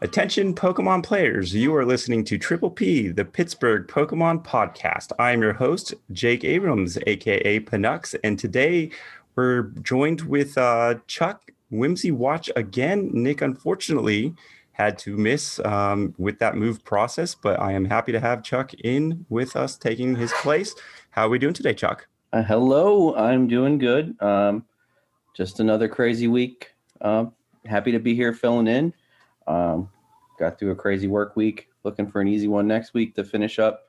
Attention 0.00 0.54
Pokemon 0.54 1.02
players, 1.02 1.52
you 1.52 1.74
are 1.74 1.84
listening 1.84 2.22
to 2.26 2.38
Triple 2.38 2.70
P, 2.70 3.08
the 3.08 3.24
Pittsburgh 3.24 3.88
Pokemon 3.88 4.44
podcast. 4.44 5.10
I 5.18 5.32
am 5.32 5.42
your 5.42 5.54
host, 5.54 5.92
Jake 6.12 6.44
Abrams, 6.44 6.96
aka 7.08 7.58
Panux, 7.58 8.14
and 8.22 8.38
today 8.38 8.92
we're 9.34 9.62
joined 9.82 10.20
with 10.20 10.56
uh, 10.56 10.94
Chuck 11.08 11.50
Whimsy 11.72 12.12
Watch 12.12 12.48
again. 12.54 13.10
Nick, 13.12 13.42
unfortunately, 13.42 14.36
had 14.70 14.98
to 14.98 15.16
miss 15.16 15.58
um, 15.64 16.14
with 16.16 16.38
that 16.38 16.54
move 16.54 16.84
process, 16.84 17.34
but 17.34 17.58
I 17.58 17.72
am 17.72 17.84
happy 17.84 18.12
to 18.12 18.20
have 18.20 18.44
Chuck 18.44 18.72
in 18.74 19.26
with 19.28 19.56
us 19.56 19.76
taking 19.76 20.14
his 20.14 20.32
place. 20.34 20.76
How 21.10 21.26
are 21.26 21.30
we 21.30 21.40
doing 21.40 21.54
today, 21.54 21.74
Chuck? 21.74 22.06
Uh, 22.32 22.44
hello, 22.44 23.16
I'm 23.16 23.48
doing 23.48 23.78
good. 23.78 24.14
Um, 24.22 24.64
just 25.34 25.58
another 25.58 25.88
crazy 25.88 26.28
week. 26.28 26.72
Uh, 27.00 27.24
happy 27.66 27.90
to 27.90 27.98
be 27.98 28.14
here 28.14 28.32
filling 28.32 28.68
in. 28.68 28.94
Um, 29.48 29.88
got 30.38 30.58
through 30.58 30.70
a 30.70 30.76
crazy 30.76 31.08
work 31.08 31.34
week. 31.34 31.68
Looking 31.82 32.08
for 32.08 32.20
an 32.20 32.28
easy 32.28 32.46
one 32.46 32.68
next 32.68 32.94
week 32.94 33.14
to 33.16 33.24
finish 33.24 33.58
up. 33.58 33.88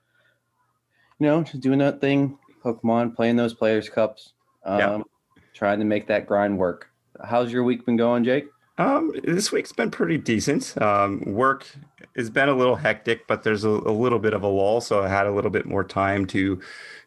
You 1.19 1.27
know, 1.27 1.43
just 1.43 1.59
doing 1.59 1.79
that 1.79 1.99
thing, 1.99 2.39
Pokemon, 2.63 3.15
playing 3.15 3.35
those 3.35 3.53
Players 3.53 3.89
Cups, 3.89 4.33
um, 4.63 4.79
yeah. 4.79 5.01
trying 5.53 5.79
to 5.79 5.85
make 5.85 6.07
that 6.07 6.25
grind 6.25 6.57
work. 6.57 6.89
How's 7.23 7.51
your 7.51 7.63
week 7.65 7.85
been 7.85 7.97
going, 7.97 8.23
Jake? 8.23 8.45
Um, 8.77 9.11
this 9.25 9.51
week's 9.51 9.73
been 9.73 9.91
pretty 9.91 10.17
decent. 10.17 10.81
Um, 10.81 11.21
work 11.25 11.67
has 12.15 12.29
been 12.29 12.47
a 12.47 12.55
little 12.55 12.77
hectic, 12.77 13.27
but 13.27 13.43
there's 13.43 13.65
a, 13.65 13.69
a, 13.69 13.91
little 13.91 14.19
bit 14.19 14.33
of 14.33 14.41
a 14.41 14.47
lull, 14.47 14.79
so 14.79 15.03
I 15.03 15.09
had 15.09 15.27
a 15.27 15.33
little 15.33 15.51
bit 15.51 15.65
more 15.65 15.83
time 15.83 16.25
to 16.27 16.61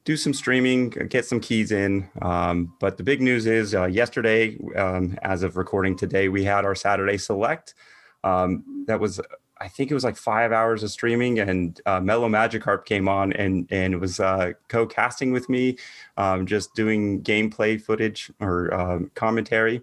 do 0.04 0.18
some 0.18 0.34
streaming, 0.34 0.90
get 0.90 1.24
some 1.24 1.40
keys 1.40 1.72
in. 1.72 2.10
Um, 2.20 2.74
but 2.78 2.98
the 2.98 3.02
big 3.02 3.22
news 3.22 3.46
is 3.46 3.74
uh, 3.74 3.86
yesterday, 3.86 4.58
um, 4.76 5.18
as 5.22 5.42
of 5.42 5.56
recording 5.56 5.96
today, 5.96 6.28
we 6.28 6.44
had 6.44 6.66
our 6.66 6.74
Saturday 6.74 7.16
Select. 7.16 7.72
Um, 8.24 8.84
that 8.86 9.00
was, 9.00 9.20
I 9.60 9.68
think 9.68 9.90
it 9.90 9.94
was 9.94 10.04
like 10.04 10.16
five 10.16 10.52
hours 10.52 10.82
of 10.82 10.90
streaming, 10.90 11.38
and 11.38 11.80
uh, 11.86 12.00
Mellow 12.00 12.28
Magikarp 12.28 12.84
came 12.84 13.08
on 13.08 13.32
and 13.34 13.66
and 13.70 14.00
was 14.00 14.20
uh, 14.20 14.52
co-casting 14.68 15.32
with 15.32 15.48
me, 15.48 15.78
um, 16.16 16.46
just 16.46 16.74
doing 16.74 17.22
gameplay 17.22 17.80
footage 17.80 18.30
or 18.40 18.72
um, 18.74 19.10
commentary, 19.14 19.82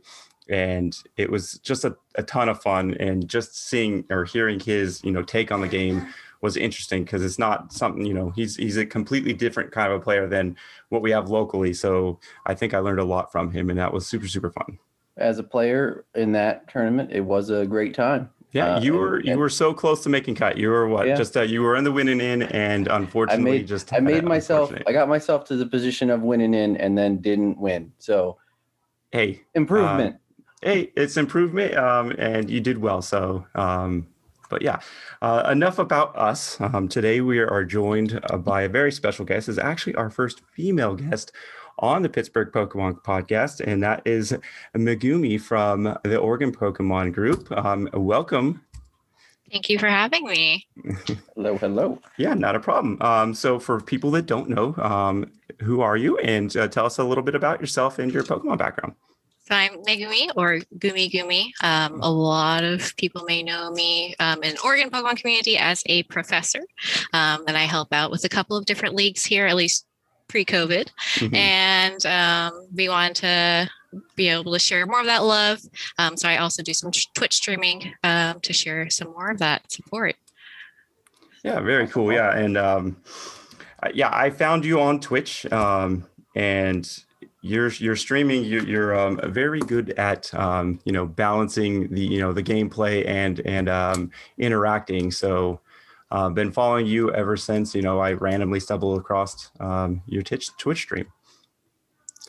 and 0.49 0.97
it 1.17 1.29
was 1.29 1.59
just 1.59 1.85
a, 1.85 1.95
a 2.15 2.23
ton 2.23 2.49
of 2.49 2.61
fun. 2.61 2.95
And 2.95 3.27
just 3.27 3.67
seeing 3.67 4.03
or 4.09 4.25
hearing 4.25 4.59
his 4.59 5.01
you 5.03 5.11
know 5.11 5.23
take 5.23 5.51
on 5.51 5.61
the 5.61 5.67
game 5.67 6.07
was 6.41 6.55
interesting 6.55 7.03
because 7.03 7.23
it's 7.23 7.39
not 7.39 7.73
something 7.73 8.05
you 8.05 8.13
know 8.13 8.31
he's 8.31 8.55
he's 8.57 8.77
a 8.77 8.85
completely 8.85 9.33
different 9.33 9.71
kind 9.71 9.91
of 9.91 10.01
a 10.01 10.03
player 10.03 10.27
than 10.27 10.57
what 10.89 11.01
we 11.01 11.11
have 11.11 11.29
locally. 11.29 11.73
So 11.73 12.19
I 12.45 12.53
think 12.53 12.73
I 12.73 12.79
learned 12.79 12.99
a 12.99 13.05
lot 13.05 13.31
from 13.31 13.51
him, 13.51 13.69
and 13.69 13.79
that 13.79 13.93
was 13.93 14.05
super 14.05 14.27
super 14.27 14.49
fun 14.49 14.77
as 15.19 15.37
a 15.37 15.43
player 15.43 16.05
in 16.15 16.31
that 16.31 16.67
tournament, 16.69 17.11
it 17.11 17.21
was 17.21 17.49
a 17.49 17.65
great 17.65 17.93
time. 17.93 18.29
Yeah, 18.51 18.75
uh, 18.75 18.81
you 18.81 18.93
were 18.93 19.17
and, 19.17 19.25
you 19.25 19.37
were 19.37 19.49
so 19.49 19.73
close 19.73 20.01
to 20.03 20.09
making 20.09 20.35
cut. 20.35 20.57
You 20.57 20.69
were 20.69 20.87
what? 20.87 21.07
Yeah. 21.07 21.15
Just 21.15 21.37
uh, 21.37 21.41
you 21.41 21.61
were 21.61 21.75
in 21.75 21.83
the 21.83 21.91
winning 21.91 22.19
in, 22.19 22.43
and 22.43 22.87
unfortunately, 22.87 23.51
I 23.51 23.57
made, 23.59 23.67
just 23.67 23.93
I 23.93 23.99
made 23.99 24.23
myself. 24.23 24.73
I 24.87 24.91
got 24.91 25.07
myself 25.07 25.45
to 25.45 25.55
the 25.55 25.67
position 25.67 26.09
of 26.09 26.21
winning 26.21 26.55
in, 26.55 26.75
and 26.77 26.97
then 26.97 27.17
didn't 27.17 27.59
win. 27.59 27.91
So, 27.99 28.37
hey, 29.11 29.41
improvement. 29.53 30.15
Uh, 30.15 30.45
hey, 30.63 30.91
it's 30.95 31.15
improvement, 31.15 31.75
um, 31.75 32.11
and 32.17 32.49
you 32.49 32.59
did 32.59 32.79
well. 32.79 33.03
So, 33.03 33.45
um, 33.53 34.07
but 34.49 34.63
yeah, 34.63 34.79
uh, 35.21 35.47
enough 35.51 35.77
about 35.77 36.17
us. 36.17 36.59
Um, 36.59 36.87
today 36.87 37.21
we 37.21 37.37
are 37.37 37.63
joined 37.63 38.19
uh, 38.23 38.37
by 38.37 38.63
a 38.63 38.69
very 38.69 38.91
special 38.91 39.25
guest. 39.25 39.47
Is 39.47 39.59
actually 39.59 39.93
our 39.93 40.09
first 40.09 40.41
female 40.55 40.95
guest 40.95 41.31
on 41.79 42.01
the 42.01 42.09
Pittsburgh 42.09 42.51
Pokemon 42.51 43.01
podcast, 43.03 43.65
and 43.65 43.81
that 43.83 44.01
is 44.05 44.37
Megumi 44.75 45.39
from 45.39 45.97
the 46.03 46.17
Oregon 46.17 46.51
Pokemon 46.51 47.13
Group. 47.13 47.51
Um, 47.51 47.89
welcome. 47.93 48.61
Thank 49.51 49.69
you 49.69 49.79
for 49.79 49.87
having 49.87 50.25
me. 50.25 50.67
hello, 51.35 51.57
hello. 51.57 51.99
Yeah, 52.17 52.35
not 52.35 52.55
a 52.55 52.59
problem. 52.59 53.01
Um, 53.01 53.33
so, 53.33 53.59
for 53.59 53.81
people 53.81 54.11
that 54.11 54.25
don't 54.25 54.49
know, 54.49 54.75
um, 54.77 55.31
who 55.61 55.81
are 55.81 55.97
you? 55.97 56.17
And 56.19 56.55
uh, 56.55 56.67
tell 56.67 56.85
us 56.85 56.99
a 56.99 57.03
little 57.03 57.23
bit 57.23 57.35
about 57.35 57.59
yourself 57.59 57.99
and 57.99 58.13
your 58.13 58.23
Pokemon 58.23 58.59
background. 58.59 58.95
So 59.49 59.55
I'm 59.55 59.81
Megumi 59.83 60.29
or 60.35 60.59
Gumi 60.77 61.11
Gumi. 61.11 61.49
Um, 61.63 62.01
a 62.03 62.11
lot 62.11 62.63
of 62.63 62.95
people 62.97 63.23
may 63.27 63.41
know 63.41 63.71
me 63.71 64.13
um, 64.19 64.43
in 64.43 64.55
Oregon 64.63 64.91
Pokemon 64.91 65.17
community 65.17 65.57
as 65.57 65.81
a 65.87 66.03
professor, 66.03 66.59
um, 67.13 67.45
and 67.47 67.57
I 67.57 67.63
help 67.63 67.91
out 67.91 68.11
with 68.11 68.23
a 68.25 68.29
couple 68.29 68.55
of 68.55 68.65
different 68.65 68.93
leagues 68.93 69.25
here, 69.25 69.47
at 69.47 69.55
least 69.55 69.87
pre-COVID, 70.29 70.89
mm-hmm. 71.15 71.35
and 71.35 72.05
um, 72.05 72.67
we 72.73 72.87
want 72.87 73.17
to 73.17 73.69
be 74.15 74.29
able 74.29 74.53
to 74.53 74.59
share 74.59 74.85
more 74.85 74.99
of 74.99 75.07
that 75.07 75.23
love. 75.23 75.59
Um, 75.97 76.15
so 76.15 76.29
I 76.29 76.37
also 76.37 76.63
do 76.63 76.73
some 76.73 76.91
Twitch 77.15 77.35
streaming 77.35 77.93
um, 78.03 78.39
to 78.41 78.53
share 78.53 78.89
some 78.89 79.11
more 79.11 79.31
of 79.31 79.39
that 79.39 79.71
support. 79.71 80.15
Yeah, 81.43 81.59
very 81.59 81.87
cool. 81.87 82.13
Yeah, 82.13 82.37
and 82.37 82.57
um, 82.57 82.97
yeah, 83.93 84.09
I 84.13 84.29
found 84.29 84.65
you 84.65 84.79
on 84.81 84.99
Twitch, 84.99 85.45
um, 85.51 86.05
and 86.35 86.87
you're 87.41 87.69
you're 87.69 87.95
streaming. 87.95 88.43
You're, 88.43 88.63
you're 88.63 88.99
um, 88.99 89.19
very 89.31 89.59
good 89.61 89.91
at 89.91 90.33
um, 90.33 90.79
you 90.83 90.91
know 90.91 91.05
balancing 91.05 91.87
the 91.93 92.01
you 92.01 92.19
know 92.19 92.33
the 92.33 92.43
gameplay 92.43 93.07
and 93.07 93.39
and 93.45 93.69
um, 93.69 94.11
interacting. 94.37 95.11
So 95.11 95.61
uh, 96.11 96.29
been 96.29 96.51
following 96.51 96.85
you 96.85 97.13
ever 97.13 97.37
since 97.37 97.75
you 97.75 97.81
know 97.81 97.99
I 97.99 98.13
randomly 98.13 98.59
stumbled 98.59 98.99
across 98.99 99.51
um, 99.59 100.01
your 100.05 100.23
Twitch 100.23 100.49
Twitch 100.57 100.79
stream. 100.79 101.07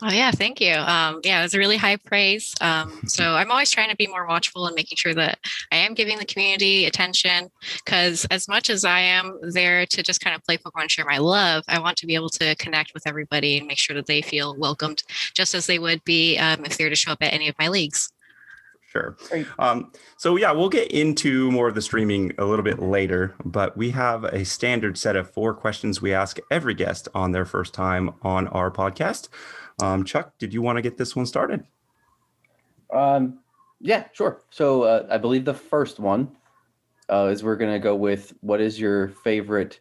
Oh 0.02 0.10
yeah, 0.10 0.30
thank 0.30 0.62
you. 0.62 0.72
Um, 0.72 1.20
yeah, 1.24 1.40
it 1.40 1.42
was 1.42 1.52
a 1.52 1.58
really 1.58 1.76
high 1.76 1.96
praise. 1.96 2.54
Um, 2.62 3.02
so 3.06 3.34
I'm 3.34 3.50
always 3.50 3.70
trying 3.70 3.90
to 3.90 3.96
be 3.96 4.06
more 4.06 4.26
watchful 4.26 4.66
and 4.66 4.74
making 4.74 4.96
sure 4.96 5.12
that 5.12 5.38
I 5.72 5.76
am 5.76 5.92
giving 5.92 6.16
the 6.16 6.24
community 6.24 6.86
attention. 6.86 7.50
Because 7.84 8.24
as 8.30 8.48
much 8.48 8.70
as 8.70 8.86
I 8.86 9.00
am 9.00 9.38
there 9.42 9.84
to 9.84 10.02
just 10.02 10.22
kind 10.22 10.34
of 10.34 10.42
play 10.42 10.56
Pokemon 10.56 10.82
and 10.82 10.90
share 10.90 11.04
my 11.04 11.18
love, 11.18 11.64
I 11.68 11.80
want 11.80 11.98
to 11.98 12.06
be 12.06 12.14
able 12.14 12.30
to 12.30 12.54
connect 12.56 12.94
with 12.94 13.06
everybody 13.06 13.58
and 13.58 13.66
make 13.66 13.76
sure 13.76 13.94
that 13.94 14.06
they 14.06 14.22
feel 14.22 14.56
welcomed, 14.56 15.02
just 15.34 15.54
as 15.54 15.66
they 15.66 15.78
would 15.78 16.02
be 16.04 16.38
um, 16.38 16.64
if 16.64 16.78
they 16.78 16.84
were 16.84 16.90
to 16.90 16.96
show 16.96 17.12
up 17.12 17.22
at 17.22 17.34
any 17.34 17.48
of 17.48 17.54
my 17.58 17.68
leagues. 17.68 18.10
Sure. 18.90 19.16
Um, 19.60 19.92
so 20.16 20.34
yeah, 20.34 20.50
we'll 20.50 20.68
get 20.68 20.90
into 20.90 21.48
more 21.52 21.68
of 21.68 21.76
the 21.76 21.82
streaming 21.82 22.32
a 22.38 22.44
little 22.44 22.64
bit 22.64 22.80
later, 22.80 23.36
but 23.44 23.76
we 23.76 23.90
have 23.90 24.24
a 24.24 24.44
standard 24.44 24.98
set 24.98 25.14
of 25.14 25.30
four 25.30 25.54
questions 25.54 26.02
we 26.02 26.12
ask 26.12 26.38
every 26.50 26.74
guest 26.74 27.06
on 27.14 27.30
their 27.30 27.44
first 27.44 27.72
time 27.72 28.10
on 28.22 28.48
our 28.48 28.68
podcast. 28.68 29.28
Um, 29.80 30.04
Chuck, 30.04 30.36
did 30.38 30.52
you 30.52 30.60
want 30.60 30.76
to 30.76 30.82
get 30.82 30.98
this 30.98 31.14
one 31.14 31.24
started? 31.24 31.64
Um, 32.92 33.38
yeah, 33.80 34.08
sure. 34.12 34.42
So 34.50 34.82
uh, 34.82 35.06
I 35.08 35.18
believe 35.18 35.44
the 35.44 35.54
first 35.54 36.00
one 36.00 36.36
uh, 37.08 37.28
is 37.30 37.44
we're 37.44 37.54
going 37.54 37.72
to 37.72 37.78
go 37.78 37.94
with 37.94 38.34
what 38.40 38.60
is 38.60 38.80
your 38.80 39.10
favorite? 39.22 39.78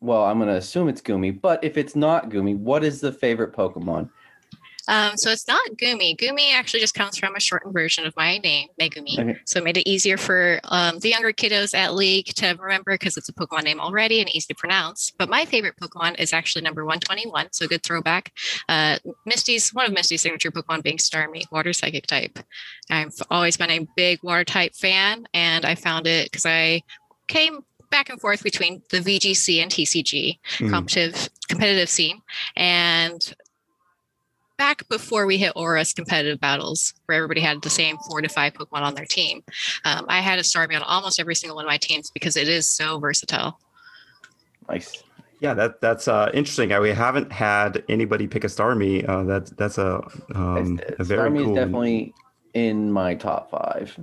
Well, 0.00 0.22
I'm 0.22 0.38
going 0.38 0.48
to 0.48 0.54
assume 0.54 0.88
it's 0.88 1.02
Gumi, 1.02 1.40
but 1.40 1.62
if 1.64 1.76
it's 1.76 1.96
not 1.96 2.30
Gumi, 2.30 2.56
what 2.56 2.84
is 2.84 3.00
the 3.00 3.10
favorite 3.10 3.52
Pokemon? 3.52 4.10
Um, 4.88 5.16
so 5.16 5.30
it's 5.30 5.46
not 5.46 5.62
Gumi. 5.76 6.16
Gumi 6.16 6.52
actually 6.52 6.80
just 6.80 6.94
comes 6.94 7.16
from 7.16 7.36
a 7.36 7.40
shortened 7.40 7.72
version 7.72 8.06
of 8.06 8.14
my 8.16 8.38
name, 8.38 8.68
Megumi. 8.80 9.18
Okay. 9.18 9.38
So 9.44 9.58
it 9.58 9.64
made 9.64 9.76
it 9.76 9.88
easier 9.88 10.16
for 10.16 10.60
um, 10.64 10.98
the 10.98 11.10
younger 11.10 11.32
kiddos 11.32 11.74
at 11.74 11.94
League 11.94 12.26
to 12.34 12.56
remember 12.60 12.92
because 12.92 13.16
it's 13.16 13.28
a 13.28 13.32
Pokemon 13.32 13.64
name 13.64 13.80
already 13.80 14.20
and 14.20 14.28
easy 14.34 14.52
to 14.52 14.58
pronounce. 14.58 15.12
But 15.16 15.28
my 15.28 15.44
favorite 15.44 15.76
Pokemon 15.80 16.18
is 16.18 16.32
actually 16.32 16.62
number 16.62 16.84
121. 16.84 17.48
So 17.52 17.66
good 17.68 17.82
throwback. 17.82 18.32
Uh, 18.68 18.98
Misty's 19.26 19.70
one 19.70 19.86
of 19.86 19.92
Misty's 19.92 20.22
signature 20.22 20.50
Pokemon 20.50 20.82
being 20.82 20.98
Starmie, 20.98 21.50
water 21.50 21.72
psychic 21.72 22.06
type. 22.06 22.38
I've 22.90 23.14
always 23.30 23.56
been 23.56 23.70
a 23.70 23.86
big 23.96 24.22
water 24.22 24.44
type 24.44 24.74
fan, 24.74 25.26
and 25.32 25.64
I 25.64 25.74
found 25.74 26.06
it 26.06 26.30
because 26.30 26.46
I 26.46 26.82
came 27.28 27.64
back 27.90 28.08
and 28.08 28.20
forth 28.20 28.42
between 28.42 28.82
the 28.90 28.98
VGC 28.98 29.62
and 29.62 29.70
TCG 29.70 30.38
mm. 30.58 30.70
competitive 30.70 31.28
competitive 31.48 31.88
scene, 31.88 32.22
and 32.56 33.34
back 34.62 34.88
before 34.88 35.26
we 35.26 35.38
hit 35.38 35.52
ORAS 35.56 35.92
competitive 35.92 36.38
battles, 36.38 36.94
where 37.06 37.16
everybody 37.16 37.40
had 37.40 37.60
the 37.62 37.68
same 37.68 37.96
four 38.08 38.22
to 38.22 38.28
five 38.28 38.52
Pokemon 38.52 38.82
on 38.82 38.94
their 38.94 39.04
team. 39.04 39.42
Um, 39.84 40.06
I 40.08 40.20
had 40.20 40.38
a 40.38 40.42
Starmie 40.42 40.76
on 40.76 40.82
almost 40.82 41.18
every 41.18 41.34
single 41.34 41.56
one 41.56 41.64
of 41.64 41.68
my 41.68 41.78
teams 41.78 42.12
because 42.12 42.36
it 42.36 42.46
is 42.46 42.70
so 42.70 43.00
versatile. 43.00 43.58
Nice. 44.68 45.02
Yeah, 45.40 45.54
that 45.54 45.80
that's 45.80 46.06
uh, 46.06 46.30
interesting. 46.32 46.68
We 46.80 46.90
haven't 46.90 47.32
had 47.32 47.82
anybody 47.88 48.28
pick 48.28 48.44
a 48.44 48.46
Starmie. 48.46 49.08
Uh, 49.08 49.24
that's 49.24 49.50
that's 49.50 49.78
a, 49.78 50.00
um, 50.36 50.78
a 51.00 51.02
very 51.02 51.28
Starmie 51.28 51.42
cool. 51.42 51.50
is 51.50 51.56
definitely 51.56 52.14
in 52.54 52.92
my 52.92 53.16
top 53.16 53.50
five. 53.50 53.98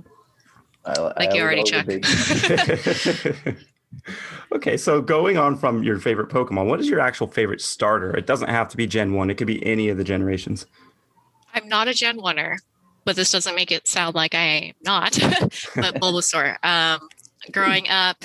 I, 0.84 1.00
like 1.00 1.30
I 1.30 1.34
you 1.36 1.42
already 1.42 1.62
checked. 1.62 1.88
okay, 4.52 4.76
so 4.76 5.00
going 5.00 5.36
on 5.36 5.56
from 5.56 5.82
your 5.82 5.98
favorite 5.98 6.28
Pokemon, 6.28 6.66
what 6.66 6.80
is 6.80 6.88
your 6.88 7.00
actual 7.00 7.26
favorite 7.26 7.60
starter? 7.60 8.16
It 8.16 8.26
doesn't 8.26 8.48
have 8.48 8.68
to 8.68 8.76
be 8.76 8.86
Gen 8.86 9.14
1, 9.14 9.30
it 9.30 9.34
could 9.34 9.46
be 9.46 9.64
any 9.66 9.88
of 9.88 9.96
the 9.96 10.04
generations. 10.04 10.66
I'm 11.54 11.68
not 11.68 11.88
a 11.88 11.94
Gen 11.94 12.18
1er, 12.18 12.58
but 13.04 13.16
this 13.16 13.32
doesn't 13.32 13.54
make 13.54 13.72
it 13.72 13.88
sound 13.88 14.14
like 14.14 14.34
I 14.34 14.44
am 14.44 14.74
not. 14.84 15.18
but 15.20 15.94
Bulbasaur. 16.00 16.62
Um, 16.64 17.08
growing 17.50 17.88
up, 17.88 18.22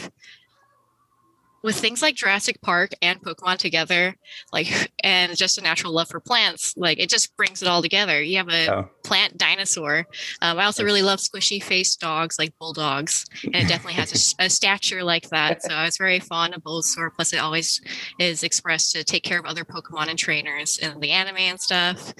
with 1.66 1.76
things 1.76 2.04
like 2.04 2.16
Jurassic 2.16 2.62
Park 2.62 2.92
and 3.02 3.20
Pokemon 3.20 3.58
together, 3.58 4.16
like 4.54 4.92
and 5.04 5.36
just 5.36 5.58
a 5.58 5.62
natural 5.62 5.92
love 5.92 6.08
for 6.08 6.20
plants, 6.20 6.76
like 6.78 7.00
it 7.00 7.10
just 7.10 7.36
brings 7.36 7.62
it 7.62 7.68
all 7.68 7.82
together. 7.82 8.22
You 8.22 8.38
have 8.38 8.50
a 8.50 8.74
oh. 8.74 8.90
plant 9.04 9.38
dinosaur. 9.38 10.06
Um, 10.42 10.60
I 10.60 10.66
also 10.66 10.84
really 10.84 11.02
love 11.02 11.20
squishy 11.20 11.62
faced 11.62 12.00
dogs 12.00 12.38
like 12.38 12.54
bulldogs, 12.60 13.26
and 13.44 13.56
it 13.56 13.68
definitely 13.68 13.94
has 13.94 14.36
a, 14.40 14.46
a, 14.46 14.50
stature 14.50 15.04
like 15.04 15.28
that. 15.30 15.64
So 15.64 15.74
I 15.74 15.86
was 15.86 15.98
very 15.98 16.20
fond 16.20 16.54
of 16.54 16.62
Bulbasaur. 16.62 17.10
Plus, 17.16 17.34
it 17.34 17.38
always 17.38 17.82
is 18.20 18.44
expressed 18.44 18.92
to 18.92 19.04
take 19.04 19.24
care 19.24 19.40
of 19.40 19.46
other 19.46 19.66
Pokemon 19.66 20.08
and 20.08 20.20
trainers 20.20 20.78
in 20.78 21.00
the 21.00 21.12
anime 21.12 21.38
and 21.38 21.60
stuff. 21.60 22.14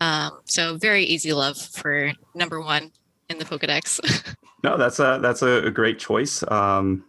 Um, 0.00 0.38
so 0.44 0.76
very 0.76 1.04
easy 1.04 1.32
love 1.32 1.58
for 1.58 2.12
number 2.34 2.60
one 2.60 2.92
in 3.28 3.38
the 3.38 3.44
Pokedex. 3.44 4.34
no, 4.62 4.76
that's 4.76 5.00
a 5.00 5.18
that's 5.20 5.42
a, 5.42 5.70
great 5.70 5.98
choice. 5.98 6.44
Um, 6.48 7.04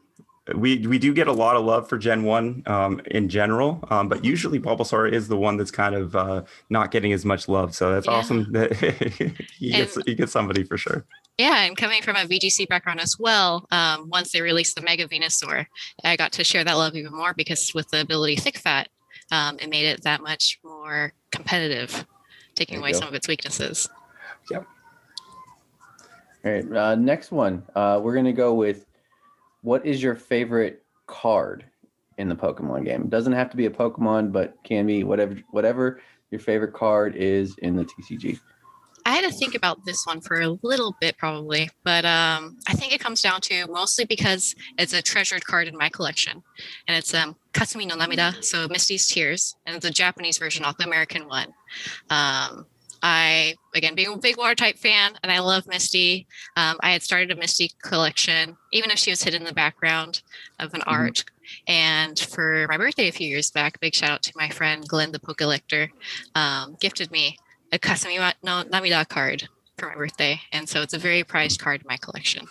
we 0.56 0.86
we 0.88 1.00
do 1.00 1.14
get 1.14 1.28
a 1.28 1.32
lot 1.32 1.56
of 1.56 1.64
love 1.64 1.88
for 1.88 1.98
Gen 1.98 2.24
One 2.24 2.64
um, 2.66 3.02
in 3.06 3.30
general, 3.30 3.80
um, 3.90 4.10
but 4.10 4.26
usually 4.26 4.60
Bulbasaur 4.60 5.12
is 5.12 5.30
the 5.30 5.38
one 5.38 5.56
that's 5.56 5.72
kind 5.72 5.96
of 5.96 6.16
uh, 6.16 6.44
not 6.70 6.92
getting 6.92 7.14
as 7.14 7.24
much 7.24 7.48
love. 7.48 7.74
So 7.74 7.94
that's 7.94 8.08
yeah. 8.08 8.14
awesome 8.14 8.52
that 8.52 8.74
he 9.58 9.72
gets 9.72 9.98
he 10.06 10.16
gets 10.16 10.34
somebody 10.34 10.64
for 10.64 10.78
sure. 10.78 11.06
Yeah, 11.38 11.64
and 11.64 11.78
coming 11.78 12.02
from 12.02 12.18
a 12.18 12.26
VGC 12.26 12.68
background 12.68 13.00
as 13.00 13.18
well, 13.18 13.66
um, 13.72 14.10
once 14.10 14.32
they 14.32 14.42
released 14.42 14.76
the 14.76 14.82
Mega 14.82 15.08
Venusaur, 15.08 15.66
I 16.04 16.16
got 16.16 16.34
to 16.34 16.44
share 16.44 16.64
that 16.64 16.74
love 16.74 16.96
even 16.96 17.14
more 17.14 17.34
because 17.34 17.74
with 17.74 17.90
the 17.90 18.02
ability 18.02 18.36
Thick 18.36 18.58
Fat, 18.58 18.90
um, 19.32 19.58
it 19.60 19.70
made 19.70 19.86
it 19.86 20.04
that 20.04 20.22
much 20.22 20.60
more 20.64 21.14
competitive, 21.32 22.06
taking 22.54 22.80
away 22.80 22.92
go. 22.92 23.00
some 23.00 23.08
of 23.08 23.14
its 23.14 23.28
weaknesses. 23.28 23.90
Yep. 24.52 24.68
All 26.46 26.52
right, 26.52 26.72
uh, 26.74 26.96
next 26.96 27.32
one. 27.32 27.64
Uh, 27.74 28.02
we're 28.04 28.14
gonna 28.14 28.34
go 28.34 28.54
with 28.54 28.86
what 29.64 29.86
is 29.86 30.04
your 30.04 30.14
favorite 30.14 30.84
card 31.08 31.66
in 32.18 32.30
the 32.30 32.36
Pokemon 32.36 32.86
game? 32.86 33.04
It 33.04 33.10
doesn't 33.10 33.34
have 33.34 33.50
to 33.50 33.58
be 33.58 33.66
a 33.66 33.72
Pokemon, 33.72 34.32
but 34.32 34.56
can 34.64 34.86
be 34.86 35.04
whatever 35.04 35.40
whatever 35.50 36.02
your 36.30 36.40
favorite 36.40 36.74
card 36.74 37.16
is 37.16 37.58
in 37.60 37.76
the 37.76 37.86
TCG. 37.86 38.40
I 39.06 39.12
had 39.12 39.30
to 39.30 39.32
think 39.32 39.54
about 39.54 39.84
this 39.86 40.06
one 40.06 40.22
for 40.22 40.40
a 40.40 40.58
little 40.62 40.96
bit, 41.02 41.18
probably, 41.18 41.70
but 41.84 42.06
um, 42.06 42.58
I 42.68 42.74
think 42.74 42.94
it 42.94 43.02
comes 43.02 43.22
down 43.22 43.42
to 43.42 43.68
mostly 43.68 44.06
because 44.06 44.56
it's 44.78 44.94
a 44.94 45.02
treasured 45.02 45.46
card 45.46 45.68
in 45.68 45.78
my 45.78 45.90
collection, 45.90 46.42
and 46.88 46.98
it's 46.98 47.14
um, 47.14 47.36
no 47.56 47.96
Namida, 47.98 48.42
so 48.44 48.68
Misty's 48.70 49.08
Tears, 49.08 49.56
and 49.66 49.76
it's 49.76 49.86
a 49.86 49.92
Japanese 49.92 50.38
version, 50.38 50.64
not 50.64 50.78
the 50.78 50.86
American 50.86 51.28
one. 51.28 51.54
Um, 52.10 52.66
I, 53.04 53.56
again, 53.76 53.96
being 53.96 54.14
a 54.14 54.18
big 54.18 54.38
water 54.38 54.56
type 54.56 54.78
fan 54.78 55.12
and 55.22 55.32
I 55.32 55.40
love 55.40 55.68
Misty, 55.68 56.26
um, 56.56 56.78
I 56.80 56.92
had 56.92 57.04
started 57.04 57.32
a 57.32 57.36
Misty 57.36 57.70
collection, 57.82 58.56
even 58.72 58.90
if 58.90 58.98
she 58.98 59.12
was 59.12 59.22
hidden 59.22 59.42
in 59.42 59.48
the 59.48 59.54
background 59.54 60.22
of 60.60 60.74
an 60.74 60.80
mm-hmm. 60.80 60.90
art. 60.90 61.26
And 61.68 62.18
for 62.18 62.66
my 62.70 62.78
birthday 62.78 63.10
a 63.10 63.12
few 63.12 63.28
years 63.28 63.52
back, 63.52 63.80
big 63.82 63.94
shout 63.94 64.10
out 64.10 64.24
to 64.24 64.34
my 64.36 64.48
friend 64.48 64.88
Glenn, 64.88 65.12
the 65.12 65.20
Pokelector, 65.20 65.90
um, 66.34 66.78
gifted 66.80 67.12
me 67.12 67.38
a 67.74 67.78
Kasumi 67.78 68.34
no 68.42 68.64
Namida 68.64 69.08
card 69.08 69.50
for 69.78 69.90
my 69.90 69.96
birthday. 69.96 70.40
And 70.54 70.70
so 70.70 70.82
it's 70.82 70.94
a 70.94 71.00
very 71.00 71.26
prized 71.26 71.60
card 71.60 71.82
in 71.82 71.88
my 71.90 71.98
collection. 71.98 72.48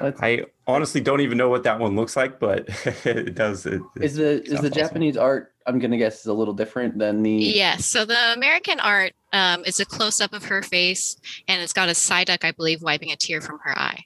I 0.00 0.44
honestly 0.66 1.00
don't 1.00 1.20
even 1.20 1.38
know 1.38 1.48
what 1.48 1.62
that 1.64 1.78
one 1.78 1.96
looks 1.96 2.16
like, 2.16 2.38
but 2.38 2.68
it 3.04 3.34
does. 3.34 3.66
It, 3.66 3.80
is 3.96 4.16
the 4.16 4.42
is 4.42 4.50
the 4.50 4.56
awesome. 4.56 4.72
Japanese 4.72 5.16
art? 5.16 5.52
I'm 5.66 5.78
gonna 5.78 5.96
guess 5.96 6.20
is 6.20 6.26
a 6.26 6.32
little 6.32 6.54
different 6.54 6.98
than 6.98 7.22
the. 7.22 7.32
Yes. 7.32 7.86
So 7.86 8.04
the 8.04 8.32
American 8.34 8.80
art 8.80 9.12
um, 9.32 9.64
is 9.64 9.80
a 9.80 9.84
close 9.84 10.20
up 10.20 10.32
of 10.32 10.44
her 10.46 10.62
face, 10.62 11.16
and 11.48 11.62
it's 11.62 11.72
got 11.72 11.88
a 11.88 11.92
Psyduck, 11.92 12.44
I 12.44 12.52
believe, 12.52 12.82
wiping 12.82 13.10
a 13.10 13.16
tear 13.16 13.40
from 13.40 13.58
her 13.64 13.78
eye. 13.78 14.04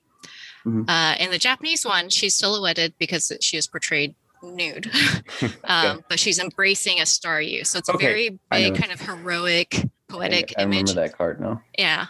Mm-hmm. 0.65 0.89
Uh, 0.89 1.15
in 1.19 1.31
the 1.31 1.39
Japanese 1.39 1.85
one, 1.85 2.11
she's 2.11 2.37
silhouetted 2.37 2.95
because 2.99 3.33
she 3.41 3.57
is 3.57 3.67
portrayed 3.67 4.15
nude, 4.43 4.91
um, 5.65 6.05
but 6.09 6.19
she's 6.19 6.39
embracing 6.39 7.01
a 7.01 7.05
Staryu. 7.05 7.67
So 7.67 7.79
it's 7.79 7.89
a 7.89 7.97
very 7.97 8.39
big, 8.51 8.75
kind 8.77 8.93
of 8.93 9.01
heroic, 9.01 9.87
poetic 10.09 10.55
I, 10.57 10.63
I 10.63 10.65
image. 10.65 10.91
remember 10.91 11.09
that 11.09 11.17
card 11.17 11.41
now. 11.41 11.63
Yeah. 11.79 12.07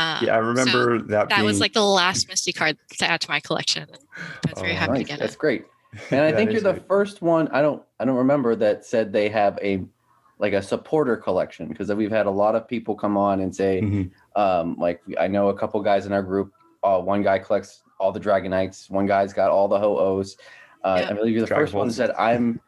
Um, 0.00 0.24
yeah, 0.24 0.34
I 0.34 0.38
remember 0.38 0.98
so 0.98 1.04
that. 1.08 1.28
That 1.28 1.36
being... 1.36 1.44
was 1.44 1.60
like 1.60 1.74
the 1.74 1.84
last 1.84 2.26
Misty 2.26 2.54
card 2.54 2.78
to 2.98 3.04
add 3.04 3.20
to 3.20 3.28
my 3.28 3.38
collection. 3.40 3.86
I 4.16 4.50
was 4.50 4.54
oh, 4.56 4.60
very 4.60 4.74
happy 4.74 4.92
nice. 4.92 5.00
to 5.00 5.04
get 5.04 5.18
That's 5.18 5.20
it. 5.20 5.20
That's 5.20 5.36
great. 5.36 5.64
And 6.12 6.20
I 6.20 6.30
think 6.30 6.52
you're 6.52 6.60
the 6.60 6.74
great. 6.74 6.86
first 6.86 7.20
one. 7.20 7.48
I 7.48 7.60
don't. 7.60 7.82
I 7.98 8.04
don't 8.04 8.16
remember 8.16 8.54
that 8.54 8.84
said 8.84 9.12
they 9.12 9.28
have 9.28 9.58
a 9.60 9.84
like 10.38 10.52
a 10.52 10.62
supporter 10.62 11.16
collection 11.16 11.66
because 11.66 11.92
we've 11.92 12.12
had 12.12 12.26
a 12.26 12.30
lot 12.30 12.54
of 12.54 12.68
people 12.68 12.94
come 12.94 13.16
on 13.16 13.40
and 13.40 13.54
say, 13.54 13.80
mm-hmm. 13.82 14.40
um, 14.40 14.76
like 14.78 15.02
I 15.18 15.26
know 15.26 15.48
a 15.48 15.54
couple 15.54 15.80
guys 15.82 16.06
in 16.06 16.12
our 16.12 16.22
group. 16.22 16.52
Uh, 16.84 17.00
one 17.00 17.24
guy 17.24 17.40
collects 17.40 17.82
all 17.98 18.12
the 18.12 18.20
Dragonites. 18.20 18.88
One 18.88 19.04
guy's 19.06 19.32
got 19.32 19.50
all 19.50 19.66
the 19.66 19.80
Ho-Ohs. 19.80 20.36
Uh, 20.84 21.00
yeah. 21.00 21.10
I 21.10 21.12
believe 21.12 21.34
you're 21.34 21.42
the 21.42 21.48
first 21.48 21.74
one 21.74 21.88
that 21.88 21.94
said 21.94 22.10
I'm. 22.12 22.60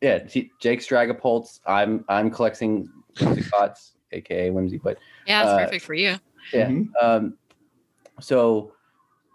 Yeah, 0.00 0.18
Jake's 0.58 0.88
Dragapults. 0.88 1.60
I'm 1.66 2.04
I'm 2.08 2.32
collecting 2.32 2.88
Whimsicots, 3.14 3.92
aka 4.10 4.50
Whimsy, 4.50 4.78
but 4.78 4.98
yeah, 5.24 5.42
it's 5.42 5.50
uh, 5.50 5.58
perfect 5.58 5.84
for 5.84 5.94
you. 5.94 6.16
Yeah. 6.52 6.68
Mm-hmm. 6.68 7.06
Um, 7.06 7.34
so 8.20 8.72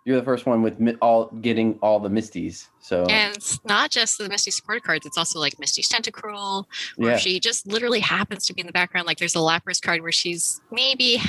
you're 0.03 0.17
the 0.17 0.25
first 0.25 0.47
one 0.47 0.63
with 0.63 0.97
all 1.01 1.27
getting 1.41 1.77
all 1.81 1.99
the 1.99 2.09
Misties. 2.09 2.67
So 2.79 3.03
and 3.05 3.35
it's 3.35 3.59
not 3.65 3.91
just 3.91 4.17
the 4.17 4.27
Misty 4.27 4.49
support 4.49 4.83
cards; 4.83 5.05
it's 5.05 5.17
also 5.17 5.39
like 5.39 5.59
Misty's 5.59 5.89
Tentacruel, 5.89 6.65
where 6.95 7.11
yeah. 7.11 7.17
she 7.17 7.39
just 7.39 7.67
literally 7.67 7.99
happens 7.99 8.45
to 8.47 8.53
be 8.53 8.61
in 8.61 8.67
the 8.67 8.73
background. 8.73 9.05
Like 9.05 9.19
there's 9.19 9.35
a 9.35 9.39
Lapras 9.39 9.81
card 9.81 10.01
where 10.01 10.11
she's 10.11 10.59
maybe 10.71 11.19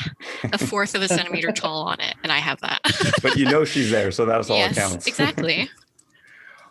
a 0.44 0.58
fourth 0.58 0.94
of 0.94 1.02
a 1.02 1.08
centimeter 1.08 1.52
tall 1.54 1.82
on 1.82 2.00
it, 2.00 2.14
and 2.22 2.32
I 2.32 2.38
have 2.38 2.60
that. 2.60 2.80
but 3.22 3.36
you 3.36 3.44
know 3.44 3.64
she's 3.64 3.90
there, 3.90 4.10
so 4.10 4.24
that's 4.24 4.48
all 4.48 4.56
yes, 4.56 4.74
that 4.74 4.90
counts. 4.90 5.06
exactly. 5.06 5.70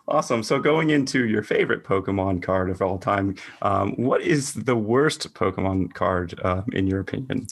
Awesome. 0.07 0.43
So 0.43 0.59
going 0.59 0.89
into 0.89 1.25
your 1.25 1.41
favorite 1.41 1.85
Pokemon 1.85 2.43
card 2.43 2.69
of 2.69 2.81
all 2.81 2.97
time, 2.97 3.35
um, 3.61 3.93
what 3.93 4.21
is 4.21 4.53
the 4.53 4.75
worst 4.75 5.33
Pokemon 5.33 5.93
card 5.93 6.37
uh, 6.43 6.63
in 6.73 6.85
your 6.87 6.99
opinion? 6.99 7.47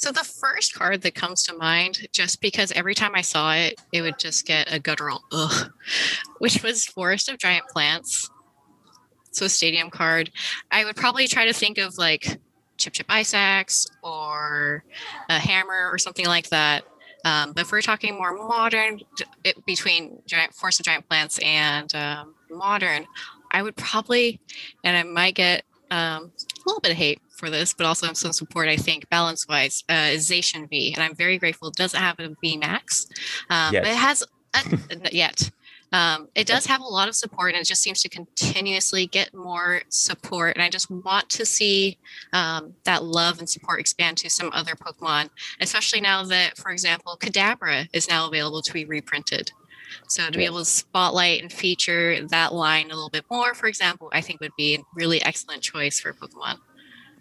So 0.00 0.10
the 0.10 0.24
first 0.24 0.72
card 0.74 1.02
that 1.02 1.14
comes 1.14 1.42
to 1.42 1.54
mind, 1.54 2.08
just 2.10 2.40
because 2.40 2.72
every 2.72 2.94
time 2.94 3.12
I 3.14 3.20
saw 3.20 3.52
it, 3.52 3.78
it 3.92 4.00
would 4.00 4.18
just 4.18 4.46
get 4.46 4.72
a 4.72 4.78
guttural 4.78 5.22
ugh, 5.30 5.70
which 6.38 6.62
was 6.62 6.86
Forest 6.86 7.28
of 7.28 7.36
Giant 7.36 7.66
Plants. 7.68 8.30
So 9.30 9.46
stadium 9.46 9.90
card. 9.90 10.30
I 10.70 10.86
would 10.86 10.96
probably 10.96 11.28
try 11.28 11.44
to 11.44 11.52
think 11.52 11.76
of 11.76 11.98
like 11.98 12.38
Chip 12.78 12.94
Chip 12.94 13.08
Ice 13.10 13.34
Axe 13.34 13.86
or 14.02 14.84
a 15.28 15.38
hammer 15.38 15.90
or 15.92 15.98
something 15.98 16.24
like 16.24 16.48
that. 16.48 16.84
Um, 17.26 17.52
but 17.52 17.66
if 17.66 17.72
we're 17.72 17.82
talking 17.82 18.14
more 18.16 18.34
modern, 18.34 19.00
it, 19.44 19.66
between 19.66 20.22
giant 20.24 20.54
Forest 20.54 20.80
of 20.80 20.86
Giant 20.86 21.06
Plants 21.10 21.38
and 21.44 21.94
um, 21.94 22.34
modern, 22.50 23.04
I 23.50 23.60
would 23.60 23.76
probably, 23.76 24.40
and 24.82 24.96
I 24.96 25.02
might 25.02 25.34
get 25.34 25.62
um, 25.90 26.32
a 26.56 26.62
little 26.64 26.80
bit 26.80 26.92
of 26.92 26.96
hate 26.96 27.20
for 27.40 27.50
this, 27.50 27.72
but 27.72 27.86
also 27.86 28.12
some 28.12 28.32
support, 28.32 28.68
I 28.68 28.76
think, 28.76 29.08
balance 29.08 29.48
wise, 29.48 29.82
uh, 29.88 30.10
is 30.12 30.30
Zacian 30.30 30.68
V. 30.68 30.92
And 30.94 31.02
I'm 31.02 31.16
very 31.16 31.38
grateful 31.38 31.68
it 31.68 31.74
doesn't 31.74 32.00
have 32.00 32.20
a 32.20 32.36
V 32.40 32.58
max, 32.58 33.06
um, 33.48 33.72
but 33.72 33.86
it 33.86 33.96
has 33.96 34.22
a, 34.54 35.12
yet. 35.12 35.50
Um, 35.92 36.28
it 36.36 36.46
does 36.46 36.66
have 36.66 36.80
a 36.80 36.84
lot 36.84 37.08
of 37.08 37.16
support 37.16 37.52
and 37.52 37.60
it 37.60 37.66
just 37.66 37.82
seems 37.82 38.00
to 38.02 38.08
continuously 38.08 39.06
get 39.06 39.34
more 39.34 39.82
support. 39.88 40.54
And 40.54 40.62
I 40.62 40.68
just 40.68 40.88
want 40.88 41.28
to 41.30 41.44
see 41.44 41.98
um, 42.32 42.74
that 42.84 43.02
love 43.02 43.40
and 43.40 43.48
support 43.48 43.80
expand 43.80 44.16
to 44.18 44.30
some 44.30 44.50
other 44.52 44.76
Pokemon, 44.76 45.30
especially 45.60 46.00
now 46.00 46.22
that, 46.24 46.56
for 46.56 46.70
example, 46.70 47.16
Kadabra 47.18 47.88
is 47.92 48.08
now 48.08 48.28
available 48.28 48.62
to 48.62 48.72
be 48.72 48.84
reprinted. 48.84 49.50
So 50.08 50.30
to 50.30 50.38
be 50.38 50.44
able 50.44 50.60
to 50.60 50.64
spotlight 50.64 51.42
and 51.42 51.52
feature 51.52 52.24
that 52.28 52.54
line 52.54 52.86
a 52.86 52.94
little 52.94 53.10
bit 53.10 53.24
more, 53.28 53.54
for 53.54 53.66
example, 53.66 54.08
I 54.12 54.20
think 54.20 54.40
would 54.40 54.54
be 54.56 54.76
a 54.76 54.78
really 54.94 55.22
excellent 55.24 55.62
choice 55.62 55.98
for 55.98 56.12
Pokemon. 56.12 56.58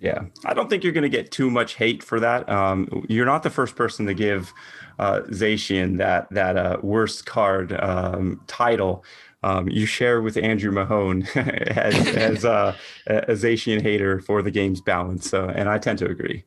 Yeah, 0.02 0.26
I 0.46 0.54
don't 0.54 0.70
think 0.70 0.84
you're 0.84 0.94
going 0.94 1.04
to 1.04 1.10
get 1.10 1.32
too 1.32 1.50
much 1.50 1.76
hate 1.76 2.02
for 2.04 2.20
that. 2.22 2.50
Um, 2.50 3.06
you're 3.10 3.26
not 3.26 3.44
the 3.44 3.50
first 3.50 3.76
person 3.76 4.06
to 4.06 4.14
give 4.14 4.54
uh, 4.98 5.22
Zacian 5.32 5.98
that 5.98 6.30
that 6.32 6.58
uh, 6.58 6.78
worst 6.82 7.26
card 7.26 7.74
um, 7.74 8.42
title. 8.48 9.04
Um, 9.42 9.70
you 9.70 9.86
share 9.86 10.22
with 10.22 10.36
Andrew 10.36 10.72
Mahone 10.72 11.24
as, 11.36 11.96
as 12.08 12.46
uh, 12.46 12.76
a 13.08 13.32
Zacian 13.32 13.82
hater 13.82 14.20
for 14.20 14.42
the 14.42 14.52
game's 14.52 14.82
balance. 14.82 15.30
So, 15.30 15.48
and 15.48 15.70
I 15.70 15.78
tend 15.78 16.00
to 16.00 16.08
agree. 16.08 16.44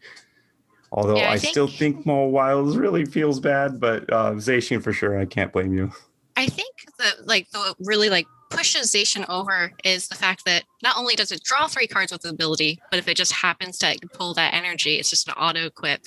Although 0.93 1.17
yeah, 1.17 1.31
I, 1.31 1.33
I 1.33 1.39
think, 1.39 1.53
still 1.53 1.69
think 1.69 2.05
Mawile 2.05 2.77
really 2.77 3.07
feels 3.07 3.41
bad, 3.41 3.81
but 3.81 4.13
uh, 4.13 4.33
Zacian 4.33 4.83
for 4.83 4.93
sure, 4.93 5.19
I 5.19 5.25
can't 5.25 5.53
blame 5.53 5.73
you. 5.73 5.91
I 6.37 6.47
think 6.47 6.75
that 6.99 7.27
like 7.27 7.51
the 7.51 7.75
really 7.81 8.11
like 8.11 8.27
pushes 8.53 8.93
Zacian 8.93 9.29
over 9.29 9.73
is 9.85 10.09
the 10.09 10.15
fact 10.15 10.45
that 10.45 10.65
not 10.83 10.97
only 10.97 11.15
does 11.15 11.33
it 11.33 11.43
draw 11.43 11.67
three 11.67 11.87
cards 11.87 12.13
with 12.13 12.23
the 12.23 12.29
ability, 12.29 12.81
but 12.91 12.99
if 12.99 13.09
it 13.09 13.17
just 13.17 13.33
happens 13.33 13.79
to 13.79 13.97
pull 14.13 14.35
that 14.35 14.55
energy, 14.55 14.97
it's 14.97 15.11
just 15.11 15.29
an 15.29 15.35
auto 15.35 15.67
equip. 15.67 16.07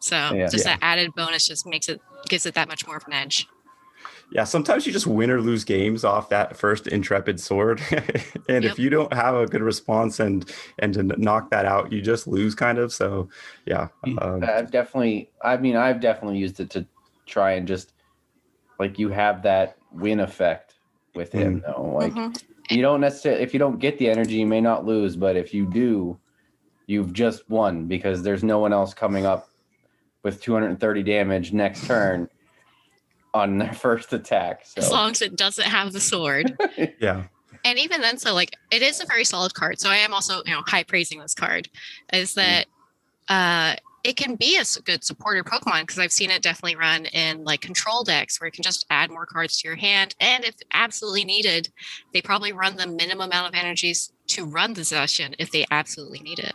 So 0.00 0.16
yeah, 0.16 0.48
just 0.48 0.66
yeah. 0.66 0.76
that 0.76 0.78
added 0.82 1.14
bonus 1.14 1.46
just 1.46 1.66
makes 1.66 1.88
it 1.88 2.00
gives 2.28 2.46
it 2.46 2.54
that 2.54 2.68
much 2.68 2.86
more 2.86 2.96
of 2.96 3.04
an 3.06 3.12
edge. 3.12 3.46
Yeah, 4.30 4.44
sometimes 4.44 4.86
you 4.86 4.92
just 4.92 5.06
win 5.06 5.30
or 5.30 5.40
lose 5.40 5.64
games 5.64 6.04
off 6.04 6.28
that 6.28 6.56
first 6.56 6.86
intrepid 6.86 7.40
sword, 7.40 7.80
and 8.48 8.62
yep. 8.62 8.72
if 8.72 8.78
you 8.78 8.90
don't 8.90 9.12
have 9.12 9.34
a 9.34 9.46
good 9.46 9.62
response 9.62 10.20
and 10.20 10.50
and 10.78 10.94
to 10.94 11.02
knock 11.02 11.50
that 11.50 11.64
out, 11.64 11.90
you 11.90 12.02
just 12.02 12.26
lose 12.26 12.54
kind 12.54 12.78
of. 12.78 12.92
So, 12.92 13.30
yeah, 13.64 13.88
um, 14.20 14.44
I've 14.44 14.70
definitely. 14.70 15.30
I 15.42 15.56
mean, 15.56 15.76
I've 15.76 16.00
definitely 16.00 16.38
used 16.38 16.60
it 16.60 16.68
to 16.70 16.86
try 17.24 17.52
and 17.52 17.66
just 17.66 17.94
like 18.78 18.98
you 18.98 19.08
have 19.08 19.42
that 19.42 19.78
win 19.92 20.20
effect 20.20 20.67
with 21.18 21.32
him, 21.32 21.60
mm. 21.60 21.66
though. 21.66 21.92
Like, 21.94 22.14
mm-hmm. 22.14 22.74
you 22.74 22.80
don't 22.80 23.02
necessarily 23.02 23.42
if 23.42 23.52
you 23.52 23.58
don't 23.58 23.78
get 23.78 23.98
the 23.98 24.08
energy, 24.08 24.36
you 24.36 24.46
may 24.46 24.62
not 24.62 24.86
lose, 24.86 25.16
but 25.16 25.36
if 25.36 25.52
you 25.52 25.66
do, 25.66 26.18
you've 26.86 27.12
just 27.12 27.50
won 27.50 27.84
because 27.84 28.22
there's 28.22 28.42
no 28.42 28.58
one 28.60 28.72
else 28.72 28.94
coming 28.94 29.26
up 29.26 29.50
with 30.22 30.40
230 30.40 31.02
damage 31.02 31.52
next 31.52 31.86
turn 31.86 32.28
on 33.34 33.58
their 33.58 33.72
first 33.84 34.12
attack. 34.14 34.64
So. 34.64 34.80
As 34.80 34.90
long 34.90 35.10
as 35.10 35.20
it 35.20 35.36
doesn't 35.36 35.66
have 35.66 35.92
the 35.92 36.00
sword. 36.00 36.56
yeah. 37.00 37.24
And 37.64 37.78
even 37.78 38.00
then, 38.00 38.16
so 38.18 38.32
like 38.32 38.56
it 38.70 38.82
is 38.82 39.00
a 39.00 39.06
very 39.06 39.24
solid 39.24 39.52
card. 39.52 39.80
So 39.80 39.90
I 39.90 39.96
am 39.96 40.14
also, 40.14 40.42
you 40.46 40.52
know, 40.52 40.62
high 40.66 40.84
praising 40.84 41.18
this 41.20 41.34
card. 41.34 41.68
Is 42.12 42.34
that 42.34 42.66
uh 43.28 43.76
it 44.04 44.16
can 44.16 44.36
be 44.36 44.56
a 44.56 44.64
good 44.82 45.04
supporter 45.04 45.42
Pokemon 45.42 45.80
because 45.82 45.98
I've 45.98 46.12
seen 46.12 46.30
it 46.30 46.42
definitely 46.42 46.76
run 46.76 47.06
in 47.06 47.44
like 47.44 47.60
control 47.60 48.04
decks 48.04 48.40
where 48.40 48.46
you 48.46 48.52
can 48.52 48.62
just 48.62 48.86
add 48.90 49.10
more 49.10 49.26
cards 49.26 49.60
to 49.60 49.68
your 49.68 49.76
hand. 49.76 50.14
And 50.20 50.44
if 50.44 50.54
absolutely 50.72 51.24
needed, 51.24 51.68
they 52.12 52.22
probably 52.22 52.52
run 52.52 52.76
the 52.76 52.86
minimum 52.86 53.30
amount 53.30 53.54
of 53.54 53.58
energies 53.58 54.12
to 54.28 54.44
run 54.44 54.74
the 54.74 54.82
Zacian 54.82 55.34
if 55.38 55.50
they 55.50 55.66
absolutely 55.70 56.20
need 56.20 56.38
it. 56.38 56.54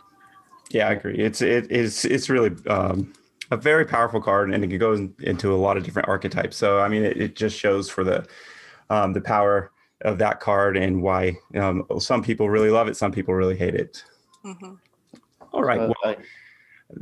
Yeah, 0.70 0.88
I 0.88 0.92
agree. 0.92 1.18
It's 1.18 1.42
it 1.42 1.70
is 1.70 2.04
it's 2.04 2.30
really 2.30 2.50
um, 2.68 3.12
a 3.50 3.56
very 3.56 3.84
powerful 3.84 4.20
card, 4.20 4.52
and 4.52 4.64
it 4.64 4.68
can 4.68 4.78
goes 4.78 5.00
into 5.20 5.54
a 5.54 5.56
lot 5.56 5.76
of 5.76 5.84
different 5.84 6.08
archetypes. 6.08 6.56
So 6.56 6.80
I 6.80 6.88
mean, 6.88 7.04
it, 7.04 7.20
it 7.20 7.36
just 7.36 7.56
shows 7.56 7.90
for 7.90 8.02
the 8.02 8.26
um, 8.90 9.12
the 9.12 9.20
power 9.20 9.70
of 10.00 10.18
that 10.18 10.40
card 10.40 10.76
and 10.76 11.02
why 11.02 11.36
um, 11.56 11.84
some 11.98 12.22
people 12.22 12.50
really 12.50 12.70
love 12.70 12.88
it, 12.88 12.96
some 12.96 13.12
people 13.12 13.34
really 13.34 13.56
hate 13.56 13.74
it. 13.74 14.04
Mm-hmm. 14.44 14.74
All 15.52 15.62
right. 15.62 15.80
Uh, 15.80 15.92
well, 16.02 16.14
I- 16.14 16.22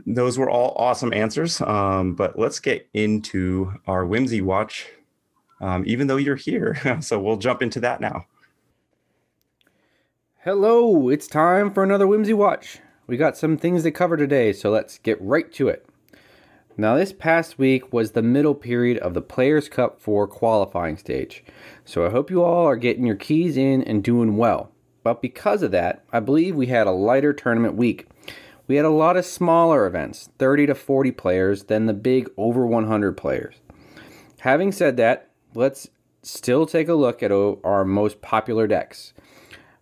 those 0.06 0.38
were 0.38 0.50
all 0.50 0.74
awesome 0.76 1.12
answers. 1.12 1.60
Um, 1.60 2.14
but 2.14 2.38
let's 2.38 2.60
get 2.60 2.88
into 2.94 3.72
our 3.86 4.04
whimsy 4.04 4.40
watch, 4.40 4.88
um, 5.60 5.84
even 5.86 6.06
though 6.06 6.16
you're 6.16 6.36
here. 6.36 6.98
so 7.00 7.18
we'll 7.20 7.36
jump 7.36 7.62
into 7.62 7.80
that 7.80 8.00
now. 8.00 8.26
Hello, 10.44 11.08
it's 11.08 11.28
time 11.28 11.72
for 11.72 11.84
another 11.84 12.06
whimsy 12.06 12.34
watch. 12.34 12.80
We 13.06 13.16
got 13.16 13.36
some 13.36 13.56
things 13.56 13.84
to 13.84 13.90
cover 13.90 14.16
today, 14.16 14.52
so 14.52 14.70
let's 14.70 14.98
get 14.98 15.20
right 15.20 15.52
to 15.52 15.68
it. 15.68 15.86
Now, 16.76 16.96
this 16.96 17.12
past 17.12 17.58
week 17.58 17.92
was 17.92 18.12
the 18.12 18.22
middle 18.22 18.54
period 18.54 18.96
of 18.98 19.12
the 19.12 19.20
Players' 19.20 19.68
Cup 19.68 20.00
4 20.00 20.26
qualifying 20.26 20.96
stage, 20.96 21.44
so 21.84 22.06
I 22.06 22.10
hope 22.10 22.30
you 22.30 22.42
all 22.42 22.66
are 22.66 22.76
getting 22.76 23.04
your 23.04 23.16
keys 23.16 23.56
in 23.56 23.82
and 23.84 24.02
doing 24.02 24.36
well. 24.36 24.72
But 25.02 25.20
because 25.20 25.62
of 25.62 25.70
that, 25.72 26.04
I 26.12 26.20
believe 26.20 26.56
we 26.56 26.66
had 26.66 26.86
a 26.86 26.92
lighter 26.92 27.32
tournament 27.32 27.74
week. 27.74 28.06
We 28.72 28.76
had 28.76 28.86
a 28.86 28.88
lot 28.88 29.18
of 29.18 29.26
smaller 29.26 29.84
events, 29.86 30.30
30 30.38 30.68
to 30.68 30.74
40 30.74 31.12
players, 31.12 31.64
than 31.64 31.84
the 31.84 31.92
big 31.92 32.30
over 32.38 32.66
100 32.66 33.18
players. 33.18 33.56
Having 34.38 34.72
said 34.72 34.96
that, 34.96 35.28
let's 35.54 35.90
still 36.22 36.64
take 36.64 36.88
a 36.88 36.94
look 36.94 37.22
at 37.22 37.30
our 37.30 37.84
most 37.84 38.22
popular 38.22 38.66
decks. 38.66 39.12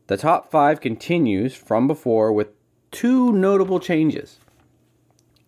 The 0.09 0.17
top 0.17 0.51
five 0.51 0.81
continues 0.81 1.55
from 1.55 1.87
before 1.87 2.33
with 2.33 2.49
two 2.91 3.31
notable 3.31 3.79
changes. 3.79 4.41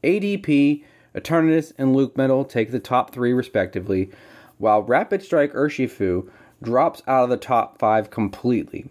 ADP, 0.05 0.85
Eternatus, 1.13 1.73
and 1.77 1.97
Luke 1.97 2.17
Metal 2.17 2.45
take 2.45 2.71
the 2.71 2.79
top 2.79 3.13
three 3.13 3.33
respectively, 3.33 4.13
while 4.59 4.85
Rapid 4.85 5.21
Strike 5.21 5.53
Urshifu 5.53 6.31
drops 6.63 7.03
out 7.09 7.25
of 7.25 7.31
the 7.31 7.37
top 7.37 7.81
five 7.81 8.09
completely. 8.09 8.89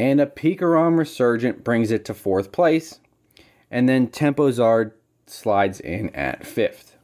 And 0.00 0.22
a 0.22 0.26
Pikarom 0.26 0.96
Resurgent 0.96 1.62
brings 1.62 1.90
it 1.90 2.06
to 2.06 2.14
fourth 2.14 2.50
place, 2.50 2.98
and 3.70 3.88
then 3.88 4.08
Tempo 4.08 4.50
Zard 4.50 4.92
slides 5.26 5.80
in 5.80 6.10
at 6.14 6.46
fifth. 6.46 6.96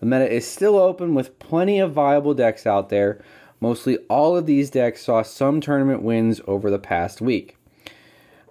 The 0.00 0.06
meta 0.06 0.32
is 0.32 0.46
still 0.46 0.78
open 0.78 1.14
with 1.14 1.38
plenty 1.38 1.78
of 1.78 1.92
viable 1.92 2.34
decks 2.34 2.66
out 2.66 2.88
there. 2.88 3.22
Mostly 3.60 3.98
all 4.08 4.36
of 4.36 4.46
these 4.46 4.70
decks 4.70 5.04
saw 5.04 5.22
some 5.22 5.60
tournament 5.60 6.02
wins 6.02 6.40
over 6.46 6.70
the 6.70 6.78
past 6.78 7.20
week. 7.20 7.56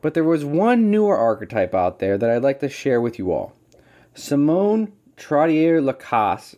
But 0.01 0.13
there 0.13 0.23
was 0.23 0.45
one 0.45 0.91
newer 0.91 1.17
archetype 1.17 1.73
out 1.73 1.99
there 1.99 2.17
that 2.17 2.29
I'd 2.29 2.43
like 2.43 2.59
to 2.59 2.69
share 2.69 3.01
with 3.01 3.17
you 3.17 3.31
all. 3.31 3.55
Simone 4.13 4.93
Trottier 5.17 5.83
Lacasse, 5.83 6.55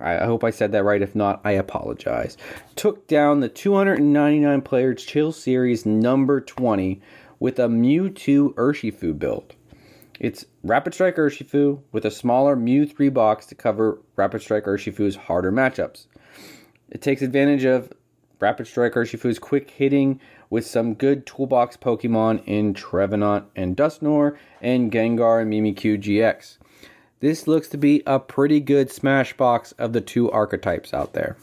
I 0.00 0.24
hope 0.24 0.44
I 0.44 0.50
said 0.50 0.70
that 0.72 0.84
right. 0.84 1.02
If 1.02 1.14
not, 1.14 1.40
I 1.44 1.52
apologize. 1.52 2.36
Took 2.76 3.08
down 3.08 3.40
the 3.40 3.48
299 3.48 4.62
players 4.62 5.04
Chill 5.04 5.32
Series 5.32 5.84
number 5.84 6.40
20 6.40 7.00
with 7.40 7.58
a 7.58 7.66
Mewtwo 7.66 8.54
Urshifu 8.54 9.18
build. 9.18 9.54
It's 10.20 10.44
Rapid 10.64 10.94
Strike 10.94 11.14
Urshifu 11.14 11.80
with 11.92 12.04
a 12.04 12.10
smaller 12.10 12.56
Mew 12.56 12.86
3 12.86 13.08
box 13.08 13.46
to 13.46 13.54
cover 13.54 14.00
Rapid 14.16 14.42
Strike 14.42 14.64
Urshifu's 14.64 15.14
harder 15.14 15.52
matchups. 15.52 16.06
It 16.90 17.00
takes 17.00 17.22
advantage 17.22 17.64
of 17.64 17.92
Rapid 18.40 18.66
Strike 18.66 18.94
Urshifu's 18.94 19.38
quick 19.38 19.70
hitting 19.70 20.18
with 20.50 20.66
some 20.66 20.94
good 20.94 21.24
toolbox 21.24 21.76
Pokemon 21.76 22.42
in 22.46 22.74
Trevenant 22.74 23.44
and 23.54 23.76
Dusknoir 23.76 24.36
and 24.60 24.90
Gengar 24.90 25.42
and 25.42 25.52
Mimikyu 25.52 26.02
GX. 26.02 26.58
This 27.20 27.46
looks 27.46 27.68
to 27.68 27.76
be 27.76 28.02
a 28.04 28.18
pretty 28.18 28.58
good 28.58 28.90
smash 28.90 29.36
box 29.36 29.70
of 29.72 29.92
the 29.92 30.00
two 30.00 30.30
archetypes 30.32 30.92
out 30.92 31.12
there. 31.12 31.36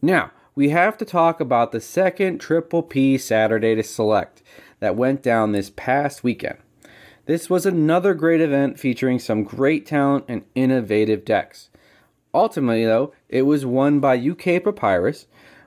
Now, 0.00 0.30
we 0.54 0.68
have 0.68 0.96
to 0.98 1.04
talk 1.04 1.40
about 1.40 1.72
the 1.72 1.80
second 1.80 2.38
Triple 2.38 2.82
P 2.84 3.18
Saturday 3.18 3.74
to 3.74 3.82
select 3.82 4.42
that 4.78 4.94
went 4.94 5.22
down 5.22 5.50
this 5.50 5.70
past 5.70 6.22
weekend. 6.22 6.58
This 7.24 7.48
was 7.48 7.64
another 7.64 8.14
great 8.14 8.40
event 8.40 8.80
featuring 8.80 9.20
some 9.20 9.44
great 9.44 9.86
talent 9.86 10.24
and 10.26 10.44
innovative 10.56 11.24
decks. 11.24 11.70
Ultimately, 12.34 12.84
though, 12.84 13.12
it 13.28 13.42
was 13.42 13.64
won 13.64 14.00
by 14.00 14.16
UK 14.16 14.64
Papyrus 14.64 15.26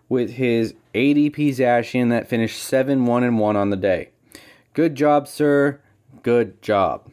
with 0.10 0.32
his 0.32 0.74
ADP 0.94 1.56
Zacian 1.56 2.10
that 2.10 2.28
finished 2.28 2.62
7 2.62 3.06
1 3.06 3.38
1 3.38 3.56
on 3.56 3.70
the 3.70 3.78
day. 3.78 4.10
Good 4.74 4.96
job, 4.96 5.30
sir. 5.30 5.80
Good 6.24 6.62
job. 6.62 7.10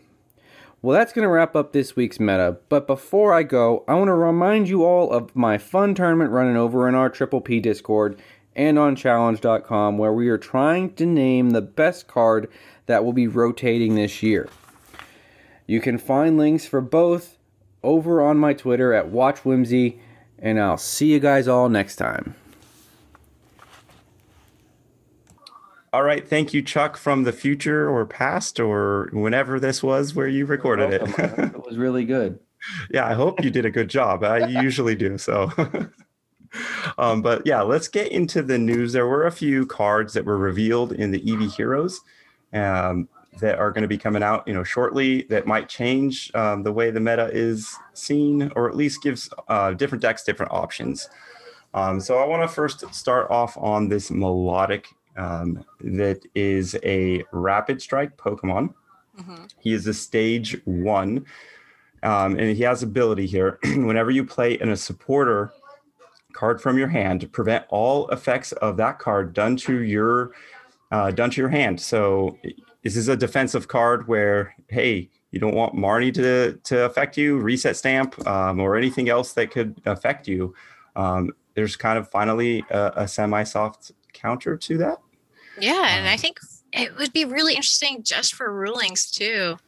Well, 0.81 0.99
that's 0.99 1.13
going 1.13 1.23
to 1.23 1.29
wrap 1.29 1.55
up 1.55 1.73
this 1.73 1.95
week's 1.95 2.19
meta. 2.19 2.57
But 2.69 2.89
before 2.89 3.33
I 3.33 3.45
go, 3.45 3.85
I 3.87 3.95
want 3.95 4.09
to 4.09 4.15
remind 4.15 4.69
you 4.69 4.85
all 4.85 5.13
of 5.13 5.37
my 5.37 5.57
fun 5.57 5.95
tournament 5.95 6.33
running 6.33 6.57
over 6.57 6.89
in 6.89 6.97
our 6.97 7.09
Triple 7.09 7.41
P 7.41 7.61
Discord 7.61 8.21
and 8.57 8.79
on 8.79 8.97
challonge.com 8.97 9.99
where 9.99 10.13
we 10.13 10.29
are 10.29 10.39
trying 10.39 10.93
to 10.95 11.07
name 11.07 11.51
the 11.51 11.63
best 11.63 12.09
card 12.09 12.51
that 12.87 13.05
will 13.05 13.13
be 13.13 13.27
rotating 13.27 13.95
this 13.95 14.23
year. 14.23 14.49
You 15.67 15.81
can 15.81 15.99
find 15.99 16.37
links 16.37 16.67
for 16.67 16.81
both 16.81 17.39
over 17.83 18.23
on 18.23 18.37
my 18.39 18.53
Twitter 18.53 18.93
at 18.93 19.11
WatchWhimsy, 19.11 19.99
and 20.39 20.61
I'll 20.61 20.79
see 20.79 21.13
you 21.13 21.21
guys 21.21 21.49
all 21.49 21.69
next 21.69 21.97
time. 21.97 22.35
All 25.93 26.03
right. 26.03 26.27
Thank 26.27 26.55
you, 26.55 26.63
Chuck, 26.63 26.97
from 26.97 27.25
the 27.25 27.33
future 27.33 27.89
or 27.89 28.07
past 28.07 28.59
or 28.59 29.11
whenever 29.13 29.61
this 29.61 29.83
was 29.83 30.15
where 30.15 30.27
you 30.27 30.47
recorded 30.47 30.91
it. 30.91 31.03
it 31.19 31.67
was 31.67 31.77
really 31.77 32.05
good. 32.05 32.39
Yeah, 32.93 33.09
I 33.09 33.15
hope 33.15 33.43
you 33.43 33.51
did 33.51 33.67
a 33.67 33.73
good 33.73 33.89
job. 33.89 34.23
I 34.23 34.47
usually 34.47 34.95
do. 34.95 35.19
So, 35.19 35.51
um, 36.97 37.21
but 37.21 37.45
yeah, 37.45 37.61
let's 37.63 37.89
get 37.89 38.13
into 38.13 38.41
the 38.41 38.57
news. 38.57 38.93
There 38.93 39.09
were 39.09 39.27
a 39.27 39.33
few 39.33 39.67
cards 39.67 40.13
that 40.13 40.25
were 40.25 40.39
revealed 40.39 40.93
in 40.93 41.11
the 41.11 41.19
Eevee 41.23 41.53
Heroes 41.53 42.01
um, 42.53 43.09
that 43.41 43.59
are 43.59 43.71
going 43.71 43.83
to 43.83 43.89
be 43.89 43.99
coming 43.99 44.23
out, 44.23 44.47
you 44.47 44.55
know, 44.55 44.65
shortly. 44.65 45.23
That 45.23 45.47
might 45.47 45.69
change 45.69 46.31
um, 46.35 46.63
the 46.63 46.73
way 46.73 46.91
the 46.91 47.01
meta 47.01 47.31
is 47.33 47.75
seen, 47.95 48.53
or 48.55 48.69
at 48.69 48.77
least 48.77 49.03
gives 49.03 49.31
uh, 49.49 49.73
different 49.73 50.03
decks 50.03 50.23
different 50.23 50.53
options. 50.53 51.09
Um, 51.75 52.01
so 52.01 52.19
I 52.19 52.27
want 52.27 52.43
to 52.43 52.55
first 52.55 52.95
start 52.95 53.31
off 53.31 53.57
on 53.57 53.89
this 53.89 54.11
melodic 54.11 54.89
um, 55.17 55.65
that 55.81 56.25
is 56.35 56.77
a 56.85 57.25
rapid 57.33 57.81
strike 57.81 58.17
Pokemon. 58.17 58.75
Mm-hmm. 59.19 59.45
He 59.59 59.73
is 59.73 59.87
a 59.87 59.95
stage 59.95 60.61
one, 60.65 61.27
um, 62.03 62.39
and 62.39 62.57
he 62.57 62.63
has 62.63 62.83
ability 62.83 63.27
here. 63.27 63.59
Whenever 63.65 64.11
you 64.11 64.25
play 64.25 64.55
in 64.55 64.71
a 64.71 64.77
supporter 64.77 65.53
card 66.33 66.61
from 66.61 66.79
your 66.79 66.89
hand, 66.89 67.21
to 67.21 67.29
prevent 67.29 67.67
all 67.69 68.09
effects 68.09 68.53
of 68.53 68.77
that 68.79 68.99
card 68.99 69.35
done 69.35 69.57
to 69.57 69.83
your 69.83 70.33
uh, 70.93 71.11
done 71.11 71.31
to 71.31 71.41
your 71.41 71.49
hand. 71.49 71.81
So 71.81 72.39
this 72.83 72.97
is 72.97 73.09
a 73.09 73.17
defensive 73.17 73.67
card 73.67 74.07
where 74.07 74.55
hey, 74.69 75.11
you 75.33 75.41
don't 75.41 75.55
want 75.55 75.75
Marnie 75.75 76.15
to 76.15 76.59
to 76.65 76.85
affect 76.85 77.17
you, 77.17 77.39
reset 77.39 77.77
stamp, 77.77 78.25
um, 78.27 78.61
or 78.61 78.77
anything 78.77 79.09
else 79.09 79.33
that 79.33 79.51
could 79.51 79.81
affect 79.87 80.29
you. 80.29 80.55
Um, 80.95 81.33
there's 81.55 81.75
kind 81.75 81.99
of 81.99 82.09
finally 82.11 82.65
a, 82.71 82.93
a 82.97 83.09
semi-soft 83.09 83.93
counter 84.13 84.57
to 84.57 84.79
that. 84.79 84.99
Yeah, 85.59 85.97
and 85.97 86.09
I 86.09 86.13
um, 86.13 86.19
think 86.19 86.39
it 86.73 86.97
would 86.97 87.13
be 87.13 87.25
really 87.25 87.55
interesting 87.55 88.03
just 88.03 88.35
for 88.35 88.53
rulings 88.53 89.11
too, 89.11 89.59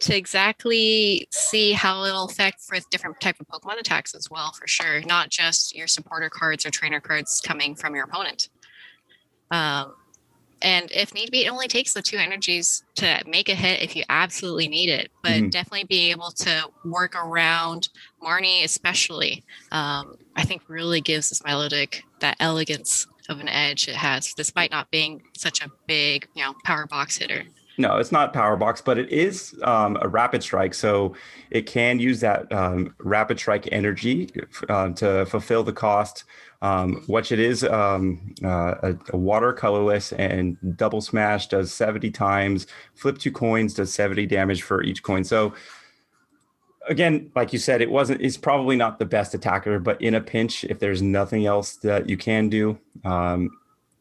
to 0.00 0.16
exactly 0.16 1.26
see 1.30 1.72
how 1.72 2.04
it'll 2.04 2.26
affect 2.26 2.60
for 2.60 2.76
different 2.90 3.20
type 3.20 3.36
of 3.40 3.48
Pokemon 3.48 3.78
attacks 3.78 4.14
as 4.14 4.30
well, 4.30 4.52
for 4.52 4.66
sure. 4.66 5.00
Not 5.02 5.30
just 5.30 5.74
your 5.74 5.86
supporter 5.86 6.28
cards 6.28 6.66
or 6.66 6.70
trainer 6.70 7.00
cards 7.00 7.42
coming 7.44 7.74
from 7.74 7.94
your 7.94 8.04
opponent. 8.04 8.50
Um, 9.50 9.94
and 10.62 10.90
if 10.92 11.14
need 11.14 11.30
be, 11.30 11.44
it 11.44 11.50
only 11.50 11.68
takes 11.68 11.94
the 11.94 12.02
two 12.02 12.16
energies 12.16 12.84
to 12.96 13.22
make 13.26 13.48
a 13.48 13.54
hit 13.54 13.82
if 13.82 13.96
you 13.96 14.04
absolutely 14.08 14.68
need 14.68 14.88
it. 14.88 15.10
But 15.22 15.32
mm-hmm. 15.32 15.48
definitely 15.48 15.84
being 15.84 16.10
able 16.10 16.30
to 16.30 16.64
work 16.84 17.14
around 17.16 17.88
Marnie, 18.22 18.64
especially, 18.64 19.44
um, 19.72 20.16
I 20.36 20.44
think 20.44 20.62
really 20.68 21.00
gives 21.00 21.28
this 21.30 21.42
melodic 21.44 22.04
that 22.20 22.36
elegance 22.40 23.06
of 23.28 23.40
an 23.40 23.48
edge 23.48 23.88
it 23.88 23.94
has, 23.94 24.34
despite 24.34 24.70
not 24.70 24.90
being 24.90 25.22
such 25.36 25.62
a 25.62 25.70
big, 25.86 26.26
you 26.34 26.42
know, 26.42 26.54
power 26.64 26.86
box 26.86 27.16
hitter. 27.16 27.44
No, 27.78 27.96
it's 27.96 28.12
not 28.12 28.34
power 28.34 28.56
box, 28.56 28.82
but 28.82 28.98
it 28.98 29.08
is 29.10 29.58
um, 29.62 29.96
a 30.02 30.08
rapid 30.08 30.42
strike, 30.42 30.74
so 30.74 31.14
it 31.50 31.62
can 31.62 31.98
use 31.98 32.20
that 32.20 32.52
um, 32.52 32.94
rapid 32.98 33.38
strike 33.38 33.68
energy 33.72 34.28
uh, 34.68 34.90
to 34.90 35.24
fulfill 35.26 35.62
the 35.62 35.72
cost. 35.72 36.24
Um, 36.62 37.02
which 37.06 37.32
it 37.32 37.38
is 37.38 37.64
um, 37.64 38.34
uh, 38.44 38.74
a, 38.82 38.94
a, 39.14 39.16
water 39.16 39.50
colorless 39.50 40.12
and 40.12 40.58
double 40.76 41.00
smash 41.00 41.46
does 41.46 41.72
70 41.72 42.10
times. 42.10 42.66
Flip 42.94 43.16
two 43.16 43.32
coins 43.32 43.72
does 43.72 43.94
70 43.94 44.26
damage 44.26 44.60
for 44.60 44.82
each 44.82 45.02
coin. 45.02 45.24
So 45.24 45.54
again, 46.88 47.30
like 47.34 47.52
you 47.52 47.58
said, 47.58 47.80
it 47.80 47.90
wasn't. 47.90 48.20
It's 48.20 48.36
probably 48.36 48.76
not 48.76 48.98
the 48.98 49.06
best 49.06 49.34
attacker, 49.34 49.78
but 49.78 50.00
in 50.02 50.14
a 50.14 50.20
pinch, 50.20 50.64
if 50.64 50.78
there's 50.78 51.00
nothing 51.00 51.46
else 51.46 51.76
that 51.76 52.08
you 52.08 52.16
can 52.16 52.48
do, 52.48 52.78
um, 53.04 53.50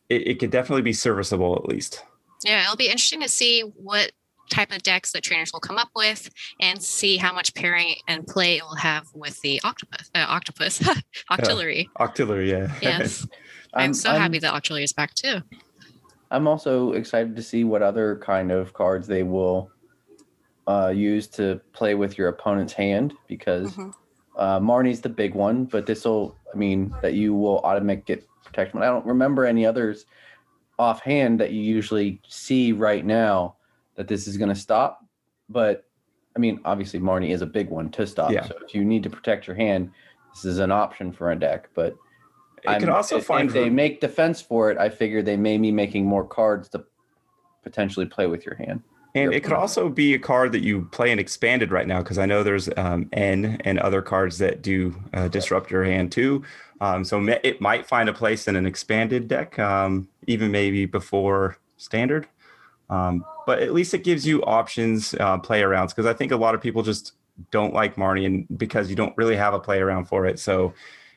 it, 0.09 0.27
it 0.27 0.39
could 0.39 0.51
definitely 0.51 0.81
be 0.81 0.93
serviceable 0.93 1.55
at 1.55 1.65
least. 1.65 2.03
Yeah, 2.43 2.63
it'll 2.63 2.75
be 2.75 2.87
interesting 2.87 3.21
to 3.21 3.29
see 3.29 3.61
what 3.61 4.11
type 4.49 4.71
of 4.71 4.83
decks 4.83 5.11
that 5.11 5.23
trainers 5.23 5.51
will 5.53 5.59
come 5.59 5.77
up 5.77 5.89
with 5.95 6.29
and 6.59 6.81
see 6.81 7.17
how 7.17 7.33
much 7.33 7.53
pairing 7.53 7.95
and 8.07 8.25
play 8.27 8.57
it 8.57 8.63
will 8.63 8.75
have 8.75 9.05
with 9.13 9.39
the 9.41 9.61
octopus 9.63 10.09
uh, 10.15 10.25
octopus 10.27 10.79
octillery. 11.31 11.85
Yeah, 11.99 12.07
octillery 12.07 12.49
yeah. 12.49 12.73
Yes. 12.81 13.25
I'm, 13.73 13.89
I'm 13.89 13.93
so 13.93 14.09
I'm, 14.09 14.21
happy 14.21 14.39
that 14.39 14.53
octillery 14.53 14.83
is 14.83 14.93
back 14.93 15.13
too. 15.13 15.41
I'm 16.31 16.47
also 16.47 16.93
excited 16.93 17.35
to 17.35 17.43
see 17.43 17.63
what 17.63 17.81
other 17.81 18.19
kind 18.23 18.51
of 18.51 18.73
cards 18.73 19.07
they 19.07 19.23
will 19.23 19.71
uh, 20.67 20.93
use 20.95 21.27
to 21.27 21.59
play 21.73 21.95
with 21.95 22.17
your 22.17 22.27
opponent's 22.27 22.73
hand 22.73 23.13
because 23.27 23.71
mm-hmm. 23.71 23.89
uh, 24.37 24.59
marnie's 24.59 25.01
the 25.01 25.09
big 25.09 25.33
one 25.33 25.65
but 25.65 25.87
this 25.87 26.05
will 26.05 26.35
i 26.53 26.57
mean 26.57 26.93
that 27.01 27.15
you 27.15 27.33
will 27.33 27.57
automatic 27.61 28.05
get 28.05 28.29
protection. 28.49 28.81
I 28.81 28.87
don't 28.87 29.05
remember 29.05 29.45
any 29.45 29.65
others 29.65 30.05
offhand 30.77 31.39
that 31.39 31.51
you 31.51 31.61
usually 31.61 32.21
see 32.27 32.71
right 32.71 33.05
now 33.05 33.55
that 33.99 34.07
this 34.07 34.27
is 34.27 34.37
going 34.37 34.47
to 34.47 34.55
stop. 34.55 35.05
But 35.49 35.83
I 36.35 36.39
mean, 36.39 36.61
obviously, 36.63 37.01
Marnie 37.01 37.31
is 37.31 37.41
a 37.41 37.45
big 37.45 37.69
one 37.69 37.89
to 37.91 38.07
stop. 38.07 38.31
Yeah. 38.31 38.45
So 38.47 38.55
if 38.65 38.73
you 38.73 38.85
need 38.85 39.03
to 39.03 39.09
protect 39.09 39.45
your 39.45 39.57
hand, 39.57 39.91
this 40.33 40.45
is 40.45 40.59
an 40.59 40.71
option 40.71 41.11
for 41.11 41.31
a 41.31 41.35
deck. 41.35 41.69
But 41.75 41.97
I 42.65 42.79
can 42.79 42.89
also 42.89 43.17
if, 43.17 43.25
find 43.25 43.49
if 43.49 43.53
they 43.53 43.69
make 43.69 43.99
defense 43.99 44.41
for 44.41 44.71
it. 44.71 44.77
I 44.77 44.87
figure 44.89 45.21
they 45.21 45.35
may 45.35 45.57
be 45.57 45.69
making 45.69 46.05
more 46.05 46.25
cards 46.25 46.69
to 46.69 46.85
potentially 47.61 48.05
play 48.05 48.27
with 48.27 48.45
your 48.45 48.55
hand. 48.55 48.83
And 49.15 49.33
it 49.33 49.43
could 49.43 49.53
also 49.53 49.89
be 49.89 50.13
a 50.13 50.19
card 50.19 50.53
that 50.53 50.61
you 50.61 50.87
play 50.91 51.11
in 51.11 51.19
expanded 51.19 51.71
right 51.71 51.87
now 51.87 51.99
because 51.99 52.17
I 52.17 52.25
know 52.25 52.41
there's 52.41 52.69
um, 52.77 53.09
N 53.11 53.59
and 53.65 53.79
other 53.79 54.01
cards 54.01 54.37
that 54.37 54.61
do 54.61 54.95
uh, 55.13 55.27
disrupt 55.27 55.71
your 55.71 55.83
hand 55.83 56.13
too. 56.13 56.43
Um, 56.79 57.03
so 57.03 57.21
it 57.43 57.59
might 57.59 57.85
find 57.85 58.07
a 58.07 58.13
place 58.13 58.47
in 58.47 58.55
an 58.55 58.65
expanded 58.65 59.27
deck, 59.27 59.59
um, 59.59 60.07
even 60.27 60.51
maybe 60.51 60.85
before 60.85 61.57
standard. 61.75 62.27
Um, 62.89 63.25
but 63.45 63.59
at 63.59 63.73
least 63.73 63.93
it 63.93 64.03
gives 64.03 64.25
you 64.25 64.43
options, 64.43 65.13
uh, 65.19 65.37
play 65.37 65.61
arounds, 65.61 65.89
because 65.89 66.05
I 66.05 66.13
think 66.13 66.31
a 66.31 66.37
lot 66.37 66.55
of 66.55 66.61
people 66.61 66.83
just 66.83 67.13
don't 67.51 67.73
like 67.73 67.95
Marnie 67.95 68.25
and 68.25 68.45
because 68.57 68.89
you 68.89 68.95
don't 68.95 69.15
really 69.17 69.35
have 69.35 69.53
a 69.53 69.59
play 69.59 69.79
around 69.79 70.05
for 70.05 70.25
it. 70.25 70.39
So 70.39 70.73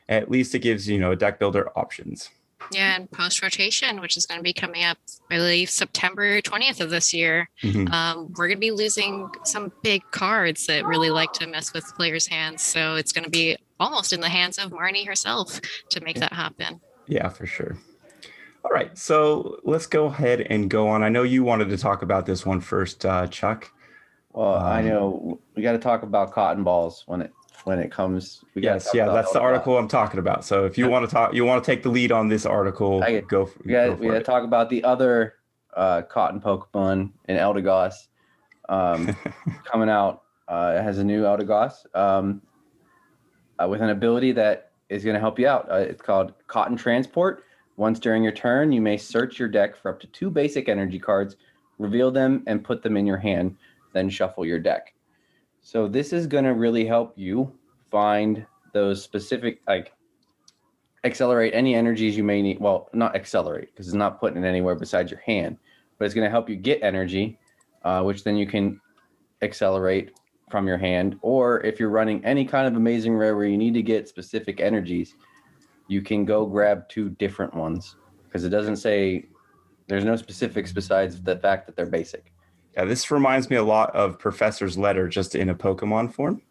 at 0.09 0.29
least 0.31 0.55
it 0.55 0.59
gives, 0.59 0.87
you 0.87 0.99
know, 0.99 1.11
a 1.11 1.15
deck 1.15 1.39
builder 1.39 1.69
options. 1.77 2.29
Yeah, 2.71 2.95
and 2.95 3.11
post 3.11 3.41
rotation, 3.41 3.99
which 3.99 4.15
is 4.15 4.25
going 4.25 4.39
to 4.39 4.43
be 4.43 4.53
coming 4.53 4.83
up, 4.83 4.97
I 5.29 5.35
believe, 5.35 5.69
September 5.69 6.41
20th 6.41 6.79
of 6.79 6.89
this 6.89 7.13
year. 7.13 7.49
Mm-hmm. 7.61 7.91
Um, 7.93 8.33
we're 8.37 8.47
going 8.47 8.57
to 8.57 8.61
be 8.61 8.71
losing 8.71 9.29
some 9.43 9.71
big 9.83 10.01
cards 10.11 10.65
that 10.67 10.85
really 10.85 11.09
like 11.09 11.33
to 11.33 11.47
mess 11.47 11.73
with 11.73 11.85
players' 11.95 12.27
hands. 12.27 12.61
So 12.63 12.95
it's 12.95 13.11
going 13.11 13.25
to 13.25 13.29
be 13.29 13.57
almost 13.79 14.13
in 14.13 14.21
the 14.21 14.29
hands 14.29 14.57
of 14.57 14.71
Marnie 14.71 15.05
herself 15.05 15.59
to 15.89 16.01
make 16.01 16.19
that 16.19 16.33
happen. 16.33 16.79
Yeah, 17.07 17.27
for 17.29 17.45
sure. 17.45 17.77
All 18.63 18.71
right, 18.71 18.97
so 18.97 19.59
let's 19.63 19.87
go 19.87 20.05
ahead 20.05 20.41
and 20.41 20.69
go 20.69 20.87
on. 20.87 21.03
I 21.03 21.09
know 21.09 21.23
you 21.23 21.43
wanted 21.43 21.69
to 21.69 21.77
talk 21.77 22.01
about 22.01 22.25
this 22.25 22.45
one 22.45 22.61
first, 22.61 23.05
uh, 23.05 23.27
Chuck. 23.27 23.69
Well, 24.31 24.55
um, 24.55 24.63
I 24.63 24.81
know 24.81 25.39
we 25.55 25.61
got 25.61 25.73
to 25.73 25.79
talk 25.79 26.03
about 26.03 26.31
cotton 26.31 26.63
balls 26.63 27.03
when 27.05 27.21
it 27.21 27.33
when 27.65 27.79
it 27.79 27.91
comes. 27.91 28.43
yes, 28.55 28.89
yeah, 28.93 29.07
that's 29.07 29.31
the 29.31 29.41
article 29.41 29.77
I'm 29.77 29.87
talking 29.87 30.19
about. 30.19 30.45
So 30.45 30.65
if 30.65 30.77
you 30.77 30.87
want 30.87 31.07
to 31.07 31.13
talk, 31.13 31.33
you 31.33 31.45
want 31.45 31.63
to 31.63 31.69
take 31.69 31.83
the 31.83 31.89
lead 31.89 32.11
on 32.11 32.29
this 32.29 32.45
article, 32.45 33.03
I, 33.03 33.11
get, 33.11 33.27
go. 33.27 33.45
For, 33.45 33.61
we 33.63 33.73
got 33.73 33.97
to 33.99 34.23
talk 34.23 34.43
about 34.43 34.69
the 34.69 34.83
other 34.83 35.35
uh, 35.75 36.03
cotton 36.03 36.39
Pokemon 36.39 37.11
in 37.27 37.37
Eldegoss 37.37 37.93
um, 38.69 39.15
coming 39.65 39.89
out. 39.89 40.23
Uh, 40.47 40.77
it 40.77 40.83
has 40.83 40.99
a 40.99 41.03
new 41.03 41.23
Eldegoss 41.23 41.95
um, 41.95 42.41
uh, 43.61 43.67
with 43.67 43.81
an 43.81 43.89
ability 43.89 44.31
that 44.33 44.71
is 44.89 45.03
going 45.03 45.15
to 45.15 45.19
help 45.19 45.39
you 45.39 45.47
out. 45.47 45.69
Uh, 45.71 45.75
it's 45.75 46.01
called 46.01 46.33
Cotton 46.47 46.77
Transport. 46.77 47.43
Once 47.75 47.99
during 47.99 48.23
your 48.23 48.31
turn, 48.31 48.71
you 48.71 48.81
may 48.81 48.97
search 48.97 49.39
your 49.39 49.47
deck 49.47 49.75
for 49.75 49.89
up 49.89 49.99
to 49.99 50.07
two 50.07 50.29
basic 50.29 50.69
energy 50.69 50.99
cards, 50.99 51.35
reveal 51.79 52.11
them, 52.11 52.43
and 52.45 52.63
put 52.63 52.83
them 52.83 52.95
in 52.97 53.05
your 53.05 53.17
hand, 53.17 53.55
then 53.93 54.09
shuffle 54.09 54.45
your 54.45 54.59
deck. 54.59 54.93
So 55.61 55.87
this 55.87 56.13
is 56.13 56.27
going 56.27 56.43
to 56.43 56.53
really 56.53 56.85
help 56.85 57.13
you 57.15 57.51
find 57.89 58.45
those 58.73 59.01
specific, 59.01 59.61
like, 59.67 59.93
accelerate 61.03 61.53
any 61.53 61.75
energies 61.75 62.15
you 62.15 62.23
may 62.23 62.41
need. 62.41 62.59
Well, 62.59 62.89
not 62.93 63.15
accelerate 63.15 63.69
because 63.71 63.87
it's 63.87 63.95
not 63.95 64.19
putting 64.19 64.43
it 64.43 64.47
anywhere 64.47 64.75
besides 64.75 65.11
your 65.11 65.21
hand, 65.21 65.57
but 65.97 66.05
it's 66.05 66.13
going 66.13 66.25
to 66.25 66.31
help 66.31 66.49
you 66.49 66.55
get 66.55 66.81
energy, 66.83 67.39
uh, 67.83 68.01
which 68.03 68.23
then 68.23 68.35
you 68.35 68.45
can 68.45 68.79
accelerate 69.41 70.11
from 70.49 70.67
your 70.67 70.77
hand. 70.77 71.17
Or 71.21 71.61
if 71.61 71.79
you're 71.79 71.89
running 71.89 72.23
any 72.23 72.45
kind 72.45 72.67
of 72.67 72.75
amazing 72.75 73.15
rare 73.15 73.35
where 73.35 73.45
you 73.45 73.57
need 73.57 73.73
to 73.73 73.81
get 73.81 74.07
specific 74.07 74.59
energies, 74.59 75.15
you 75.87 76.01
can 76.01 76.25
go 76.25 76.45
grab 76.45 76.87
two 76.89 77.09
different 77.09 77.53
ones 77.53 77.95
because 78.23 78.43
it 78.43 78.49
doesn't 78.49 78.77
say 78.77 79.25
there's 79.87 80.05
no 80.05 80.15
specifics 80.15 80.71
besides 80.71 81.21
the 81.21 81.37
fact 81.37 81.65
that 81.65 81.75
they're 81.75 81.85
basic. 81.85 82.33
Yeah, 82.75 82.85
this 82.85 83.11
reminds 83.11 83.49
me 83.49 83.57
a 83.57 83.63
lot 83.63 83.95
of 83.95 84.17
Professor's 84.17 84.77
Letter 84.77 85.07
just 85.07 85.35
in 85.35 85.49
a 85.49 85.55
Pokemon 85.55 86.13
form. 86.13 86.41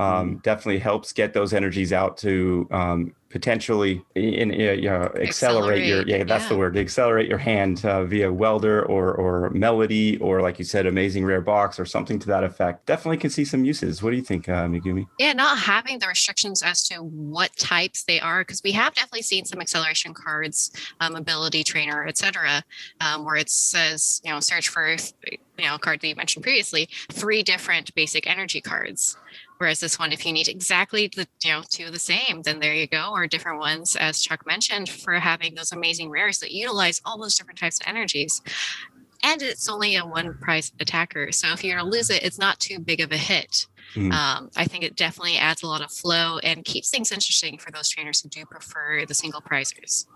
Um, 0.00 0.36
mm. 0.36 0.42
Definitely 0.42 0.78
helps 0.78 1.12
get 1.12 1.34
those 1.34 1.52
energies 1.52 1.92
out 1.92 2.16
to 2.18 2.66
um, 2.70 3.14
potentially 3.30 4.04
in, 4.16 4.52
you 4.52 4.90
know, 4.90 5.02
accelerate, 5.14 5.28
accelerate, 5.28 5.86
your 5.86 6.02
yeah 6.06 6.24
that's 6.24 6.44
yeah. 6.44 6.48
the 6.48 6.56
word 6.56 6.76
accelerate 6.76 7.28
your 7.28 7.38
hand 7.38 7.84
uh, 7.84 8.04
via 8.04 8.30
welder 8.30 8.84
or 8.86 9.14
or 9.14 9.50
Melony 9.50 10.20
or 10.20 10.42
like 10.42 10.58
you 10.58 10.64
said 10.64 10.84
amazing 10.84 11.24
rare 11.24 11.40
box 11.40 11.78
or 11.78 11.86
something 11.86 12.18
to 12.18 12.26
that 12.26 12.42
effect 12.42 12.86
definitely 12.86 13.18
can 13.18 13.30
see 13.30 13.44
some 13.44 13.64
uses 13.64 14.02
what 14.02 14.10
do 14.10 14.16
you 14.16 14.22
think 14.22 14.48
uh, 14.48 14.66
megumi 14.66 15.06
yeah 15.18 15.32
not 15.32 15.56
having 15.58 16.00
the 16.00 16.08
restrictions 16.08 16.62
as 16.62 16.82
to 16.88 16.96
what 16.96 17.54
types 17.56 18.02
they 18.02 18.18
are 18.18 18.40
because 18.40 18.62
we 18.64 18.72
have 18.72 18.94
definitely 18.94 19.22
seen 19.22 19.44
some 19.44 19.60
acceleration 19.60 20.12
cards 20.12 20.72
um, 20.98 21.14
ability 21.14 21.62
trainer 21.62 22.06
etc 22.06 22.64
um, 23.00 23.24
where 23.24 23.36
it 23.36 23.48
says 23.48 24.20
you 24.24 24.32
know 24.32 24.40
search 24.40 24.68
for 24.68 24.88
you 24.90 25.38
know 25.58 25.78
card 25.78 26.00
that 26.00 26.08
you 26.08 26.16
mentioned 26.16 26.42
previously 26.42 26.88
three 27.12 27.44
different 27.44 27.94
basic 27.94 28.26
energy 28.28 28.60
cards 28.60 29.16
Whereas 29.60 29.80
this 29.80 29.98
one, 29.98 30.10
if 30.10 30.24
you 30.24 30.32
need 30.32 30.48
exactly 30.48 31.08
the 31.14 31.28
you 31.44 31.52
know 31.52 31.62
two 31.68 31.84
of 31.84 31.92
the 31.92 31.98
same, 31.98 32.40
then 32.40 32.60
there 32.60 32.72
you 32.72 32.86
go, 32.86 33.10
or 33.12 33.26
different 33.26 33.58
ones, 33.58 33.94
as 33.94 34.22
Chuck 34.22 34.46
mentioned, 34.46 34.88
for 34.88 35.12
having 35.12 35.54
those 35.54 35.70
amazing 35.70 36.08
rares 36.08 36.38
that 36.38 36.50
utilize 36.50 37.02
all 37.04 37.18
those 37.18 37.36
different 37.36 37.58
types 37.58 37.78
of 37.78 37.86
energies. 37.86 38.40
And 39.22 39.42
it's 39.42 39.68
only 39.68 39.96
a 39.96 40.06
one 40.06 40.32
price 40.40 40.72
attacker. 40.80 41.30
So 41.30 41.52
if 41.52 41.62
you're 41.62 41.76
gonna 41.76 41.90
lose 41.90 42.08
it, 42.08 42.22
it's 42.22 42.38
not 42.38 42.58
too 42.58 42.78
big 42.78 43.00
of 43.00 43.12
a 43.12 43.18
hit. 43.18 43.66
Mm. 43.94 44.10
Um, 44.14 44.50
I 44.56 44.64
think 44.64 44.82
it 44.82 44.96
definitely 44.96 45.36
adds 45.36 45.62
a 45.62 45.66
lot 45.66 45.82
of 45.82 45.92
flow 45.92 46.38
and 46.38 46.64
keeps 46.64 46.88
things 46.88 47.12
interesting 47.12 47.58
for 47.58 47.70
those 47.70 47.90
trainers 47.90 48.22
who 48.22 48.30
do 48.30 48.46
prefer 48.46 49.04
the 49.04 49.12
single 49.12 49.42
prizers. 49.42 50.06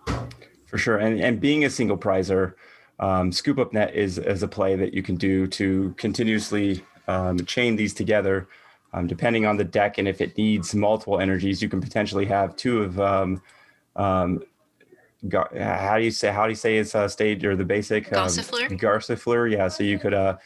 For 0.65 0.79
sure. 0.79 0.97
And 0.97 1.21
and 1.21 1.39
being 1.39 1.67
a 1.67 1.71
single 1.71 1.99
prizer, 1.99 2.55
um, 2.99 3.31
scoop 3.31 3.59
up 3.59 3.75
net 3.75 3.95
is, 3.95 4.17
is 4.17 4.43
a 4.43 4.49
play 4.49 4.75
that 4.75 4.95
you 4.95 5.03
can 5.03 5.17
do 5.17 5.47
to 5.49 5.95
continuously 5.99 6.83
um, 7.09 7.45
chain 7.45 7.77
these 7.77 7.93
together 7.93 8.49
um, 8.95 9.09
depending 9.09 9.45
on 9.45 9.57
the 9.57 9.65
deck 9.65 9.99
and 9.99 10.07
if 10.07 10.21
it 10.21 10.37
needs 10.39 10.75
multiple 10.75 11.19
energies, 11.21 11.61
you 11.61 11.69
can 11.69 11.81
potentially 11.81 12.25
have 12.27 12.55
two 12.55 12.83
of 12.83 13.01
um, 13.01 13.43
um, 13.97 14.43
how 15.33 15.97
do 15.99 16.05
you 16.05 16.11
say 16.11 16.31
how 16.31 16.45
do 16.45 16.51
you 16.51 16.57
say 16.57 16.79
it's 16.79 16.95
uh, 16.95 17.09
stage 17.09 17.45
or 17.45 17.57
the 17.57 17.65
basic 17.65 18.13
um, 18.13 18.27
Gossifleur? 18.27 18.79
Gossifleur, 18.79 19.51
yeah. 19.51 19.69
So 19.69 19.83
you 19.83 19.99
could 19.99 20.15
uh, 20.15 20.37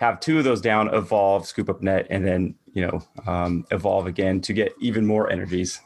have 0.00 0.20
two 0.20 0.38
of 0.38 0.44
those 0.44 0.60
down, 0.60 0.92
evolve, 0.94 1.46
scoop 1.46 1.68
up 1.68 1.82
net, 1.82 2.06
and 2.08 2.26
then 2.26 2.54
you 2.72 2.86
know 2.86 3.02
um, 3.26 3.66
evolve 3.72 4.06
again 4.06 4.40
to 4.40 4.52
get 4.54 4.72
even 4.80 5.04
more 5.06 5.30
energies. 5.30 5.80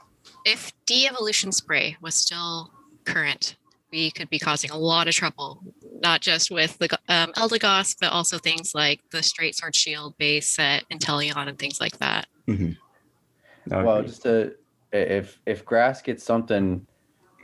If 0.44 0.72
de-evolution 0.86 1.50
spray 1.50 1.96
was 2.00 2.14
still 2.14 2.70
current, 3.04 3.56
we 3.92 4.10
could 4.10 4.30
be 4.30 4.38
causing 4.38 4.70
a 4.70 4.76
lot 4.76 5.06
of 5.06 5.14
trouble, 5.14 5.62
not 6.00 6.22
just 6.22 6.50
with 6.50 6.78
the 6.78 6.88
um, 7.08 7.32
Eldegoss, 7.34 7.96
but 8.00 8.10
also 8.10 8.38
things 8.38 8.74
like 8.74 9.00
the 9.10 9.22
Straight 9.22 9.54
Sword 9.54 9.76
Shield 9.76 10.16
base 10.16 10.48
set, 10.48 10.84
Inteleon, 10.90 11.48
and 11.48 11.58
things 11.58 11.80
like 11.80 11.98
that. 11.98 12.26
Mm-hmm. 12.48 13.84
Well, 13.84 14.02
just 14.02 14.22
to 14.22 14.54
if 14.92 15.38
if 15.46 15.64
grass 15.64 16.02
gets 16.02 16.24
something 16.24 16.86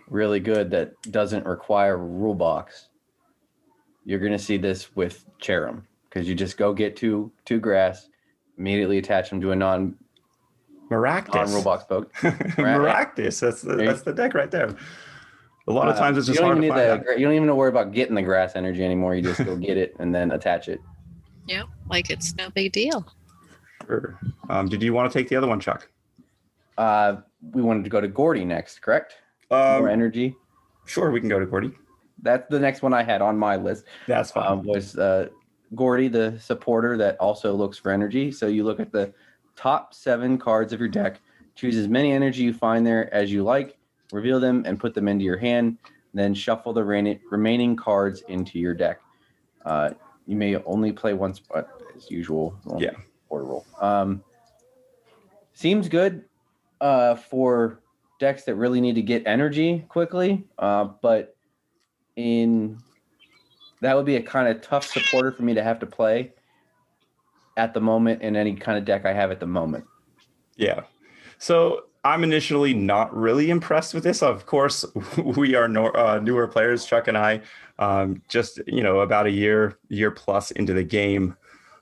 really 0.09 0.41
good 0.41 0.71
that 0.71 1.01
doesn't 1.11 1.47
require 1.47 1.95
a 1.95 1.99
rule 1.99 2.35
box, 2.35 2.89
you're 4.05 4.19
gonna 4.19 4.39
see 4.39 4.57
this 4.57 4.97
with 4.97 5.25
Cherrim 5.41 5.83
because 6.09 6.29
you 6.29 6.35
just 6.35 6.57
go 6.57 6.73
get 6.73 6.97
two 6.97 7.31
two 7.45 7.61
grass, 7.61 8.09
immediately 8.57 8.99
attach 8.99 9.31
them 9.31 9.41
to 9.43 9.53
a 9.53 9.57
non 9.57 9.97
Maractus 10.91 11.35
non 11.35 11.53
rule 11.53 11.63
box 11.63 11.85
boat. 11.85 12.11
Maractus, 12.23 13.41
that's 13.41 13.63
the 13.63 13.77
that's 13.77 14.03
the 14.03 14.13
deck 14.13 14.35
right 14.35 14.51
there. 14.51 14.75
A 15.69 15.73
lot 15.73 15.89
of 15.89 15.97
times 15.97 16.17
it's 16.17 16.27
just 16.27 16.41
hard 16.41 16.61
to 16.61 16.69
find. 16.69 17.05
The, 17.05 17.15
you 17.19 17.27
don't 17.27 17.35
even 17.35 17.55
worry 17.55 17.69
about 17.69 17.93
getting 17.93 18.15
the 18.15 18.23
grass 18.23 18.57
energy 18.57 18.83
anymore. 18.83 19.15
You 19.15 19.23
just 19.23 19.45
go 19.45 19.55
get 19.69 19.77
it 19.77 19.95
and 19.99 20.15
then 20.15 20.31
attach 20.31 20.69
it. 20.69 20.81
Yeah, 21.47 21.65
like 21.91 22.09
it's 22.11 22.35
no 22.37 22.49
big 22.51 22.73
deal. 22.73 23.07
Sure. 23.87 24.19
Um, 24.49 24.69
did 24.69 24.83
you 24.83 24.95
want 24.95 25.13
to 25.13 25.19
take 25.19 25.29
the 25.29 25.37
other 25.37 25.47
one, 25.47 25.61
Chuck? 25.61 25.89
Uh, 26.79 27.17
we 27.53 27.63
wanted 27.63 27.85
to 27.85 27.91
go 27.91 28.01
to 28.01 28.09
Gordie 28.09 28.45
next, 28.45 28.81
correct? 28.81 29.17
Um, 29.51 29.81
More 29.81 29.89
energy. 29.89 30.35
Sure, 30.87 31.11
we 31.11 31.21
can 31.21 31.29
go 31.29 31.39
to 31.39 31.47
Gordie. 31.47 31.73
That's 32.23 32.49
the 32.49 32.59
next 32.59 32.83
one 32.83 32.95
I 32.95 33.03
had 33.03 33.23
on 33.23 33.39
my 33.39 33.57
list. 33.57 33.85
That's 34.07 34.31
fine. 34.31 34.47
Um, 34.47 34.63
was 34.65 34.97
uh, 34.97 35.29
Gordie, 35.75 36.09
the 36.09 36.39
supporter 36.41 36.97
that 36.97 37.19
also 37.21 37.55
looks 37.55 37.79
for 37.79 37.93
energy. 37.93 38.33
So 38.33 38.47
you 38.47 38.65
look 38.65 38.81
at 38.81 38.91
the 38.91 39.13
top 39.55 39.95
seven 39.95 40.39
cards 40.39 40.73
of 40.73 40.81
your 40.81 40.89
deck, 40.89 41.21
choose 41.55 41.77
as 41.77 41.89
many 41.89 42.13
energy 42.13 42.43
you 42.43 42.55
find 42.55 42.87
there 42.87 43.13
as 43.13 43.31
you 43.33 43.43
like, 43.43 43.78
reveal 44.13 44.41
them, 44.41 44.65
and 44.67 44.79
put 44.79 44.95
them 44.95 45.09
into 45.09 45.25
your 45.25 45.39
hand. 45.39 45.79
Then 46.15 46.35
shuffle 46.35 46.73
the 46.73 46.83
remaining 46.83 47.77
cards 47.77 48.23
into 48.29 48.59
your 48.59 48.75
deck. 48.75 49.01
Uh, 49.65 49.91
you 50.27 50.37
may 50.37 50.57
only 50.57 50.93
play 50.93 51.15
once, 51.15 51.37
spot 51.37 51.69
as 51.97 52.11
usual. 52.11 52.59
Yeah. 52.79 52.91
Order 53.29 53.45
roll. 53.45 53.67
Um, 53.81 54.23
seems 55.53 55.89
good 55.89 56.25
uh, 56.81 57.17
for 57.17 57.81
decks 58.19 58.45
that 58.45 58.55
really 58.55 58.81
need 58.81 58.95
to 58.95 59.03
get 59.03 59.23
energy 59.27 59.85
quickly, 59.89 60.45
uh, 60.59 60.85
but 61.03 61.37
in 62.17 62.79
that 63.81 63.95
would 63.97 64.07
be 64.07 64.17
a 64.17 64.23
kind 64.23 64.49
of 64.49 64.63
tough 64.63 64.85
supporter 64.85 65.31
for 65.31 65.43
me 65.43 65.55
to 65.55 65.63
have 65.63 65.79
to 65.81 65.87
play 65.87 66.33
at 67.57 67.75
the 67.75 67.81
moment 67.81 68.23
in 68.23 68.37
any 68.37 68.55
kind 68.55 68.79
of 68.79 68.85
deck 68.85 69.05
I 69.05 69.13
have 69.13 69.31
at 69.31 69.41
the 69.41 69.47
moment. 69.47 69.85
Yeah. 70.57 70.83
So 71.39 71.85
I'm 72.05 72.25
initially 72.25 72.75
not 72.75 73.15
really 73.15 73.51
impressed 73.51 73.95
with 73.95 74.05
this. 74.05 74.23
Of 74.23 74.47
course, 74.47 74.85
we 75.19 75.55
are 75.55 75.69
no, 75.69 75.89
uh, 75.89 76.21
newer 76.23 76.47
players, 76.47 76.85
Chuck 76.85 77.09
and 77.09 77.19
I, 77.19 77.41
um, 77.79 78.23
just 78.29 78.61
you 78.67 78.83
know 78.83 79.01
about 79.01 79.27
a 79.27 79.31
year, 79.31 79.79
year 79.89 80.11
plus 80.11 80.51
into 80.53 80.73
the 80.73 80.85
game. 80.85 81.37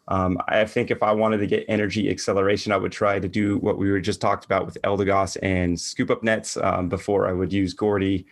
Um, 0.09 0.39
I 0.47 0.65
think 0.67 0.91
if 0.93 1.03
I 1.03 1.11
wanted 1.13 1.39
to 1.39 1.47
get 1.49 1.65
energy 1.69 2.09
acceleration, 2.09 2.71
I 2.71 2.77
would 2.77 2.93
try 2.93 3.19
to 3.19 3.29
do 3.29 3.59
what 3.59 3.77
we 3.77 3.91
were 3.91 4.01
just 4.01 4.21
talked 4.21 4.45
about 4.45 4.65
with 4.65 4.79
Eldegoss 4.85 5.37
and 5.43 5.79
scoop 5.79 6.11
up 6.11 6.23
nets 6.23 6.57
um, 6.57 6.89
before 6.89 7.29
I 7.29 7.33
would 7.33 7.53
use 7.53 7.75
Gordie 7.75 8.27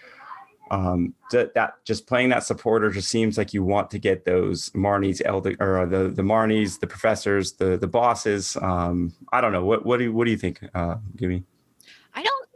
um, 0.70 1.14
that, 1.30 1.54
that 1.54 1.84
just 1.84 2.06
playing 2.06 2.30
that 2.30 2.44
supporter 2.44 2.90
just 2.90 3.08
seems 3.08 3.36
like 3.36 3.52
you 3.52 3.62
want 3.62 3.90
to 3.90 3.98
get 3.98 4.24
those 4.24 4.70
Marnies, 4.70 5.20
elder 5.24 5.54
or 5.60 5.86
the 5.86 6.08
the 6.08 6.22
Marnies, 6.22 6.80
the 6.80 6.86
professors, 6.86 7.52
the 7.52 7.76
the 7.76 7.86
bosses. 7.86 8.56
Um, 8.60 9.12
I 9.32 9.40
don't 9.40 9.52
know. 9.52 9.64
What 9.64 9.84
what 9.84 9.98
do 9.98 10.04
you, 10.04 10.12
what 10.12 10.24
do 10.24 10.30
you 10.30 10.36
think, 10.36 10.60
uh, 10.74 10.96
Gumi? 11.16 11.44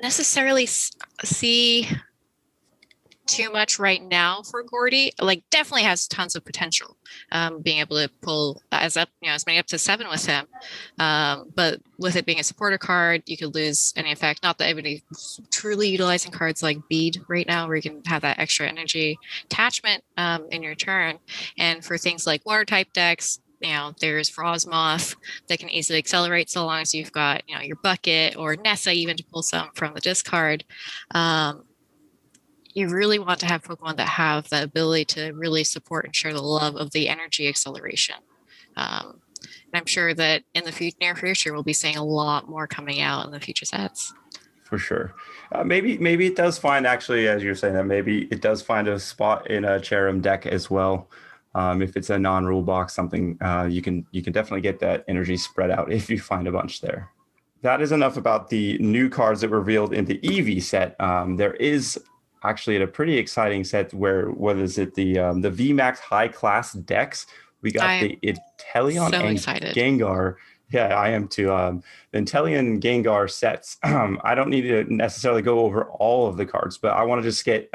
Necessarily 0.00 0.66
see 0.66 1.88
too 3.26 3.52
much 3.52 3.78
right 3.78 4.02
now 4.02 4.42
for 4.42 4.62
Gordie. 4.62 5.12
Like, 5.20 5.42
definitely 5.50 5.82
has 5.82 6.08
tons 6.08 6.34
of 6.34 6.44
potential. 6.44 6.96
Um, 7.30 7.60
being 7.60 7.78
able 7.78 7.96
to 7.96 8.08
pull 8.22 8.62
as 8.72 8.96
up, 8.96 9.10
you 9.20 9.28
know, 9.28 9.34
as 9.34 9.46
many 9.46 9.58
up 9.58 9.66
to 9.66 9.78
seven 9.78 10.08
with 10.08 10.24
him. 10.24 10.46
Um, 10.98 11.52
but 11.54 11.80
with 11.98 12.16
it 12.16 12.24
being 12.24 12.40
a 12.40 12.44
supporter 12.44 12.78
card, 12.78 13.22
you 13.26 13.36
could 13.36 13.54
lose 13.54 13.92
any 13.96 14.12
effect. 14.12 14.42
Not 14.42 14.56
that 14.58 14.64
anybody's 14.64 15.02
truly 15.50 15.88
utilizing 15.88 16.32
cards 16.32 16.62
like 16.62 16.78
Bede 16.88 17.18
right 17.28 17.46
now, 17.46 17.66
where 17.66 17.76
you 17.76 17.82
can 17.82 18.02
have 18.06 18.22
that 18.22 18.38
extra 18.38 18.66
energy 18.66 19.18
attachment 19.44 20.02
um, 20.16 20.46
in 20.50 20.62
your 20.62 20.74
turn. 20.74 21.18
And 21.58 21.84
for 21.84 21.98
things 21.98 22.26
like 22.26 22.46
water 22.46 22.64
type 22.64 22.92
decks, 22.94 23.40
you 23.60 23.70
know, 23.70 23.92
there's 24.00 24.30
Frosmoth 24.30 25.16
that 25.48 25.58
can 25.58 25.70
easily 25.70 25.98
accelerate 25.98 26.50
so 26.50 26.64
long 26.64 26.80
as 26.80 26.94
you've 26.94 27.12
got, 27.12 27.42
you 27.48 27.54
know, 27.54 27.62
your 27.62 27.76
bucket 27.76 28.36
or 28.36 28.56
Nessa 28.56 28.92
even 28.92 29.16
to 29.16 29.24
pull 29.24 29.42
some 29.42 29.70
from 29.74 29.94
the 29.94 30.00
discard. 30.00 30.64
Um, 31.12 31.64
you 32.74 32.88
really 32.88 33.18
want 33.18 33.40
to 33.40 33.46
have 33.46 33.62
Pokemon 33.62 33.96
that 33.96 34.08
have 34.08 34.48
the 34.50 34.62
ability 34.62 35.04
to 35.06 35.32
really 35.32 35.64
support 35.64 36.04
and 36.04 36.14
share 36.14 36.32
the 36.32 36.42
love 36.42 36.76
of 36.76 36.92
the 36.92 37.08
energy 37.08 37.48
acceleration. 37.48 38.16
Um, 38.76 39.20
and 39.42 39.80
I'm 39.80 39.86
sure 39.86 40.14
that 40.14 40.44
in 40.54 40.64
the 40.64 40.72
future, 40.72 40.96
near 41.00 41.16
future, 41.16 41.52
we'll 41.52 41.62
be 41.62 41.72
seeing 41.72 41.96
a 41.96 42.04
lot 42.04 42.48
more 42.48 42.66
coming 42.66 43.00
out 43.00 43.26
in 43.26 43.32
the 43.32 43.40
future 43.40 43.64
sets. 43.64 44.12
For 44.62 44.78
sure. 44.78 45.14
Uh, 45.50 45.64
maybe 45.64 45.96
maybe 45.96 46.26
it 46.26 46.36
does 46.36 46.58
find 46.58 46.86
actually, 46.86 47.26
as 47.26 47.42
you're 47.42 47.54
saying 47.54 47.74
that, 47.74 47.86
maybe 47.86 48.28
it 48.30 48.42
does 48.42 48.60
find 48.60 48.86
a 48.86 49.00
spot 49.00 49.50
in 49.50 49.64
a 49.64 49.80
Cherrim 49.80 50.20
deck 50.20 50.46
as 50.46 50.68
well. 50.70 51.08
Um, 51.54 51.82
if 51.82 51.96
it's 51.96 52.10
a 52.10 52.18
non-rule 52.18 52.62
box, 52.62 52.94
something 52.94 53.38
uh, 53.40 53.68
you 53.70 53.82
can 53.82 54.06
you 54.10 54.22
can 54.22 54.32
definitely 54.32 54.60
get 54.60 54.78
that 54.80 55.04
energy 55.08 55.36
spread 55.36 55.70
out 55.70 55.90
if 55.98 56.10
you 56.10 56.20
find 56.20 56.46
a 56.46 56.52
bunch 56.52 56.80
there. 56.80 57.10
That 57.62 57.80
is 57.80 57.90
enough 57.90 58.16
about 58.16 58.50
the 58.50 58.78
new 58.78 59.08
cards 59.08 59.40
that 59.40 59.50
were 59.50 59.58
revealed 59.58 59.92
in 59.92 60.04
the 60.04 60.18
Eevee 60.18 60.62
set. 60.62 61.00
Um, 61.00 61.36
there 61.36 61.54
is 61.54 61.98
actually 62.44 62.80
a 62.80 62.86
pretty 62.86 63.18
exciting 63.18 63.64
set 63.64 63.92
where 63.92 64.30
what 64.30 64.56
is 64.56 64.78
it 64.78 64.94
the 64.94 65.18
um, 65.18 65.40
the 65.40 65.50
VMAX 65.50 65.98
high 65.98 66.28
class 66.28 66.72
decks. 66.72 67.26
We 67.60 67.72
got 67.72 67.86
I'm 67.86 68.08
the 68.08 68.18
Inteleon 68.22 69.10
so 69.10 69.20
and 69.20 69.36
excited. 69.36 69.74
Gengar. 69.74 70.36
Yeah, 70.70 70.88
I 70.88 71.08
am 71.10 71.28
too. 71.28 71.52
Um, 71.52 71.82
the 72.12 72.18
Inteleon 72.18 72.80
Gengar 72.80 73.30
sets. 73.30 73.78
Um, 73.82 74.20
I 74.24 74.34
don't 74.34 74.50
need 74.50 74.62
to 74.62 74.84
necessarily 74.92 75.42
go 75.42 75.60
over 75.60 75.86
all 75.86 76.28
of 76.28 76.36
the 76.36 76.46
cards, 76.46 76.78
but 76.78 76.92
I 76.92 77.02
want 77.04 77.22
to 77.22 77.28
just 77.28 77.44
get 77.44 77.68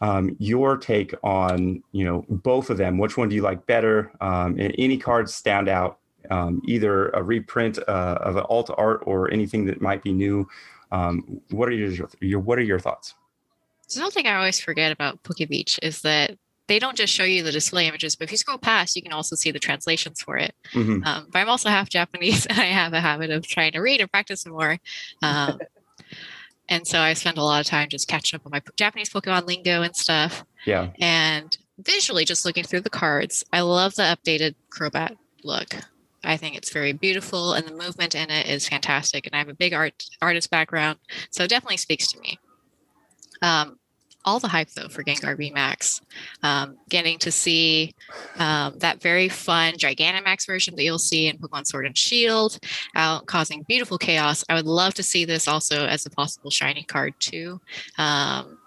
um, 0.00 0.36
your 0.38 0.76
take 0.76 1.14
on 1.22 1.82
you 1.92 2.04
know 2.04 2.24
both 2.28 2.70
of 2.70 2.76
them. 2.76 2.98
Which 2.98 3.16
one 3.16 3.28
do 3.28 3.34
you 3.34 3.42
like 3.42 3.66
better? 3.66 4.12
Um, 4.20 4.58
and 4.58 4.74
any 4.78 4.98
cards 4.98 5.34
stand 5.34 5.68
out? 5.68 5.98
Um, 6.30 6.60
either 6.66 7.08
a 7.10 7.22
reprint 7.22 7.78
uh, 7.88 8.18
of 8.20 8.36
an 8.36 8.44
alt 8.50 8.70
art 8.76 9.02
or 9.06 9.32
anything 9.32 9.64
that 9.66 9.80
might 9.80 10.02
be 10.02 10.12
new. 10.12 10.46
Um, 10.92 11.40
what 11.50 11.68
are 11.68 11.72
your, 11.72 12.08
your 12.20 12.40
what 12.40 12.58
are 12.58 12.62
your 12.62 12.78
thoughts? 12.78 13.14
Something 13.86 14.26
I 14.26 14.34
always 14.34 14.60
forget 14.60 14.92
about 14.92 15.22
PokeBeach 15.22 15.78
is 15.82 16.02
that 16.02 16.36
they 16.68 16.78
don't 16.78 16.96
just 16.96 17.12
show 17.12 17.24
you 17.24 17.42
the 17.42 17.50
display 17.50 17.88
images, 17.88 18.14
but 18.14 18.24
if 18.24 18.30
you 18.30 18.36
scroll 18.36 18.58
past, 18.58 18.94
you 18.94 19.02
can 19.02 19.12
also 19.12 19.34
see 19.34 19.50
the 19.50 19.58
translations 19.58 20.20
for 20.20 20.36
it. 20.36 20.54
Mm-hmm. 20.72 21.02
Um, 21.02 21.26
but 21.32 21.38
I'm 21.38 21.48
also 21.48 21.70
half 21.70 21.88
Japanese, 21.88 22.44
and 22.50 22.58
I 22.58 22.66
have 22.66 22.92
a 22.92 23.00
habit 23.00 23.30
of 23.30 23.46
trying 23.46 23.72
to 23.72 23.80
read 23.80 24.00
and 24.00 24.10
practice 24.10 24.46
more. 24.46 24.78
Um, 25.22 25.58
and 26.68 26.86
so 26.86 27.00
I 27.00 27.14
spend 27.14 27.38
a 27.38 27.42
lot 27.42 27.60
of 27.60 27.66
time 27.66 27.88
just 27.88 28.08
catching 28.08 28.36
up 28.36 28.46
on 28.46 28.52
my 28.52 28.62
Japanese 28.76 29.10
Pokemon 29.10 29.46
lingo 29.46 29.82
and 29.82 29.96
stuff. 29.96 30.44
Yeah. 30.66 30.90
And 31.00 31.56
visually, 31.78 32.24
just 32.24 32.44
looking 32.44 32.64
through 32.64 32.82
the 32.82 32.90
cards, 32.90 33.44
I 33.52 33.60
love 33.60 33.94
the 33.94 34.02
updated 34.02 34.54
Crobat 34.70 35.16
look. 35.42 35.74
I 36.24 36.36
think 36.36 36.56
it's 36.56 36.72
very 36.72 36.92
beautiful, 36.92 37.52
and 37.52 37.66
the 37.66 37.72
movement 37.74 38.14
in 38.14 38.30
it 38.30 38.48
is 38.48 38.68
fantastic. 38.68 39.26
And 39.26 39.34
I 39.34 39.38
have 39.38 39.48
a 39.48 39.54
big 39.54 39.72
art 39.72 40.04
artist 40.20 40.50
background, 40.50 40.98
so 41.30 41.44
it 41.44 41.50
definitely 41.50 41.76
speaks 41.76 42.08
to 42.08 42.20
me. 42.20 42.38
Um, 43.40 43.78
all 44.28 44.38
the 44.38 44.48
hype 44.48 44.68
though 44.70 44.88
for 44.88 45.02
Gengar 45.02 45.36
VMAX. 45.36 46.02
Um, 46.42 46.76
getting 46.90 47.18
to 47.20 47.32
see 47.32 47.94
um, 48.38 48.78
that 48.78 49.00
very 49.00 49.28
fun 49.28 49.74
Gigantamax 49.74 50.46
version 50.46 50.76
that 50.76 50.82
you'll 50.82 50.98
see 50.98 51.28
in 51.28 51.38
Pokemon 51.38 51.66
Sword 51.66 51.86
and 51.86 51.96
Shield, 51.96 52.58
out 52.94 53.26
causing 53.26 53.62
beautiful 53.62 53.96
chaos. 53.96 54.44
I 54.50 54.54
would 54.54 54.66
love 54.66 54.92
to 54.94 55.02
see 55.02 55.24
this 55.24 55.48
also 55.48 55.86
as 55.86 56.04
a 56.04 56.10
possible 56.10 56.50
shiny 56.50 56.82
card 56.82 57.14
too. 57.18 57.60
Um, 57.96 58.58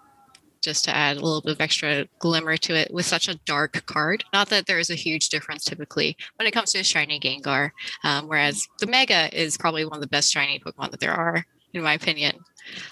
just 0.62 0.86
to 0.86 0.95
add 0.95 1.17
a 1.17 1.19
little 1.19 1.41
bit 1.41 1.54
of 1.54 1.62
extra 1.62 2.08
glimmer 2.19 2.56
to 2.56 2.76
it 2.76 2.93
with 2.93 3.06
such 3.06 3.28
a 3.28 3.36
dark 3.45 3.84
card. 3.88 4.24
Not 4.32 4.50
that 4.50 4.67
there 4.67 4.78
is 4.78 4.91
a 4.91 4.95
huge 4.95 5.30
difference 5.30 5.63
typically 5.63 6.15
when 6.36 6.47
it 6.47 6.52
comes 6.52 6.71
to 6.71 6.80
a 6.80 6.84
shiny 6.84 7.19
Gengar, 7.19 7.71
um, 8.04 8.28
whereas 8.28 8.67
the 8.80 8.86
Mega 8.86 9.30
is 9.36 9.58
probably 9.58 9.86
one 9.86 9.95
of 9.95 10.02
the 10.02 10.08
best 10.08 10.32
shiny 10.32 10.60
Pokemon 10.60 10.91
that 10.91 11.00
there 11.00 11.13
are, 11.13 11.45
in 11.74 11.82
my 11.82 11.93
opinion. 11.93 12.38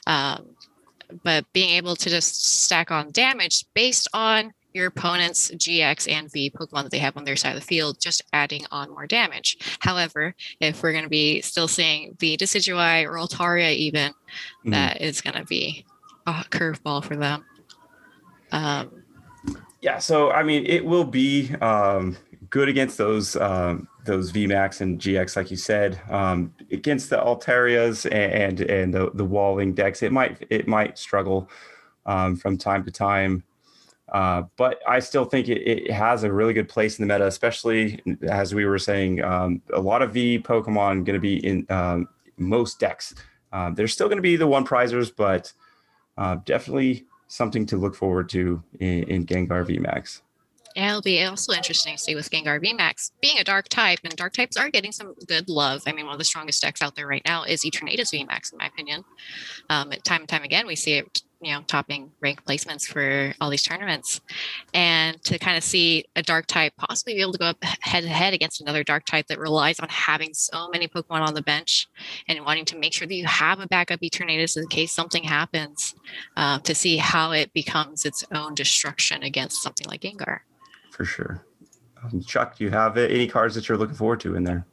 Um, 0.08 0.56
but 1.24 1.46
being 1.54 1.72
able 1.72 1.96
to 1.96 2.10
just 2.10 2.64
stack 2.64 2.92
on 2.92 3.12
damage 3.12 3.66
based 3.74 4.08
on 4.14 4.54
your 4.74 4.88
opponent's 4.88 5.50
GX 5.52 6.12
and 6.12 6.32
V 6.32 6.52
Pokemon 6.52 6.84
that 6.84 6.92
they 6.92 7.00
have 7.00 7.18
on 7.18 7.26
their 7.26 7.36
side 7.36 7.56
of 7.56 7.62
the 7.62 7.66
field, 7.66 8.00
just 8.00 8.22
adding 8.34 8.66
on 8.72 8.92
more 8.92 9.08
damage. 9.08 9.58
However, 9.80 10.36
if 10.60 10.84
we're 10.84 10.92
going 10.92 11.04
to 11.04 11.10
be 11.10 11.42
still 11.42 11.68
seeing 11.68 12.16
the 12.20 12.38
Decidueye 12.38 13.06
or 13.06 13.14
Altaria, 13.14 13.74
even, 13.74 14.12
mm-hmm. 14.12 14.72
that 14.72 15.02
is 15.02 15.22
going 15.22 15.36
to 15.36 15.46
be 15.46 15.86
a 16.28 16.34
curveball 16.50 17.04
for 17.04 17.16
them. 17.16 17.46
Um, 18.52 19.04
yeah, 19.82 20.00
so 20.00 20.32
I 20.32 20.44
mean, 20.44 20.66
it 20.66 20.86
will 20.86 21.06
be 21.06 21.54
um, 21.56 22.18
good 22.50 22.70
against 22.70 22.98
those 22.98 23.36
um, 23.38 23.88
those 24.10 24.32
VMAX 24.32 24.82
and 24.82 25.00
GX, 25.00 25.36
like 25.36 25.52
you 25.52 25.58
said, 25.58 26.02
um, 26.10 26.54
against 26.72 27.10
the 27.10 27.18
Altarias 27.18 28.12
and 28.12 28.60
and 28.62 28.94
the, 28.94 29.12
the 29.14 29.24
walling 29.24 29.74
decks, 29.74 30.02
it 30.02 30.12
might 30.12 30.46
it 30.50 30.68
might 30.68 30.98
struggle 30.98 31.50
um, 32.06 32.36
from 32.36 32.58
time 32.58 32.84
to 32.86 32.92
time. 32.92 33.44
Uh, 34.12 34.44
but 34.58 34.80
I 34.88 35.00
still 35.00 35.26
think 35.26 35.48
it, 35.50 35.62
it, 35.62 35.92
has 35.92 36.24
a 36.24 36.34
really 36.34 36.54
good 36.54 36.68
place 36.68 36.98
in 36.98 37.08
the 37.08 37.14
meta, 37.14 37.28
especially 37.28 38.02
as 38.28 38.56
we 38.56 38.66
were 38.66 38.80
saying, 38.80 39.24
um, 39.24 39.62
a 39.72 39.80
lot 39.80 40.02
of 40.02 40.14
V 40.14 40.40
Pokemon 40.40 41.06
going 41.06 41.14
to 41.14 41.20
be 41.20 41.46
in 41.46 41.68
um, 41.70 42.08
most 42.36 42.80
decks. 42.80 43.14
Uh, 43.54 43.70
there's 43.70 43.94
still 43.94 44.08
going 44.08 44.18
to 44.18 44.24
be 44.24 44.36
the 44.36 44.48
one 44.48 44.66
prizers, 44.66 45.12
but 45.16 45.54
uh, 46.18 46.38
definitely 46.46 47.06
something 47.28 47.68
to 47.68 47.78
look 47.78 47.94
forward 47.94 48.30
to 48.30 48.64
in, 48.80 49.04
in 49.04 49.26
Gengar 49.28 49.64
VMAX. 49.64 50.22
It'll 50.76 51.02
be 51.02 51.24
also 51.24 51.54
interesting 51.54 51.96
to 51.96 52.02
see 52.02 52.16
with 52.16 52.30
Gengar 52.30 52.64
VMAX 52.64 53.12
being 53.22 53.40
a 53.40 53.44
dark 53.44 53.70
type, 53.70 54.00
and 54.04 54.16
dark 54.16 54.34
types 54.34 54.56
are 54.58 54.70
getting 54.70 54.92
some 54.92 55.16
good 55.28 55.50
love. 55.50 55.82
I 55.88 55.94
mean, 55.94 56.06
one 56.06 56.14
of 56.14 56.20
the 56.20 56.26
strongest 56.26 56.62
decks 56.62 56.82
out 56.82 56.96
there 56.96 57.08
right 57.08 57.24
now 57.26 57.44
is 57.44 57.64
Eternatus 57.64 58.14
VMAX, 58.14 58.52
in 58.52 58.60
my 58.60 58.68
opinion. 58.68 59.04
Um, 59.70 59.92
time 60.04 60.22
and 60.22 60.30
time 60.30 60.44
again, 60.44 60.68
we 60.68 60.76
see 60.76 60.94
it 60.94 61.22
you 61.42 61.54
know 61.54 61.62
topping 61.68 62.12
rank 62.22 62.44
placements 62.46 62.86
for 62.86 63.34
all 63.40 63.50
these 63.50 63.64
tournaments. 63.64 64.22
And 64.74 65.22
to 65.24 65.40
kind 65.40 65.58
of 65.58 65.64
see 65.64 66.06
a 66.16 66.22
dark 66.22 66.48
type 66.48 66.74
possibly 66.78 67.14
be 67.16 67.22
able 67.22 67.34
to 67.34 67.38
go 67.38 67.46
up 67.46 67.64
head 67.64 68.04
to 68.04 68.10
head 68.10 68.34
against 68.34 68.62
another 68.62 68.84
dark 68.84 69.06
type 69.06 69.28
that 69.28 69.40
relies 69.40 69.80
on 69.80 69.88
having 69.90 70.34
so 70.34 70.70
many 70.70 70.88
pokemon 70.88 71.28
on 71.28 71.34
the 71.34 71.42
bench 71.42 71.88
and 72.28 72.44
wanting 72.46 72.66
to 72.66 72.78
make 72.78 72.94
sure 72.94 73.08
that 73.08 73.16
you 73.16 73.26
have 73.26 73.60
a 73.60 73.68
backup 73.68 74.02
eternatus 74.02 74.58
in 74.58 74.68
case 74.68 74.92
something 74.92 75.24
happens 75.24 75.96
uh, 76.38 76.60
to 76.60 76.76
see 76.76 76.98
how 76.98 77.32
it 77.32 77.54
becomes 77.54 78.06
its 78.06 78.24
own 78.34 78.54
destruction 78.54 79.24
against 79.24 79.62
something 79.62 79.88
like 79.88 80.02
gengar. 80.02 80.40
For 80.92 81.06
sure. 81.06 81.44
Um, 82.04 82.22
chuck 82.22 82.58
do 82.58 82.64
you 82.64 82.70
have 82.70 82.98
any 82.98 83.28
cards 83.28 83.56
that 83.56 83.68
you're 83.68 83.78
looking 83.78 83.96
forward 83.96 84.20
to 84.22 84.36
in 84.36 84.44
there? 84.44 84.66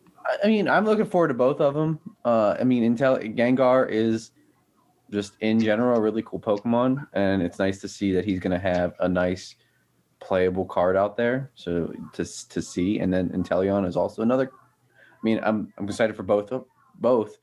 I 0.42 0.48
mean, 0.48 0.68
I'm 0.68 0.84
looking 0.84 1.06
forward 1.06 1.28
to 1.28 1.34
both 1.34 1.60
of 1.60 1.74
them. 1.74 2.00
Uh, 2.24 2.56
I 2.58 2.64
mean, 2.64 2.96
Intel 2.96 3.36
Gengar 3.36 3.88
is 3.88 4.32
just 5.10 5.34
in 5.40 5.60
general 5.60 5.98
a 5.98 6.00
really 6.00 6.22
cool 6.22 6.40
Pokemon, 6.40 7.06
and 7.12 7.42
it's 7.42 7.58
nice 7.58 7.80
to 7.80 7.88
see 7.88 8.12
that 8.12 8.24
he's 8.24 8.40
going 8.40 8.52
to 8.52 8.58
have 8.58 8.94
a 9.00 9.08
nice 9.08 9.54
playable 10.20 10.64
card 10.64 10.96
out 10.96 11.16
there. 11.16 11.50
So 11.54 11.92
to 12.14 12.48
to 12.48 12.62
see, 12.62 12.98
and 12.98 13.12
then 13.12 13.30
Inteleon 13.30 13.86
is 13.86 13.96
also 13.96 14.22
another. 14.22 14.50
I 14.52 15.18
mean, 15.22 15.40
I'm 15.42 15.72
I'm 15.78 15.86
excited 15.86 16.16
for 16.16 16.22
both 16.22 16.52
of 16.52 16.64
both, 16.96 17.38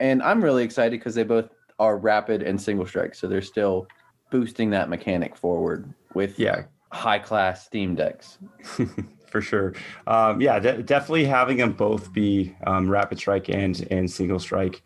and 0.00 0.22
I'm 0.22 0.42
really 0.42 0.64
excited 0.64 0.98
because 0.98 1.14
they 1.14 1.24
both 1.24 1.50
are 1.78 1.98
rapid 1.98 2.42
and 2.42 2.60
single 2.60 2.86
strike, 2.86 3.14
so 3.14 3.26
they're 3.26 3.42
still 3.42 3.86
boosting 4.30 4.70
that 4.70 4.88
mechanic 4.88 5.36
forward 5.36 5.92
with 6.14 6.38
yeah 6.38 6.64
high 6.92 7.18
class 7.18 7.64
Steam 7.64 7.94
decks. 7.94 8.38
for 9.26 9.40
sure. 9.40 9.74
Um, 10.06 10.40
yeah, 10.40 10.58
de- 10.58 10.82
definitely 10.82 11.24
having 11.24 11.56
them 11.56 11.72
both 11.72 12.12
be 12.12 12.54
um, 12.66 12.88
rapid 12.88 13.18
strike 13.18 13.48
and 13.48 13.86
and 13.90 14.10
single 14.10 14.38
strike 14.38 14.82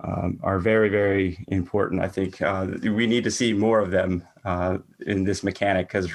um, 0.00 0.38
are 0.42 0.58
very 0.58 0.88
very 0.88 1.44
important. 1.48 2.00
I 2.00 2.08
think 2.08 2.40
uh, 2.42 2.66
we 2.82 3.06
need 3.06 3.24
to 3.24 3.30
see 3.30 3.52
more 3.52 3.80
of 3.80 3.90
them 3.90 4.22
uh, 4.44 4.78
in 5.06 5.24
this 5.24 5.42
mechanic 5.42 5.88
because 5.88 6.08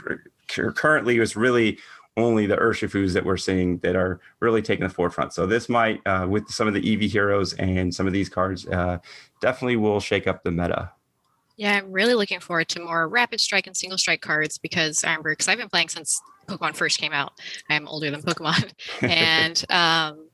currently 0.48 1.18
it's 1.18 1.36
really 1.36 1.78
only 2.18 2.46
the 2.46 2.58
Urshifus 2.58 3.14
that 3.14 3.24
we're 3.24 3.38
seeing 3.38 3.78
that 3.80 3.96
are 3.96 4.20
really 4.40 4.62
taking 4.62 4.84
the 4.84 4.94
forefront. 4.94 5.34
So 5.34 5.46
this 5.46 5.70
might, 5.70 6.02
uh, 6.06 6.28
with 6.30 6.50
some 6.50 6.68
of 6.68 6.74
the 6.74 6.82
Eevee 6.82 7.10
heroes 7.10 7.54
and 7.54 7.94
some 7.94 8.08
of 8.08 8.14
these 8.14 8.30
cards, 8.30 8.68
uh, 8.68 9.00
definitely 9.42 9.78
will 9.78 10.00
shake 10.00 10.28
up 10.28 10.44
the 10.44 10.52
meta. 10.52 10.92
Yeah, 11.56 11.78
I'm 11.78 11.92
really 11.92 12.14
looking 12.14 12.40
forward 12.40 12.70
to 12.70 12.80
more 12.80 13.08
rapid 13.08 13.42
strike 13.42 13.68
and 13.68 13.76
single 13.76 13.98
strike 13.98 14.22
cards 14.22 14.58
because 14.58 15.04
I 15.04 15.10
remember 15.10 15.32
because 15.32 15.48
I've 15.48 15.58
been 15.58 15.70
playing 15.70 15.90
since 15.90 16.22
Pokemon 16.48 16.76
first 16.76 17.00
came 17.00 17.12
out. 17.12 17.34
I'm 17.70 17.88
older 17.88 18.10
than 18.10 18.22
Pokemon, 18.22 18.72
and 19.02 19.66
um, 19.70 20.29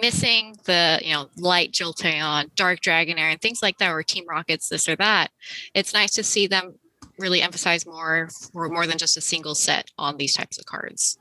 missing 0.00 0.56
the 0.64 1.00
you 1.02 1.12
know 1.12 1.28
light 1.36 1.72
Jolteon, 1.72 2.54
Dark 2.54 2.80
Dragonair, 2.80 3.30
and 3.32 3.40
things 3.40 3.62
like 3.62 3.78
that, 3.78 3.90
or 3.90 4.02
Team 4.02 4.24
Rockets, 4.28 4.68
this 4.68 4.88
or 4.88 4.96
that. 4.96 5.30
It's 5.74 5.92
nice 5.92 6.12
to 6.12 6.22
see 6.22 6.46
them 6.46 6.74
really 7.18 7.42
emphasize 7.42 7.86
more 7.86 8.28
for 8.52 8.68
more 8.68 8.86
than 8.86 8.98
just 8.98 9.16
a 9.16 9.20
single 9.20 9.54
set 9.54 9.90
on 9.98 10.16
these 10.16 10.34
types 10.34 10.58
of 10.58 10.66
cards. 10.66 11.18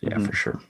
Yeah, 0.00 0.10
mm-hmm. 0.10 0.24
for 0.24 0.32
sure. 0.32 0.60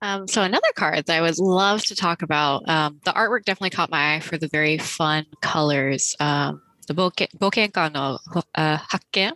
Um, 0.00 0.28
so 0.28 0.42
another 0.42 0.68
card 0.76 1.06
that 1.06 1.16
I 1.16 1.20
would 1.20 1.38
love 1.38 1.82
to 1.84 1.96
talk 1.96 2.22
about. 2.22 2.68
Um, 2.68 3.00
the 3.04 3.12
artwork 3.12 3.44
definitely 3.44 3.70
caught 3.70 3.90
my 3.90 4.14
eye 4.14 4.20
for 4.20 4.38
the 4.38 4.46
very 4.46 4.78
fun 4.78 5.26
colors. 5.40 6.14
Um, 6.20 6.62
the 6.86 6.94
Bokenka 6.94 7.92
no 7.92 8.18
uh, 8.54 8.78
Hakken 8.78 9.32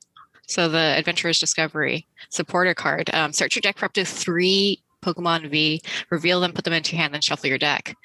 so 0.46 0.68
the 0.68 0.94
Adventurer's 0.98 1.40
Discovery 1.40 2.06
supporter 2.28 2.74
card. 2.74 3.10
Um, 3.14 3.32
search 3.32 3.56
your 3.56 3.62
deck 3.62 3.78
for 3.78 3.86
up 3.86 3.94
to 3.94 4.04
three 4.04 4.82
Pokemon 5.02 5.50
V, 5.50 5.82
reveal 6.10 6.40
them, 6.40 6.52
put 6.52 6.64
them 6.64 6.74
into 6.74 6.94
your 6.94 7.02
hand, 7.02 7.14
then 7.14 7.20
shuffle 7.20 7.48
your 7.48 7.58
deck. 7.58 7.96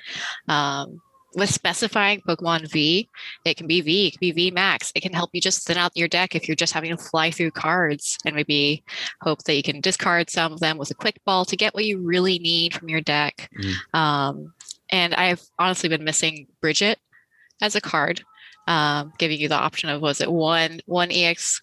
Um, 0.47 1.01
with 1.36 1.53
specifying 1.53 2.21
Pokemon 2.21 2.71
V, 2.71 3.10
it 3.45 3.57
can 3.57 3.67
be 3.67 3.81
V, 3.81 4.07
it 4.07 4.12
can 4.12 4.19
be 4.19 4.31
V 4.31 4.51
Max. 4.51 4.91
It 4.95 5.01
can 5.01 5.13
help 5.13 5.29
you 5.33 5.41
just 5.41 5.67
thin 5.67 5.77
out 5.77 5.95
your 5.95 6.07
deck 6.07 6.36
if 6.36 6.47
you're 6.47 6.55
just 6.55 6.73
having 6.73 6.89
to 6.89 7.01
fly 7.01 7.31
through 7.31 7.51
cards 7.51 8.17
and 8.25 8.36
maybe 8.36 8.83
hope 9.21 9.43
that 9.43 9.55
you 9.55 9.63
can 9.63 9.79
discard 9.79 10.29
some 10.29 10.51
of 10.51 10.60
them 10.60 10.77
with 10.77 10.89
a 10.89 10.95
quick 10.95 11.19
ball 11.25 11.45
to 11.45 11.55
get 11.55 11.75
what 11.75 11.86
you 11.86 11.99
really 11.99 12.39
need 12.39 12.73
from 12.73 12.89
your 12.89 13.01
deck. 13.01 13.49
Mm. 13.62 13.99
Um, 13.99 14.53
and 14.89 15.13
I've 15.13 15.41
honestly 15.60 15.89
been 15.89 16.03
missing 16.03 16.47
Brigette 16.62 16.99
as 17.62 17.75
a 17.75 17.81
card, 17.81 18.23
um, 18.67 19.13
giving 19.17 19.39
you 19.39 19.47
the 19.47 19.55
option 19.55 19.89
of 19.89 20.01
was 20.01 20.21
it 20.21 20.31
one 20.31 20.79
one 20.86 21.12
EX 21.12 21.62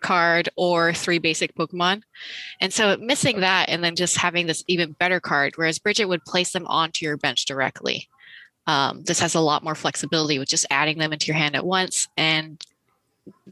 card 0.00 0.48
or 0.56 0.92
three 0.92 1.18
basic 1.18 1.54
Pokemon. 1.54 2.02
And 2.60 2.72
so 2.72 2.96
missing 2.96 3.40
that 3.40 3.68
and 3.68 3.82
then 3.82 3.96
just 3.96 4.16
having 4.16 4.46
this 4.46 4.64
even 4.66 4.92
better 4.92 5.20
card, 5.20 5.54
whereas 5.56 5.78
Brigette 5.78 6.08
would 6.08 6.24
place 6.24 6.52
them 6.52 6.66
onto 6.66 7.04
your 7.04 7.16
bench 7.16 7.44
directly. 7.44 8.08
Um, 8.66 9.02
this 9.04 9.20
has 9.20 9.34
a 9.34 9.40
lot 9.40 9.64
more 9.64 9.74
flexibility 9.74 10.38
with 10.38 10.48
just 10.48 10.66
adding 10.70 10.98
them 10.98 11.12
into 11.12 11.26
your 11.26 11.36
hand 11.36 11.54
at 11.54 11.66
once 11.66 12.08
and 12.16 12.64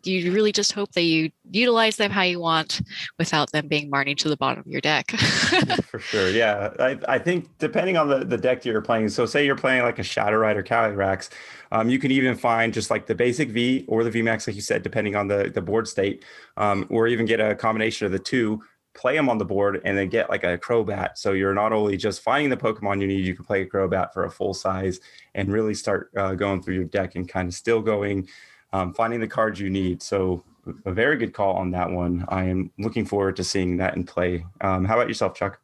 you 0.05 0.33
really 0.33 0.53
just 0.53 0.73
hope 0.73 0.93
that 0.93 1.03
you 1.03 1.31
utilize 1.51 1.97
them 1.97 2.11
how 2.11 2.23
you 2.23 2.41
want 2.41 2.81
without 3.19 3.53
them 3.53 3.69
being 3.69 3.89
marning 3.89 4.17
to 4.17 4.29
the 4.29 4.37
bottom 4.37 4.61
of 4.61 4.67
your 4.67 4.81
deck. 4.81 5.11
For 5.85 5.99
sure. 5.99 6.31
Yeah. 6.31 6.71
I, 6.79 6.99
I 7.09 7.19
think 7.19 7.49
depending 7.59 7.97
on 7.97 8.09
the, 8.09 8.25
the 8.25 8.37
deck 8.37 8.65
you're 8.65 8.83
playing, 8.83 9.09
so 9.11 9.27
say 9.27 9.47
you're 9.47 9.57
playing 9.57 9.83
like 9.83 9.99
a 9.99 10.03
Shadow 10.03 10.37
Rider 10.37 10.63
Calyrex, 10.63 11.31
um, 11.71 11.89
you 11.89 11.99
can 11.99 12.11
even 12.11 12.35
find 12.35 12.75
just 12.75 12.91
like 12.91 13.07
the 13.07 13.15
basic 13.15 13.51
V 13.51 13.85
or 13.89 14.05
the 14.05 14.11
VMAX, 14.11 14.47
like 14.47 14.57
you 14.57 14.63
said, 14.63 14.83
depending 14.83 15.17
on 15.17 15.29
the, 15.29 15.51
the 15.55 15.63
board 15.63 15.89
state, 15.89 16.25
um, 16.57 16.87
or 16.91 17.07
even 17.07 17.25
get 17.25 17.41
a 17.41 17.55
combination 17.55 18.05
of 18.07 18.13
the 18.13 18.19
two, 18.19 18.63
play 18.95 19.17
them 19.17 19.31
on 19.31 19.39
the 19.39 19.45
board 19.45 19.81
and 19.85 19.97
then 19.97 20.09
get 20.09 20.29
like 20.29 20.45
a 20.45 20.59
Crobat. 20.59 21.17
So 21.17 21.33
you're 21.33 21.55
not 21.55 21.73
only 21.73 21.97
just 21.97 22.23
finding 22.23 22.51
the 22.51 22.57
Pokemon 22.57 23.01
you 23.01 23.07
need, 23.07 23.25
you 23.25 23.35
can 23.35 23.45
play 23.45 23.63
a 23.63 23.67
Crobat 23.67 24.13
for 24.13 24.25
a 24.25 24.31
full 24.31 24.53
size 24.53 25.01
and 25.35 25.51
really 25.51 25.75
start 25.75 26.11
uh, 26.17 26.35
going 26.35 26.63
through 26.63 26.75
your 26.75 26.85
deck 26.85 27.15
and 27.15 27.29
kind 27.29 27.49
of 27.49 27.55
still 27.55 27.81
going– 27.81 28.29
um, 28.73 28.93
finding 28.95 29.21
the 29.21 29.29
cards 29.29 29.61
you 29.61 29.71
need. 29.71 30.03
So 30.03 30.45
a 30.85 30.93
very 30.93 31.17
good 31.17 31.35
call 31.35 31.57
on 31.57 31.71
that 31.73 31.91
one. 31.91 32.25
I 32.29 32.45
am 32.45 32.71
looking 32.79 33.05
forward 33.05 33.37
to 33.37 33.45
seeing 33.45 33.77
that 33.79 33.97
in 33.97 34.05
play. 34.05 34.45
Um, 34.61 34.85
how 34.85 34.95
about 34.95 35.09
yourself, 35.09 35.35
Chuck? 35.35 35.61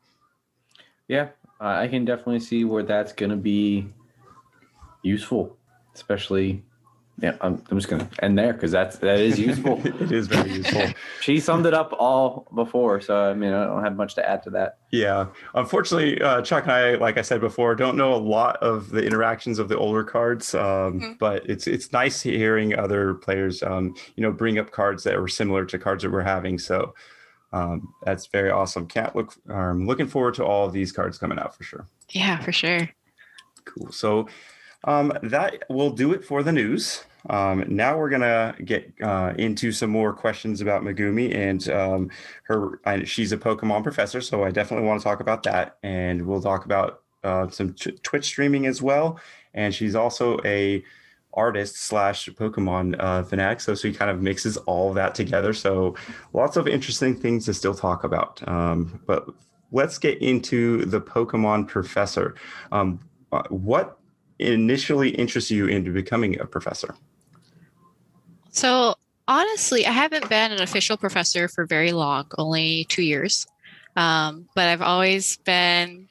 Yeah, 1.06 1.28
uh, 1.60 1.76
I 1.78 1.88
can 1.88 2.04
definitely 2.04 2.40
see 2.40 2.64
where 2.64 2.82
that's 2.82 3.12
going 3.12 3.30
to 3.30 3.36
be 3.36 3.88
useful, 5.02 5.56
especially 5.94 6.62
yeah, 7.20 7.36
I'm, 7.40 7.62
I'm 7.70 7.78
just 7.78 7.88
gonna 7.88 8.08
end 8.22 8.38
there 8.38 8.52
because 8.52 8.70
that's 8.70 8.98
that 8.98 9.18
is 9.18 9.38
useful. 9.38 9.80
it 9.84 10.12
is 10.12 10.28
very 10.28 10.52
useful. 10.52 10.86
she 11.20 11.40
summed 11.40 11.66
it 11.66 11.74
up 11.74 11.92
all 11.98 12.46
before, 12.54 13.00
so 13.00 13.30
I 13.30 13.34
mean 13.34 13.52
I 13.52 13.64
don't 13.64 13.82
have 13.82 13.96
much 13.96 14.14
to 14.16 14.28
add 14.28 14.42
to 14.44 14.50
that. 14.50 14.78
Yeah, 14.92 15.26
unfortunately, 15.54 16.22
uh, 16.22 16.42
Chuck 16.42 16.64
and 16.64 16.72
I, 16.72 16.94
like 16.94 17.18
I 17.18 17.22
said 17.22 17.40
before, 17.40 17.74
don't 17.74 17.96
know 17.96 18.14
a 18.14 18.16
lot 18.16 18.56
of 18.58 18.90
the 18.90 19.04
interactions 19.04 19.58
of 19.58 19.68
the 19.68 19.76
older 19.76 20.04
cards, 20.04 20.54
um, 20.54 20.60
mm-hmm. 20.60 21.12
but 21.18 21.48
it's 21.48 21.66
it's 21.66 21.92
nice 21.92 22.22
hearing 22.22 22.78
other 22.78 23.14
players, 23.14 23.62
um, 23.64 23.96
you 24.14 24.22
know, 24.22 24.30
bring 24.30 24.58
up 24.58 24.70
cards 24.70 25.02
that 25.04 25.20
were 25.20 25.28
similar 25.28 25.64
to 25.64 25.78
cards 25.78 26.04
that 26.04 26.12
we're 26.12 26.22
having. 26.22 26.56
So 26.56 26.94
um, 27.52 27.92
that's 28.04 28.26
very 28.26 28.50
awesome. 28.50 28.86
Can't 28.86 29.14
look. 29.16 29.34
I'm 29.48 29.86
looking 29.86 30.06
forward 30.06 30.34
to 30.34 30.44
all 30.44 30.66
of 30.66 30.72
these 30.72 30.92
cards 30.92 31.18
coming 31.18 31.38
out 31.38 31.56
for 31.56 31.64
sure. 31.64 31.86
Yeah, 32.10 32.38
for 32.38 32.52
sure. 32.52 32.88
Cool. 33.64 33.90
So 33.90 34.28
um, 34.84 35.12
that 35.22 35.64
will 35.68 35.90
do 35.90 36.12
it 36.12 36.24
for 36.24 36.42
the 36.42 36.52
news. 36.52 37.04
Um, 37.28 37.64
now 37.68 37.98
we're 37.98 38.10
gonna 38.10 38.54
get 38.64 38.92
uh, 39.02 39.34
into 39.38 39.72
some 39.72 39.90
more 39.90 40.12
questions 40.12 40.60
about 40.60 40.82
Megumi 40.82 41.34
and 41.34 41.68
um, 41.68 42.10
her. 42.44 42.80
I, 42.84 43.04
she's 43.04 43.32
a 43.32 43.36
Pokemon 43.36 43.82
professor, 43.82 44.20
so 44.20 44.44
I 44.44 44.50
definitely 44.50 44.86
want 44.86 45.00
to 45.00 45.04
talk 45.04 45.20
about 45.20 45.42
that. 45.44 45.78
And 45.82 46.26
we'll 46.26 46.42
talk 46.42 46.64
about 46.64 47.02
uh, 47.24 47.48
some 47.48 47.74
t- 47.74 47.98
Twitch 48.02 48.24
streaming 48.24 48.66
as 48.66 48.80
well. 48.80 49.18
And 49.54 49.74
she's 49.74 49.94
also 49.94 50.38
a 50.44 50.84
artist 51.34 51.76
slash 51.76 52.28
Pokemon 52.30 52.96
uh, 52.98 53.22
fanatic, 53.22 53.60
so 53.60 53.74
she 53.74 53.92
kind 53.92 54.10
of 54.10 54.20
mixes 54.20 54.56
all 54.58 54.88
of 54.90 54.94
that 54.96 55.14
together. 55.14 55.52
So 55.52 55.94
lots 56.32 56.56
of 56.56 56.66
interesting 56.66 57.14
things 57.14 57.44
to 57.46 57.54
still 57.54 57.74
talk 57.74 58.04
about. 58.04 58.46
Um, 58.48 59.00
but 59.06 59.28
let's 59.70 59.98
get 59.98 60.18
into 60.22 60.84
the 60.86 61.00
Pokemon 61.00 61.68
professor. 61.68 62.34
Um, 62.72 63.00
uh, 63.30 63.42
what 63.50 63.98
initially 64.38 65.10
interests 65.10 65.50
you 65.50 65.66
into 65.66 65.92
becoming 65.92 66.38
a 66.40 66.46
professor? 66.46 66.94
So, 68.50 68.94
honestly, 69.26 69.86
I 69.86 69.92
haven't 69.92 70.28
been 70.28 70.52
an 70.52 70.62
official 70.62 70.96
professor 70.96 71.48
for 71.48 71.66
very 71.66 71.92
long, 71.92 72.26
only 72.38 72.86
two 72.88 73.02
years. 73.02 73.46
Um, 73.96 74.48
but 74.54 74.68
I've 74.68 74.82
always 74.82 75.38
been 75.38 76.08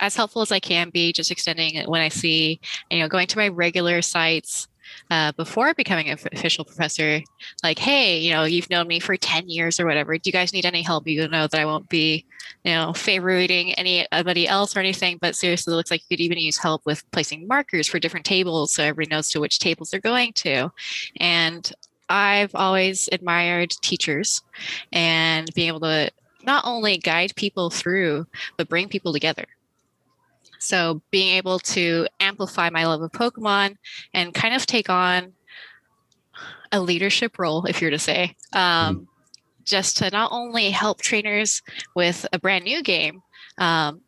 as 0.00 0.16
helpful 0.16 0.42
as 0.42 0.52
I 0.52 0.60
can 0.60 0.90
be, 0.90 1.12
just 1.12 1.30
extending 1.30 1.74
it 1.74 1.88
when 1.88 2.00
I 2.00 2.08
see, 2.08 2.60
you 2.90 3.00
know, 3.00 3.08
going 3.08 3.26
to 3.26 3.38
my 3.38 3.48
regular 3.48 4.00
sites 4.00 4.68
uh, 5.10 5.32
before 5.32 5.74
becoming 5.74 6.08
an 6.08 6.18
official 6.32 6.64
professor, 6.64 7.20
like, 7.62 7.78
hey, 7.78 8.18
you 8.18 8.30
know, 8.32 8.44
you've 8.44 8.70
known 8.70 8.86
me 8.86 9.00
for 9.00 9.16
10 9.16 9.48
years 9.48 9.80
or 9.80 9.86
whatever. 9.86 10.16
Do 10.16 10.28
you 10.28 10.32
guys 10.32 10.52
need 10.52 10.66
any 10.66 10.82
help? 10.82 11.06
You 11.06 11.28
know 11.28 11.46
that 11.46 11.60
I 11.60 11.64
won't 11.64 11.88
be, 11.88 12.24
you 12.64 12.72
know, 12.72 12.92
favoriting 12.92 13.74
anybody 13.76 14.46
else 14.48 14.76
or 14.76 14.80
anything. 14.80 15.18
But 15.20 15.36
seriously, 15.36 15.72
it 15.72 15.76
looks 15.76 15.90
like 15.90 16.02
you 16.08 16.16
could 16.16 16.22
even 16.22 16.38
use 16.38 16.58
help 16.58 16.84
with 16.86 17.08
placing 17.10 17.46
markers 17.46 17.86
for 17.86 17.98
different 17.98 18.26
tables 18.26 18.74
so 18.74 18.82
everybody 18.82 19.14
knows 19.14 19.30
to 19.30 19.40
which 19.40 19.58
tables 19.58 19.90
they're 19.90 20.00
going 20.00 20.32
to. 20.34 20.70
And 21.16 21.70
I've 22.08 22.54
always 22.54 23.08
admired 23.12 23.70
teachers 23.82 24.42
and 24.92 25.52
being 25.54 25.68
able 25.68 25.80
to 25.80 26.10
not 26.44 26.64
only 26.64 26.96
guide 26.96 27.34
people 27.36 27.70
through, 27.70 28.26
but 28.56 28.68
bring 28.68 28.88
people 28.88 29.12
together. 29.12 29.44
So 30.58 31.02
being 31.10 31.36
able 31.36 31.58
to 31.60 32.06
amplify 32.20 32.70
my 32.70 32.86
love 32.86 33.02
of 33.02 33.12
Pokemon 33.12 33.76
and 34.12 34.34
kind 34.34 34.54
of 34.54 34.66
take 34.66 34.90
on 34.90 35.32
a 36.72 36.80
leadership 36.80 37.38
role, 37.38 37.64
if 37.64 37.80
you're 37.80 37.90
to 37.90 37.98
say, 37.98 38.36
um, 38.52 38.60
mm. 38.60 39.06
just 39.64 39.96
to 39.98 40.10
not 40.10 40.30
only 40.32 40.70
help 40.70 41.00
trainers 41.00 41.62
with 41.94 42.26
a 42.32 42.38
brand 42.38 42.64
new 42.64 42.82
game, 42.82 43.22
um, 43.58 44.00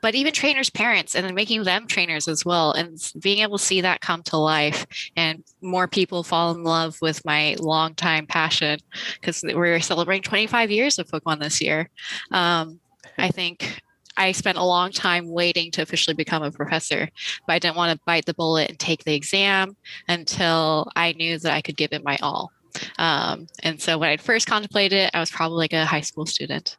but 0.00 0.14
even 0.14 0.32
trainers' 0.32 0.70
parents 0.70 1.14
and 1.14 1.26
then 1.26 1.34
making 1.34 1.64
them 1.64 1.86
trainers 1.86 2.28
as 2.28 2.44
well, 2.44 2.72
and 2.72 3.12
being 3.20 3.38
able 3.38 3.58
to 3.58 3.64
see 3.64 3.80
that 3.80 4.00
come 4.00 4.22
to 4.22 4.36
life 4.36 4.86
and 5.16 5.42
more 5.60 5.88
people 5.88 6.22
fall 6.22 6.54
in 6.54 6.62
love 6.62 6.96
with 7.02 7.24
my 7.24 7.56
longtime 7.58 8.26
passion 8.26 8.78
because 9.14 9.42
we're 9.42 9.80
celebrating 9.80 10.22
25 10.22 10.70
years 10.70 10.98
of 10.98 11.08
Pokemon 11.08 11.40
this 11.40 11.60
year. 11.60 11.90
Um, 12.30 12.80
I 13.16 13.28
think 13.30 13.80
I 14.18 14.32
spent 14.32 14.58
a 14.58 14.64
long 14.64 14.90
time 14.90 15.30
waiting 15.30 15.70
to 15.72 15.82
officially 15.82 16.14
become 16.14 16.42
a 16.42 16.50
professor, 16.50 17.08
but 17.46 17.52
I 17.52 17.58
didn't 17.58 17.76
want 17.76 17.92
to 17.92 18.04
bite 18.04 18.26
the 18.26 18.34
bullet 18.34 18.68
and 18.68 18.78
take 18.78 19.04
the 19.04 19.14
exam 19.14 19.76
until 20.08 20.90
I 20.96 21.12
knew 21.12 21.38
that 21.38 21.52
I 21.52 21.62
could 21.62 21.76
give 21.76 21.92
it 21.92 22.04
my 22.04 22.18
all. 22.20 22.50
Um, 22.98 23.46
and 23.62 23.80
so 23.80 23.96
when 23.96 24.10
I 24.10 24.16
first 24.16 24.46
contemplated 24.46 24.98
it, 24.98 25.10
I 25.14 25.20
was 25.20 25.30
probably 25.30 25.58
like 25.58 25.72
a 25.72 25.84
high 25.84 26.00
school 26.02 26.26
student. 26.26 26.76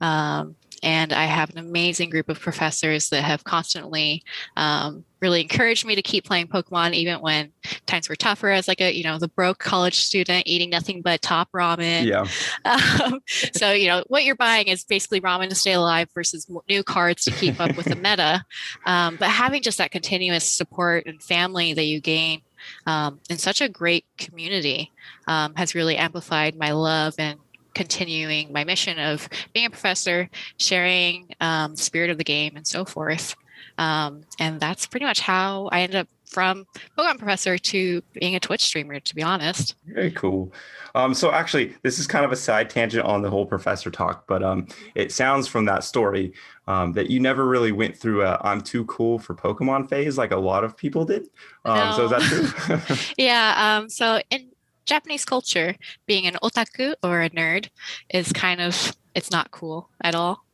Um, 0.00 0.56
and 0.82 1.12
I 1.12 1.26
have 1.26 1.50
an 1.50 1.58
amazing 1.58 2.10
group 2.10 2.28
of 2.28 2.40
professors 2.40 3.08
that 3.10 3.22
have 3.22 3.44
constantly 3.44 4.22
um, 4.56 5.04
really 5.20 5.40
encouraged 5.40 5.86
me 5.86 5.94
to 5.94 6.02
keep 6.02 6.24
playing 6.24 6.48
Pokemon, 6.48 6.94
even 6.94 7.20
when 7.20 7.52
times 7.86 8.08
were 8.08 8.16
tougher 8.16 8.50
as 8.50 8.66
like 8.66 8.80
a, 8.80 8.92
you 8.92 9.04
know, 9.04 9.18
the 9.18 9.28
broke 9.28 9.58
college 9.58 10.00
student 10.00 10.42
eating 10.46 10.70
nothing 10.70 11.00
but 11.00 11.22
top 11.22 11.50
ramen. 11.52 12.06
Yeah. 12.06 12.26
Um, 12.64 13.20
so, 13.52 13.72
you 13.72 13.88
know, 13.88 14.04
what 14.08 14.24
you're 14.24 14.36
buying 14.36 14.68
is 14.68 14.84
basically 14.84 15.20
ramen 15.20 15.48
to 15.48 15.54
stay 15.54 15.72
alive 15.72 16.08
versus 16.14 16.48
new 16.68 16.82
cards 16.82 17.24
to 17.24 17.30
keep 17.30 17.60
up 17.60 17.76
with 17.76 17.86
the 17.86 17.96
meta. 18.02 18.44
Um, 18.86 19.16
but 19.16 19.28
having 19.28 19.62
just 19.62 19.78
that 19.78 19.90
continuous 19.90 20.50
support 20.50 21.06
and 21.06 21.22
family 21.22 21.74
that 21.74 21.84
you 21.84 22.00
gain 22.00 22.42
um, 22.86 23.20
in 23.28 23.38
such 23.38 23.60
a 23.60 23.68
great 23.68 24.04
community 24.18 24.90
um, 25.26 25.54
has 25.56 25.74
really 25.74 25.96
amplified 25.96 26.56
my 26.56 26.72
love 26.72 27.14
and 27.18 27.38
continuing 27.74 28.52
my 28.52 28.64
mission 28.64 28.98
of 28.98 29.28
being 29.52 29.66
a 29.66 29.70
professor, 29.70 30.28
sharing 30.58 31.34
um, 31.40 31.74
the 31.74 31.82
spirit 31.82 32.10
of 32.10 32.18
the 32.18 32.24
game, 32.24 32.56
and 32.56 32.66
so 32.66 32.84
forth. 32.84 33.34
Um, 33.78 34.22
and 34.38 34.60
that's 34.60 34.86
pretty 34.86 35.06
much 35.06 35.20
how 35.20 35.68
I 35.72 35.82
ended 35.82 35.96
up 35.96 36.08
from 36.32 36.66
Pokemon 36.96 37.18
professor 37.18 37.58
to 37.58 38.02
being 38.14 38.34
a 38.34 38.40
Twitch 38.40 38.62
streamer, 38.62 38.98
to 38.98 39.14
be 39.14 39.22
honest. 39.22 39.76
Very 39.86 40.10
cool. 40.10 40.52
Um, 40.94 41.14
so 41.14 41.30
actually, 41.30 41.74
this 41.82 41.98
is 41.98 42.06
kind 42.06 42.24
of 42.24 42.32
a 42.32 42.36
side 42.36 42.70
tangent 42.70 43.04
on 43.04 43.22
the 43.22 43.30
whole 43.30 43.46
professor 43.46 43.90
talk, 43.90 44.26
but 44.26 44.42
um, 44.42 44.66
it 44.94 45.12
sounds 45.12 45.46
from 45.46 45.66
that 45.66 45.84
story 45.84 46.32
um, 46.66 46.92
that 46.94 47.10
you 47.10 47.20
never 47.20 47.46
really 47.46 47.72
went 47.72 47.96
through 47.96 48.22
a 48.24 48.38
"I'm 48.42 48.62
too 48.62 48.84
cool 48.86 49.18
for 49.18 49.34
Pokemon" 49.34 49.88
phase 49.88 50.18
like 50.18 50.32
a 50.32 50.36
lot 50.36 50.64
of 50.64 50.76
people 50.76 51.04
did. 51.04 51.28
Um, 51.64 51.76
no. 51.76 51.96
So 51.96 52.04
is 52.04 52.10
that 52.10 52.22
true? 52.22 52.96
yeah. 53.18 53.78
Um, 53.78 53.88
so 53.88 54.20
in 54.30 54.51
Japanese 54.86 55.24
culture, 55.24 55.76
being 56.06 56.26
an 56.26 56.34
otaku 56.42 56.94
or 57.02 57.22
a 57.22 57.30
nerd 57.30 57.68
is 58.10 58.32
kind 58.32 58.60
of 58.60 58.96
it's 59.14 59.30
not 59.30 59.50
cool 59.50 59.88
at 60.02 60.14
all, 60.14 60.44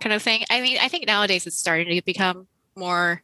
kind 0.00 0.12
of 0.12 0.22
thing. 0.22 0.44
I 0.50 0.60
mean, 0.60 0.78
I 0.80 0.88
think 0.88 1.06
nowadays 1.06 1.46
it's 1.46 1.58
starting 1.58 1.94
to 1.94 2.04
become 2.04 2.46
more 2.76 3.22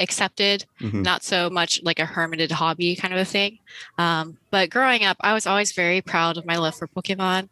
accepted, 0.00 0.64
mm-hmm. 0.80 1.02
not 1.02 1.22
so 1.22 1.50
much 1.50 1.82
like 1.82 1.98
a 1.98 2.06
hermited 2.06 2.50
hobby 2.50 2.96
kind 2.96 3.12
of 3.12 3.20
a 3.20 3.24
thing. 3.24 3.58
Um, 3.98 4.38
but 4.50 4.70
growing 4.70 5.04
up, 5.04 5.18
I 5.20 5.34
was 5.34 5.46
always 5.46 5.72
very 5.72 6.00
proud 6.00 6.38
of 6.38 6.46
my 6.46 6.56
love 6.56 6.74
for 6.74 6.88
Pokemon, 6.88 7.48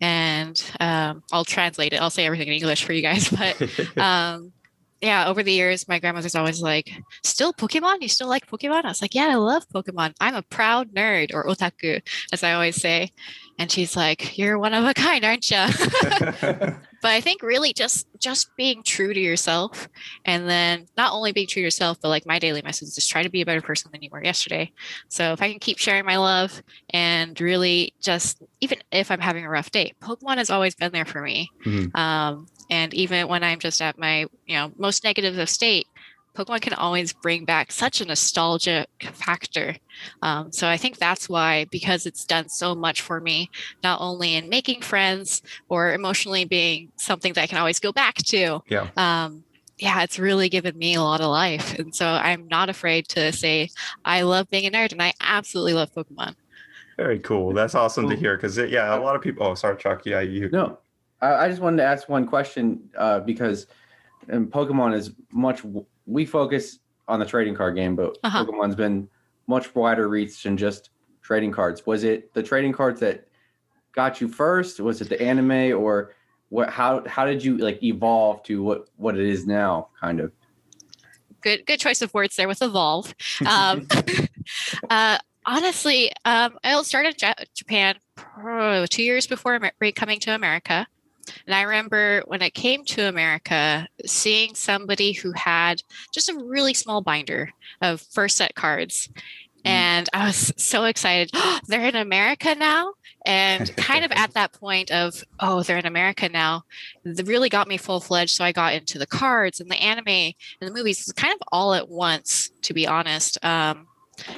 and 0.00 0.62
um, 0.80 1.22
I'll 1.32 1.44
translate 1.44 1.92
it. 1.92 2.00
I'll 2.00 2.10
say 2.10 2.26
everything 2.26 2.48
in 2.48 2.54
English 2.54 2.84
for 2.84 2.92
you 2.92 3.02
guys, 3.02 3.28
but 3.30 3.96
um, 3.96 4.52
yeah, 5.02 5.26
over 5.26 5.42
the 5.42 5.52
years, 5.52 5.88
my 5.88 5.98
grandmother's 5.98 6.36
always 6.36 6.62
like, 6.62 6.92
"Still 7.24 7.52
Pokemon? 7.52 8.02
You 8.02 8.08
still 8.08 8.28
like 8.28 8.46
Pokemon?" 8.46 8.84
I 8.84 8.88
was 8.88 9.02
like, 9.02 9.16
"Yeah, 9.16 9.28
I 9.30 9.34
love 9.34 9.68
Pokemon. 9.74 10.14
I'm 10.20 10.36
a 10.36 10.42
proud 10.42 10.94
nerd 10.94 11.34
or 11.34 11.44
otaku, 11.44 12.00
as 12.32 12.44
I 12.44 12.52
always 12.52 12.76
say." 12.76 13.10
And 13.58 13.70
she's 13.70 13.96
like, 13.96 14.38
"You're 14.38 14.58
one 14.58 14.74
of 14.74 14.84
a 14.84 14.94
kind, 14.94 15.24
aren't 15.24 15.50
you?" 15.50 15.56
but 17.02 17.10
I 17.10 17.20
think 17.20 17.42
really 17.42 17.72
just 17.72 18.06
just 18.20 18.54
being 18.56 18.84
true 18.84 19.12
to 19.12 19.20
yourself, 19.20 19.88
and 20.24 20.48
then 20.48 20.86
not 20.96 21.12
only 21.12 21.32
being 21.32 21.48
true 21.48 21.60
to 21.60 21.64
yourself, 21.64 21.98
but 22.00 22.08
like 22.08 22.24
my 22.24 22.38
daily 22.38 22.62
message 22.62 22.88
is 22.88 22.94
just 22.94 23.10
try 23.10 23.24
to 23.24 23.28
be 23.28 23.42
a 23.42 23.46
better 23.46 23.60
person 23.60 23.90
than 23.92 24.02
you 24.02 24.08
were 24.12 24.24
yesterday. 24.24 24.70
So 25.08 25.32
if 25.32 25.42
I 25.42 25.50
can 25.50 25.58
keep 25.58 25.78
sharing 25.78 26.06
my 26.06 26.16
love 26.16 26.62
and 26.90 27.38
really 27.40 27.92
just 28.00 28.40
even 28.60 28.78
if 28.92 29.10
I'm 29.10 29.20
having 29.20 29.44
a 29.44 29.50
rough 29.50 29.72
day, 29.72 29.94
Pokemon 30.00 30.36
has 30.36 30.48
always 30.48 30.76
been 30.76 30.92
there 30.92 31.04
for 31.04 31.20
me. 31.20 31.50
Mm-hmm. 31.66 31.96
Um, 31.96 32.46
and 32.72 32.94
even 32.94 33.28
when 33.28 33.44
I'm 33.44 33.58
just 33.58 33.82
at 33.82 33.98
my, 33.98 34.20
you 34.46 34.56
know, 34.56 34.72
most 34.78 35.04
negative 35.04 35.36
of 35.36 35.50
state, 35.50 35.86
Pokemon 36.34 36.62
can 36.62 36.72
always 36.72 37.12
bring 37.12 37.44
back 37.44 37.70
such 37.70 38.00
a 38.00 38.06
nostalgic 38.06 38.88
factor. 39.12 39.76
Um, 40.22 40.50
so 40.52 40.66
I 40.66 40.78
think 40.78 40.96
that's 40.96 41.28
why, 41.28 41.66
because 41.70 42.06
it's 42.06 42.24
done 42.24 42.48
so 42.48 42.74
much 42.74 43.02
for 43.02 43.20
me, 43.20 43.50
not 43.82 44.00
only 44.00 44.36
in 44.36 44.48
making 44.48 44.80
friends 44.80 45.42
or 45.68 45.92
emotionally 45.92 46.46
being 46.46 46.90
something 46.96 47.34
that 47.34 47.42
I 47.42 47.46
can 47.46 47.58
always 47.58 47.78
go 47.78 47.92
back 47.92 48.14
to. 48.14 48.62
Yeah. 48.68 48.88
Um, 48.96 49.44
yeah, 49.76 50.02
it's 50.02 50.18
really 50.18 50.48
given 50.48 50.78
me 50.78 50.94
a 50.94 51.02
lot 51.02 51.20
of 51.20 51.26
life. 51.26 51.78
And 51.78 51.94
so 51.94 52.06
I'm 52.06 52.48
not 52.48 52.70
afraid 52.70 53.06
to 53.08 53.32
say 53.32 53.68
I 54.02 54.22
love 54.22 54.48
being 54.48 54.66
a 54.66 54.70
nerd 54.70 54.92
and 54.92 55.02
I 55.02 55.12
absolutely 55.20 55.74
love 55.74 55.92
Pokemon. 55.92 56.36
Very 56.96 57.18
cool. 57.18 57.52
That's 57.52 57.74
awesome 57.74 58.08
to 58.08 58.16
hear 58.16 58.38
because, 58.38 58.56
yeah, 58.56 58.96
a 58.96 59.00
lot 59.00 59.14
of 59.14 59.20
people. 59.20 59.46
Oh, 59.46 59.54
sorry, 59.54 59.76
Chuck. 59.76 60.06
Yeah, 60.06 60.20
you. 60.20 60.48
No, 60.48 60.78
I, 61.22 61.48
just 61.48 61.60
wanted 61.60 61.78
to 61.78 61.84
ask 61.84 62.08
one 62.08 62.26
question 62.26 62.90
uh, 62.98 63.20
because 63.20 63.66
um, 64.30 64.48
Pokemon 64.48 64.94
is 64.94 65.12
much. 65.30 65.62
We 66.04 66.26
focus 66.26 66.80
on 67.06 67.20
the 67.20 67.26
trading 67.26 67.54
card 67.54 67.76
game, 67.76 67.94
but 67.94 68.18
uh-huh. 68.24 68.44
Pokemon's 68.44 68.74
been 68.74 69.08
much 69.46 69.74
wider 69.74 70.08
reach 70.08 70.42
than 70.42 70.56
just 70.56 70.90
trading 71.22 71.52
cards. 71.52 71.86
Was 71.86 72.04
it 72.04 72.34
the 72.34 72.42
trading 72.42 72.72
cards 72.72 73.00
that 73.00 73.28
got 73.92 74.20
you 74.20 74.28
first? 74.28 74.80
Was 74.80 75.00
it 75.00 75.08
the 75.08 75.20
anime, 75.22 75.80
or 75.80 76.14
what? 76.48 76.70
How 76.70 77.04
how 77.06 77.24
did 77.24 77.44
you 77.44 77.56
like 77.58 77.82
evolve 77.82 78.42
to 78.44 78.62
what 78.62 78.88
what 78.96 79.16
it 79.16 79.26
is 79.26 79.46
now? 79.46 79.88
Kind 80.00 80.20
of. 80.20 80.32
Good 81.40 81.66
good 81.66 81.78
choice 81.78 82.02
of 82.02 82.12
words 82.14 82.34
there 82.36 82.48
with 82.48 82.62
evolve. 82.62 83.14
Um, 83.46 83.86
uh, 84.90 85.18
honestly, 85.46 86.12
um, 86.24 86.58
I 86.64 86.80
started 86.82 87.22
Japan 87.54 87.96
two 88.90 89.02
years 89.02 89.28
before 89.28 89.60
coming 89.94 90.18
to 90.20 90.34
America. 90.34 90.86
And 91.46 91.54
I 91.54 91.62
remember 91.62 92.22
when 92.26 92.42
I 92.42 92.50
came 92.50 92.84
to 92.86 93.08
America, 93.08 93.88
seeing 94.04 94.54
somebody 94.54 95.12
who 95.12 95.32
had 95.32 95.82
just 96.12 96.28
a 96.28 96.34
really 96.34 96.74
small 96.74 97.00
binder 97.00 97.52
of 97.80 98.00
first 98.00 98.36
set 98.36 98.54
cards. 98.54 99.08
Mm. 99.64 99.70
And 99.70 100.08
I 100.12 100.26
was 100.26 100.52
so 100.56 100.84
excited. 100.84 101.30
Oh, 101.34 101.60
they're 101.68 101.88
in 101.88 101.96
America 101.96 102.54
now. 102.54 102.94
And 103.24 103.74
kind 103.76 104.04
of 104.04 104.10
at 104.12 104.32
that 104.34 104.52
point 104.52 104.90
of, 104.90 105.22
oh, 105.40 105.62
they're 105.62 105.78
in 105.78 105.86
America 105.86 106.28
now, 106.28 106.64
it 107.04 107.26
really 107.26 107.48
got 107.48 107.68
me 107.68 107.76
full 107.76 108.00
fledged. 108.00 108.34
So 108.34 108.44
I 108.44 108.52
got 108.52 108.74
into 108.74 108.98
the 108.98 109.06
cards 109.06 109.60
and 109.60 109.70
the 109.70 109.80
anime 109.82 110.08
and 110.08 110.34
the 110.60 110.72
movies 110.72 111.12
kind 111.16 111.32
of 111.32 111.40
all 111.52 111.74
at 111.74 111.88
once, 111.88 112.50
to 112.62 112.74
be 112.74 112.86
honest. 112.86 113.42
Um, 113.44 113.86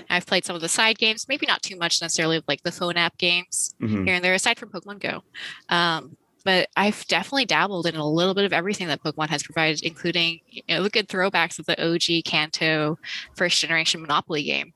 I've 0.09 0.27
played 0.27 0.45
some 0.45 0.57
of 0.57 0.63
the 0.63 0.69
side 0.69 0.99
games, 0.99 1.27
maybe 1.29 1.47
not 1.47 1.63
too 1.63 1.77
much 1.77 2.01
necessarily 2.01 2.43
like 2.47 2.63
the 2.63 2.73
phone 2.73 2.97
app 2.97 3.19
games 3.19 3.75
mm-hmm. 3.81 4.05
here 4.05 4.15
and 4.15 4.25
there, 4.25 4.35
aside 4.35 4.59
from 4.59 4.71
Pokemon 4.71 5.01
Go. 5.01 5.23
Um, 5.69 6.17
but 6.45 6.69
I've 6.77 7.07
definitely 7.07 7.47
dabbled 7.47 7.87
in 7.87 7.97
a 7.97 8.07
little 8.07 8.35
bit 8.35 8.45
of 8.45 8.53
everything 8.53 8.89
that 8.89 9.03
Pokemon 9.03 9.29
has 9.29 9.43
provided, 9.43 9.83
including 9.83 10.41
you 10.47 10.63
know, 10.69 10.83
the 10.83 10.91
good 10.91 11.09
throwbacks 11.09 11.59
of 11.59 11.67
the 11.67 11.83
OG 11.83 12.25
Kanto 12.25 12.99
first 13.35 13.61
generation 13.61 14.01
Monopoly 14.01 14.43
game. 14.43 14.73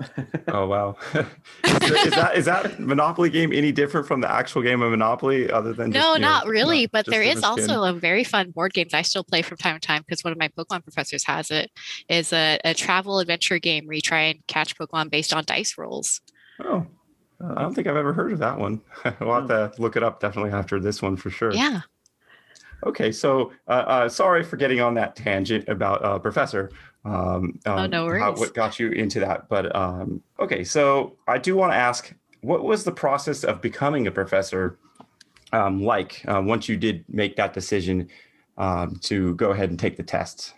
oh 0.48 0.66
wow! 0.66 0.96
is, 1.14 2.10
that 2.10 2.32
is 2.34 2.44
that 2.46 2.80
Monopoly 2.80 3.30
game 3.30 3.52
any 3.52 3.70
different 3.70 4.06
from 4.06 4.20
the 4.20 4.30
actual 4.30 4.62
game 4.62 4.82
of 4.82 4.90
Monopoly, 4.90 5.50
other 5.50 5.72
than 5.72 5.90
no, 5.90 6.16
not 6.16 6.44
know, 6.44 6.50
really. 6.50 6.82
Not 6.82 6.92
but 6.92 7.06
there 7.06 7.22
is 7.22 7.42
also 7.42 7.84
a 7.84 7.92
very 7.92 8.24
fun 8.24 8.50
board 8.50 8.72
games 8.72 8.94
I 8.94 9.02
still 9.02 9.22
play 9.22 9.42
from 9.42 9.58
time 9.58 9.78
to 9.78 9.86
time 9.86 10.02
because 10.02 10.24
one 10.24 10.32
of 10.32 10.38
my 10.38 10.48
Pokemon 10.48 10.82
professors 10.82 11.24
has 11.24 11.50
it. 11.50 11.70
Is 12.08 12.32
a, 12.32 12.58
a 12.64 12.74
travel 12.74 13.18
adventure 13.18 13.58
game 13.58 13.86
where 13.86 13.94
you 13.94 14.00
try 14.00 14.22
and 14.22 14.46
catch 14.46 14.76
Pokemon 14.76 15.10
based 15.10 15.32
on 15.32 15.44
dice 15.44 15.76
rolls. 15.76 16.20
Oh, 16.64 16.86
I 17.42 17.62
don't 17.62 17.74
think 17.74 17.86
I've 17.86 17.96
ever 17.96 18.12
heard 18.12 18.32
of 18.32 18.38
that 18.38 18.58
one. 18.58 18.80
we'll 19.20 19.34
have 19.34 19.48
to 19.48 19.72
look 19.78 19.96
it 19.96 20.02
up 20.02 20.20
definitely 20.20 20.52
after 20.52 20.78
this 20.78 21.02
one 21.02 21.16
for 21.16 21.30
sure. 21.30 21.52
Yeah. 21.52 21.80
Okay, 22.84 23.12
so 23.12 23.52
uh, 23.68 23.84
uh, 23.86 24.08
sorry 24.08 24.42
for 24.42 24.56
getting 24.56 24.80
on 24.80 24.94
that 24.94 25.14
tangent 25.14 25.68
about 25.68 26.04
uh, 26.04 26.18
Professor. 26.18 26.70
Um, 27.04 27.58
um, 27.66 27.78
oh, 27.78 27.86
no 27.86 28.04
worries. 28.06 28.22
How, 28.22 28.32
what 28.32 28.54
got 28.54 28.78
you 28.78 28.90
into 28.90 29.20
that? 29.20 29.48
But 29.48 29.74
um, 29.74 30.22
okay, 30.40 30.64
so 30.64 31.16
I 31.28 31.38
do 31.38 31.56
want 31.56 31.72
to 31.72 31.76
ask, 31.76 32.12
what 32.40 32.64
was 32.64 32.84
the 32.84 32.92
process 32.92 33.44
of 33.44 33.60
becoming 33.60 34.06
a 34.06 34.10
professor 34.10 34.78
um, 35.52 35.82
like 35.82 36.22
uh, 36.26 36.42
once 36.44 36.68
you 36.68 36.76
did 36.76 37.04
make 37.08 37.36
that 37.36 37.52
decision 37.52 38.08
um, 38.58 38.96
to 39.02 39.34
go 39.36 39.50
ahead 39.50 39.70
and 39.70 39.78
take 39.78 39.96
the 39.96 40.02
tests? 40.02 40.54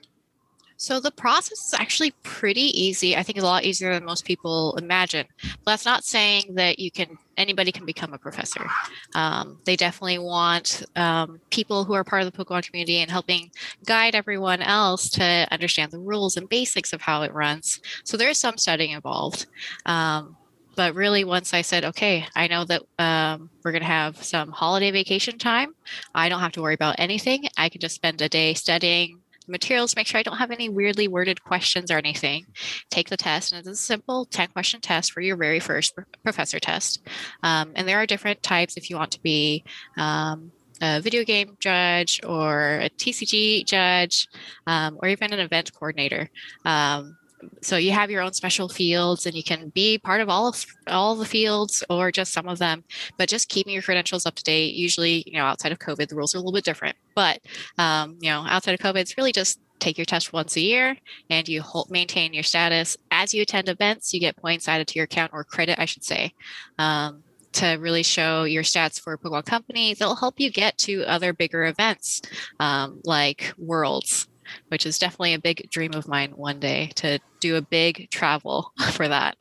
So 0.84 1.00
the 1.00 1.10
process 1.10 1.66
is 1.66 1.72
actually 1.72 2.10
pretty 2.24 2.68
easy. 2.78 3.16
I 3.16 3.22
think 3.22 3.38
it's 3.38 3.42
a 3.42 3.46
lot 3.46 3.64
easier 3.64 3.94
than 3.94 4.04
most 4.04 4.26
people 4.26 4.76
imagine. 4.76 5.26
But 5.40 5.72
that's 5.72 5.86
not 5.86 6.04
saying 6.04 6.56
that 6.56 6.78
you 6.78 6.90
can 6.90 7.16
anybody 7.38 7.72
can 7.72 7.86
become 7.86 8.12
a 8.12 8.18
professor. 8.18 8.66
Um, 9.14 9.58
they 9.64 9.76
definitely 9.76 10.18
want 10.18 10.82
um, 10.94 11.40
people 11.48 11.84
who 11.84 11.94
are 11.94 12.04
part 12.04 12.22
of 12.22 12.30
the 12.30 12.36
Pokemon 12.36 12.66
community 12.66 12.98
and 12.98 13.10
helping 13.10 13.50
guide 13.86 14.14
everyone 14.14 14.60
else 14.60 15.08
to 15.10 15.48
understand 15.50 15.90
the 15.90 15.98
rules 15.98 16.36
and 16.36 16.50
basics 16.50 16.92
of 16.92 17.00
how 17.00 17.22
it 17.22 17.32
runs. 17.32 17.80
So 18.04 18.18
there 18.18 18.28
is 18.28 18.38
some 18.38 18.58
studying 18.58 18.90
involved. 18.90 19.46
Um, 19.86 20.36
but 20.76 20.94
really, 20.94 21.24
once 21.24 21.54
I 21.54 21.62
said, 21.62 21.86
okay, 21.86 22.26
I 22.36 22.46
know 22.46 22.64
that 22.64 22.82
um, 22.98 23.48
we're 23.64 23.72
going 23.72 23.80
to 23.80 23.86
have 23.86 24.22
some 24.22 24.50
holiday 24.50 24.90
vacation 24.90 25.38
time, 25.38 25.74
I 26.14 26.28
don't 26.28 26.40
have 26.40 26.52
to 26.52 26.62
worry 26.62 26.74
about 26.74 26.96
anything. 26.98 27.48
I 27.56 27.70
can 27.70 27.80
just 27.80 27.94
spend 27.94 28.20
a 28.20 28.28
day 28.28 28.52
studying 28.52 29.20
materials, 29.46 29.96
make 29.96 30.06
sure 30.06 30.18
I 30.18 30.22
don't 30.22 30.38
have 30.38 30.50
any 30.50 30.68
weirdly 30.68 31.08
worded 31.08 31.42
questions 31.42 31.90
or 31.90 31.98
anything. 31.98 32.46
Take 32.90 33.08
the 33.08 33.16
test, 33.16 33.52
and 33.52 33.58
it's 33.58 33.68
a 33.68 33.74
simple 33.74 34.24
10 34.26 34.48
question 34.48 34.80
test 34.80 35.12
for 35.12 35.20
your 35.20 35.36
very 35.36 35.60
first 35.60 35.94
professor 36.22 36.58
test. 36.58 37.06
Um, 37.42 37.72
and 37.74 37.86
there 37.86 37.98
are 37.98 38.06
different 38.06 38.42
types 38.42 38.76
if 38.76 38.90
you 38.90 38.96
want 38.96 39.12
to 39.12 39.20
be. 39.20 39.64
Um, 39.96 40.52
a 40.82 41.00
video 41.00 41.24
game 41.24 41.56
judge 41.60 42.20
or 42.24 42.80
a 42.80 42.90
TCG 42.90 43.64
judge, 43.64 44.26
um, 44.66 44.98
or 45.00 45.08
even 45.08 45.32
an 45.32 45.38
event 45.38 45.72
coordinator. 45.72 46.28
Um, 46.64 47.16
so 47.62 47.76
you 47.76 47.92
have 47.92 48.10
your 48.10 48.22
own 48.22 48.32
special 48.32 48.68
fields 48.68 49.26
and 49.26 49.34
you 49.34 49.42
can 49.42 49.68
be 49.70 49.98
part 49.98 50.20
of 50.20 50.28
all 50.28 50.48
of 50.48 50.66
all 50.86 51.14
the 51.14 51.24
fields 51.24 51.82
or 51.90 52.10
just 52.10 52.32
some 52.32 52.48
of 52.48 52.58
them 52.58 52.84
but 53.18 53.28
just 53.28 53.48
keeping 53.48 53.72
your 53.72 53.82
credentials 53.82 54.26
up 54.26 54.34
to 54.34 54.42
date. 54.42 54.74
Usually 54.74 55.24
you 55.26 55.34
know 55.34 55.44
outside 55.44 55.72
of 55.72 55.78
covid 55.78 56.08
the 56.08 56.16
rules 56.16 56.34
are 56.34 56.38
a 56.38 56.40
little 56.40 56.52
bit 56.52 56.64
different 56.64 56.96
but 57.14 57.40
um, 57.78 58.16
you 58.20 58.30
know 58.30 58.44
outside 58.46 58.74
of 58.74 58.80
covid 58.80 59.00
it's 59.00 59.16
really 59.16 59.32
just 59.32 59.60
take 59.80 59.98
your 59.98 60.04
test 60.04 60.32
once 60.32 60.56
a 60.56 60.60
year 60.60 60.96
and 61.30 61.48
you 61.48 61.60
hold, 61.60 61.90
maintain 61.90 62.32
your 62.32 62.42
status. 62.42 62.96
As 63.10 63.34
you 63.34 63.42
attend 63.42 63.68
events 63.68 64.14
you 64.14 64.20
get 64.20 64.36
points 64.36 64.68
added 64.68 64.88
to 64.88 64.94
your 64.96 65.04
account 65.04 65.32
or 65.34 65.44
credit 65.44 65.78
i 65.78 65.84
should 65.84 66.04
say 66.04 66.32
um, 66.78 67.22
to 67.54 67.76
really 67.76 68.02
show 68.02 68.44
your 68.44 68.64
stats 68.64 69.00
for 69.00 69.16
Pokemon 69.16 69.46
Company. 69.46 69.94
They'll 69.94 70.16
help 70.16 70.40
you 70.40 70.50
get 70.50 70.76
to 70.78 71.04
other 71.04 71.32
bigger 71.32 71.64
events 71.64 72.20
um, 72.58 73.00
like 73.04 73.52
Worlds 73.56 74.26
which 74.68 74.86
is 74.86 74.98
definitely 74.98 75.34
a 75.34 75.38
big 75.38 75.68
dream 75.70 75.94
of 75.94 76.08
mine 76.08 76.32
one 76.32 76.60
day 76.60 76.90
to 76.96 77.18
do 77.40 77.56
a 77.56 77.62
big 77.62 78.08
travel 78.10 78.72
for 78.92 79.08
that. 79.08 79.36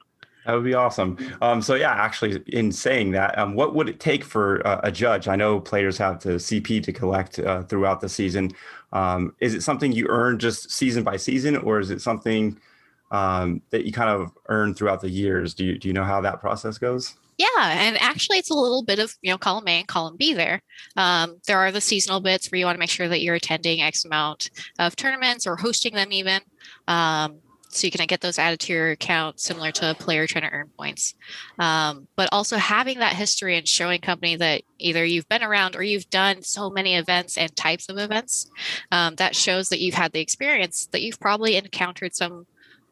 That 0.45 0.55
would 0.55 0.65
be 0.65 0.73
awesome. 0.73 1.17
Um, 1.41 1.61
so 1.61 1.75
yeah, 1.75 1.93
actually, 1.93 2.43
in 2.47 2.71
saying 2.71 3.11
that, 3.11 3.37
um, 3.37 3.55
what 3.55 3.75
would 3.75 3.87
it 3.87 3.99
take 3.99 4.25
for 4.25 4.65
uh, 4.67 4.81
a 4.83 4.91
judge? 4.91 5.27
I 5.27 5.37
know 5.37 5.59
players 5.59 5.97
have 5.99 6.21
the 6.21 6.31
CP 6.31 6.83
to 6.83 6.91
collect 6.91 7.39
uh, 7.39 7.63
throughout 7.63 8.01
the 8.01 8.09
season. 8.09 8.51
Um, 8.91 9.35
is 9.39 9.53
it 9.53 9.63
something 9.63 9.93
you 9.93 10.07
earn 10.09 10.39
just 10.39 10.69
season 10.69 11.03
by 11.03 11.15
season, 11.15 11.55
or 11.57 11.79
is 11.79 11.91
it 11.91 12.01
something 12.01 12.59
um, 13.11 13.61
that 13.69 13.85
you 13.85 13.93
kind 13.93 14.09
of 14.09 14.31
earn 14.49 14.73
throughout 14.73 14.99
the 14.99 15.09
years? 15.09 15.53
Do 15.53 15.63
you 15.63 15.77
do 15.77 15.87
you 15.87 15.93
know 15.93 16.03
how 16.03 16.19
that 16.21 16.41
process 16.41 16.77
goes? 16.77 17.15
Yeah, 17.37 17.47
and 17.57 17.97
actually, 17.99 18.37
it's 18.37 18.51
a 18.51 18.55
little 18.55 18.83
bit 18.83 18.99
of 18.99 19.15
you 19.21 19.31
know 19.31 19.37
column 19.37 19.67
A 19.67 19.79
and 19.79 19.87
column 19.87 20.17
B 20.17 20.33
there. 20.33 20.61
Um, 20.95 21.39
there 21.47 21.57
are 21.57 21.71
the 21.71 21.81
seasonal 21.81 22.19
bits 22.19 22.51
where 22.51 22.59
you 22.59 22.65
want 22.65 22.75
to 22.75 22.79
make 22.79 22.89
sure 22.89 23.07
that 23.07 23.21
you're 23.21 23.35
attending 23.35 23.81
X 23.81 24.05
amount 24.05 24.49
of 24.79 24.95
tournaments 24.95 25.47
or 25.47 25.55
hosting 25.55 25.93
them 25.93 26.11
even. 26.11 26.41
Um, 26.87 27.39
so 27.75 27.87
you 27.87 27.91
can 27.91 28.05
get 28.05 28.21
those 28.21 28.37
added 28.37 28.59
to 28.61 28.73
your 28.73 28.91
account, 28.91 29.39
similar 29.39 29.71
to 29.71 29.91
a 29.91 29.95
player 29.95 30.27
trying 30.27 30.43
to 30.43 30.51
earn 30.51 30.69
points. 30.77 31.15
Um, 31.57 32.07
but 32.15 32.29
also 32.31 32.57
having 32.57 32.99
that 32.99 33.15
history 33.15 33.57
and 33.57 33.67
showing 33.67 33.99
company 33.99 34.35
that 34.35 34.61
either 34.77 35.03
you've 35.03 35.27
been 35.27 35.43
around 35.43 35.75
or 35.75 35.81
you've 35.83 36.09
done 36.09 36.43
so 36.43 36.69
many 36.69 36.95
events 36.95 37.37
and 37.37 37.55
types 37.55 37.89
of 37.89 37.97
events, 37.97 38.49
um, 38.91 39.15
that 39.15 39.35
shows 39.35 39.69
that 39.69 39.79
you've 39.79 39.95
had 39.95 40.11
the 40.11 40.21
experience 40.21 40.87
that 40.91 41.01
you've 41.01 41.19
probably 41.19 41.55
encountered 41.55 42.15
some 42.15 42.45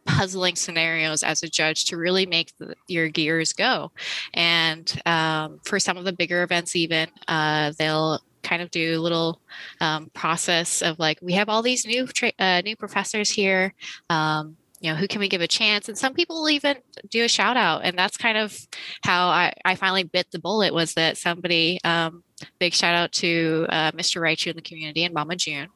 puzzling 0.06 0.56
scenarios 0.56 1.24
as 1.24 1.44
a 1.44 1.50
judge 1.50 1.86
to 1.86 1.98
really 1.98 2.26
make 2.26 2.54
the, 2.58 2.76
your 2.88 3.10
gears 3.10 3.54
go. 3.54 3.92
And 4.34 5.02
um, 5.06 5.60
for 5.64 5.80
some 5.80 5.98
of 5.98 6.06
the 6.06 6.14
bigger 6.14 6.44
events, 6.44 6.76
even 6.76 7.08
uh, 7.28 7.74
they'll 7.78 8.20
kind 8.44 8.62
of 8.62 8.72
do 8.72 8.98
a 8.98 9.02
little 9.02 9.40
um, 9.80 10.10
process 10.14 10.82
of 10.82 11.00
like, 11.00 11.20
we 11.22 11.34
have 11.34 11.50
all 11.50 11.62
these 11.62 11.86
new 11.86 12.08
tra- 12.08 12.34
uh, 12.40 12.62
new 12.62 12.76
professors 12.76 13.30
here. 13.30 13.74
Um, 14.10 14.58
you 14.80 14.92
know, 14.92 14.98
who 14.98 15.08
can 15.08 15.20
we 15.20 15.30
give 15.30 15.42
a 15.42 15.48
chance? 15.48 15.88
And 15.88 15.98
some 15.98 16.16
people 16.16 16.42
will 16.42 16.50
even 16.50 16.78
do 17.12 17.24
a 17.24 17.28
shout 17.28 17.56
out. 17.56 17.82
And 17.84 17.96
that's 17.96 18.18
kind 18.18 18.36
of 18.36 18.58
how 19.04 19.28
I, 19.28 19.54
I 19.64 19.76
finally 19.76 20.04
bit 20.04 20.32
the 20.32 20.40
bullet 20.40 20.74
was 20.74 20.96
that 20.96 21.18
somebody, 21.18 21.80
um, 21.84 22.24
big 22.60 22.74
shout 22.74 22.96
out 22.96 23.12
to 23.12 23.68
uh, 23.70 23.92
Mr. 23.92 24.20
Raichu 24.20 24.48
in 24.48 24.56
the 24.56 24.62
community 24.64 25.04
and 25.04 25.14
Mama 25.14 25.36
June. 25.36 25.68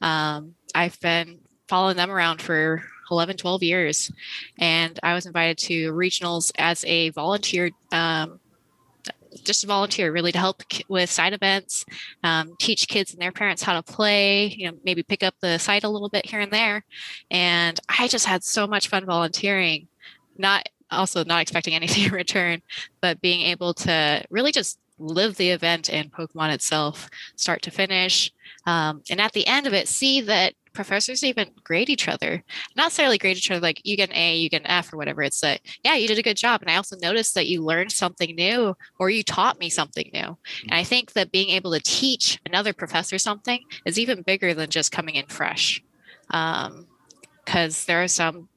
Um, 0.00 0.54
I've 0.74 0.98
been 1.00 1.40
following 1.68 1.96
them 1.96 2.10
around 2.10 2.40
for 2.40 2.82
11, 3.10 3.36
12 3.36 3.62
years. 3.62 4.12
And 4.58 4.98
I 5.02 5.14
was 5.14 5.26
invited 5.26 5.58
to 5.58 5.92
regionals 5.92 6.52
as 6.58 6.84
a 6.84 7.10
volunteer, 7.10 7.70
um, 7.92 8.40
just 9.44 9.64
a 9.64 9.66
volunteer, 9.66 10.12
really 10.12 10.32
to 10.32 10.38
help 10.38 10.62
with 10.88 11.10
side 11.10 11.32
events, 11.32 11.84
um, 12.22 12.54
teach 12.58 12.88
kids 12.88 13.12
and 13.12 13.20
their 13.20 13.32
parents 13.32 13.62
how 13.62 13.74
to 13.74 13.82
play, 13.82 14.46
you 14.46 14.70
know, 14.70 14.76
maybe 14.84 15.02
pick 15.02 15.22
up 15.22 15.34
the 15.40 15.58
site 15.58 15.84
a 15.84 15.88
little 15.88 16.08
bit 16.08 16.26
here 16.26 16.40
and 16.40 16.52
there. 16.52 16.84
And 17.30 17.78
I 17.88 18.08
just 18.08 18.26
had 18.26 18.42
so 18.44 18.66
much 18.66 18.88
fun 18.88 19.04
volunteering, 19.04 19.88
not 20.38 20.68
also 20.90 21.24
not 21.24 21.42
expecting 21.42 21.74
anything 21.74 22.04
in 22.04 22.12
return, 22.12 22.62
but 23.00 23.20
being 23.20 23.42
able 23.42 23.74
to 23.74 24.24
really 24.30 24.52
just 24.52 24.78
live 24.98 25.36
the 25.36 25.50
event 25.50 25.92
and 25.92 26.12
Pokemon 26.12 26.54
itself, 26.54 27.10
start 27.36 27.62
to 27.62 27.70
finish. 27.70 28.32
Um, 28.66 29.02
and 29.10 29.20
at 29.20 29.32
the 29.32 29.46
end 29.46 29.66
of 29.66 29.74
it, 29.74 29.88
see 29.88 30.20
that 30.22 30.54
professors 30.76 31.24
even 31.24 31.50
grade 31.64 31.90
each 31.90 32.06
other. 32.06 32.44
Not 32.76 32.84
necessarily 32.84 33.18
grade 33.18 33.36
each 33.36 33.50
other 33.50 33.60
like 33.60 33.80
you 33.84 33.96
get 33.96 34.10
an 34.10 34.16
A, 34.16 34.36
you 34.36 34.48
get 34.48 34.60
an 34.60 34.68
F 34.68 34.92
or 34.92 34.96
whatever. 34.96 35.22
It's 35.22 35.42
like, 35.42 35.62
yeah, 35.82 35.94
you 35.94 36.06
did 36.06 36.18
a 36.18 36.22
good 36.22 36.36
job. 36.36 36.62
And 36.62 36.70
I 36.70 36.76
also 36.76 36.96
noticed 36.96 37.34
that 37.34 37.48
you 37.48 37.64
learned 37.64 37.90
something 37.90 38.36
new 38.36 38.76
or 38.98 39.10
you 39.10 39.24
taught 39.24 39.58
me 39.58 39.70
something 39.70 40.08
new. 40.12 40.36
And 40.62 40.74
I 40.74 40.84
think 40.84 41.14
that 41.14 41.32
being 41.32 41.50
able 41.50 41.72
to 41.72 41.80
teach 41.80 42.38
another 42.46 42.72
professor 42.72 43.18
something 43.18 43.60
is 43.84 43.98
even 43.98 44.22
bigger 44.22 44.54
than 44.54 44.70
just 44.70 44.92
coming 44.92 45.16
in 45.16 45.26
fresh. 45.26 45.82
Um, 46.30 46.86
because 47.44 47.84
there 47.84 48.02
are 48.02 48.08
some 48.08 48.48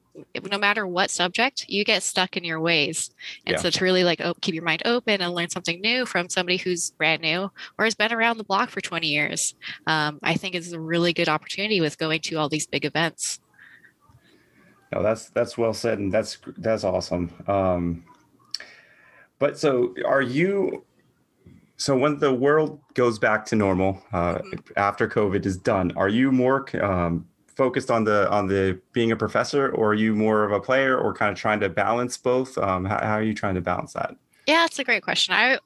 no 0.50 0.58
matter 0.58 0.86
what 0.86 1.10
subject, 1.10 1.66
you 1.68 1.84
get 1.84 2.02
stuck 2.02 2.36
in 2.36 2.44
your 2.44 2.60
ways. 2.60 3.10
And 3.46 3.54
yeah. 3.54 3.60
so 3.60 3.68
it's 3.68 3.80
really 3.80 4.04
like 4.04 4.20
oh, 4.20 4.34
keep 4.40 4.54
your 4.54 4.64
mind 4.64 4.82
open 4.84 5.20
and 5.20 5.34
learn 5.34 5.50
something 5.50 5.80
new 5.80 6.06
from 6.06 6.28
somebody 6.28 6.56
who's 6.56 6.90
brand 6.90 7.22
new 7.22 7.50
or 7.78 7.84
has 7.84 7.94
been 7.94 8.12
around 8.12 8.38
the 8.38 8.44
block 8.44 8.70
for 8.70 8.80
20 8.80 9.06
years, 9.06 9.54
um, 9.86 10.18
I 10.22 10.34
think 10.34 10.54
is 10.54 10.72
a 10.72 10.80
really 10.80 11.12
good 11.12 11.28
opportunity 11.28 11.80
with 11.80 11.98
going 11.98 12.20
to 12.22 12.36
all 12.36 12.48
these 12.48 12.66
big 12.66 12.84
events. 12.84 13.40
No, 14.92 15.02
that's 15.02 15.30
that's 15.30 15.56
well 15.56 15.72
said, 15.72 15.98
and 15.98 16.12
that's 16.12 16.38
that's 16.58 16.82
awesome. 16.82 17.32
Um, 17.46 18.04
but 19.38 19.58
so, 19.58 19.94
are 20.04 20.22
you? 20.22 20.84
So 21.76 21.96
when 21.96 22.18
the 22.18 22.34
world 22.34 22.80
goes 22.94 23.18
back 23.18 23.46
to 23.46 23.56
normal 23.56 24.02
uh, 24.12 24.34
mm-hmm. 24.34 24.58
after 24.76 25.08
COVID 25.08 25.46
is 25.46 25.56
done, 25.56 25.92
are 25.96 26.08
you 26.08 26.32
more 26.32 26.66
um, 26.84 27.26
focused 27.60 27.90
on 27.90 28.04
the 28.04 28.26
on 28.30 28.46
the 28.46 28.80
being 28.94 29.12
a 29.12 29.16
professor, 29.16 29.68
or 29.72 29.90
are 29.90 29.94
you 29.94 30.14
more 30.14 30.44
of 30.44 30.52
a 30.52 30.58
player, 30.58 30.96
or 30.96 31.12
kind 31.12 31.30
of 31.30 31.36
trying 31.38 31.60
to 31.60 31.68
balance 31.68 32.16
both? 32.16 32.56
Um, 32.56 32.86
how, 32.86 32.98
how 33.02 33.14
are 33.16 33.22
you 33.22 33.34
trying 33.34 33.54
to 33.54 33.60
balance 33.60 33.92
that? 33.92 34.16
Yeah, 34.46 34.62
that's 34.62 34.78
a 34.78 34.84
great 34.84 35.02
question. 35.02 35.34
I 35.34 35.58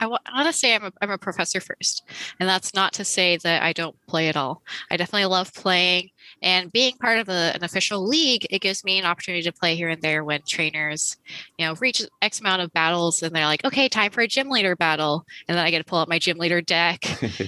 I 0.00 0.06
want 0.06 0.22
to 0.46 0.52
say 0.54 0.74
I'm 0.74 0.84
a, 0.84 0.92
I'm 1.02 1.10
a 1.10 1.18
professor 1.18 1.60
first, 1.60 2.04
and 2.40 2.48
that's 2.48 2.72
not 2.72 2.94
to 2.94 3.04
say 3.04 3.36
that 3.42 3.62
I 3.62 3.74
don't 3.74 3.94
play 4.08 4.30
at 4.30 4.36
all. 4.36 4.62
I 4.90 4.96
definitely 4.96 5.26
love 5.26 5.52
playing, 5.52 6.08
and 6.40 6.72
being 6.72 6.96
part 6.96 7.18
of 7.18 7.28
a, 7.28 7.52
an 7.54 7.62
official 7.62 8.02
league, 8.02 8.46
it 8.48 8.62
gives 8.62 8.82
me 8.82 8.98
an 8.98 9.04
opportunity 9.04 9.42
to 9.42 9.52
play 9.52 9.76
here 9.76 9.90
and 9.90 10.00
there 10.00 10.24
when 10.24 10.40
trainers, 10.48 11.18
you 11.58 11.66
know, 11.66 11.74
reach 11.82 12.00
X 12.22 12.40
amount 12.40 12.62
of 12.62 12.72
battles, 12.72 13.22
and 13.22 13.36
they're 13.36 13.44
like, 13.44 13.66
okay, 13.66 13.90
time 13.90 14.10
for 14.10 14.22
a 14.22 14.26
gym 14.26 14.48
leader 14.48 14.74
battle, 14.74 15.26
and 15.48 15.58
then 15.58 15.66
I 15.66 15.70
get 15.70 15.80
to 15.80 15.84
pull 15.84 15.98
out 15.98 16.08
my 16.08 16.18
gym 16.18 16.38
leader 16.38 16.62
deck 16.62 17.04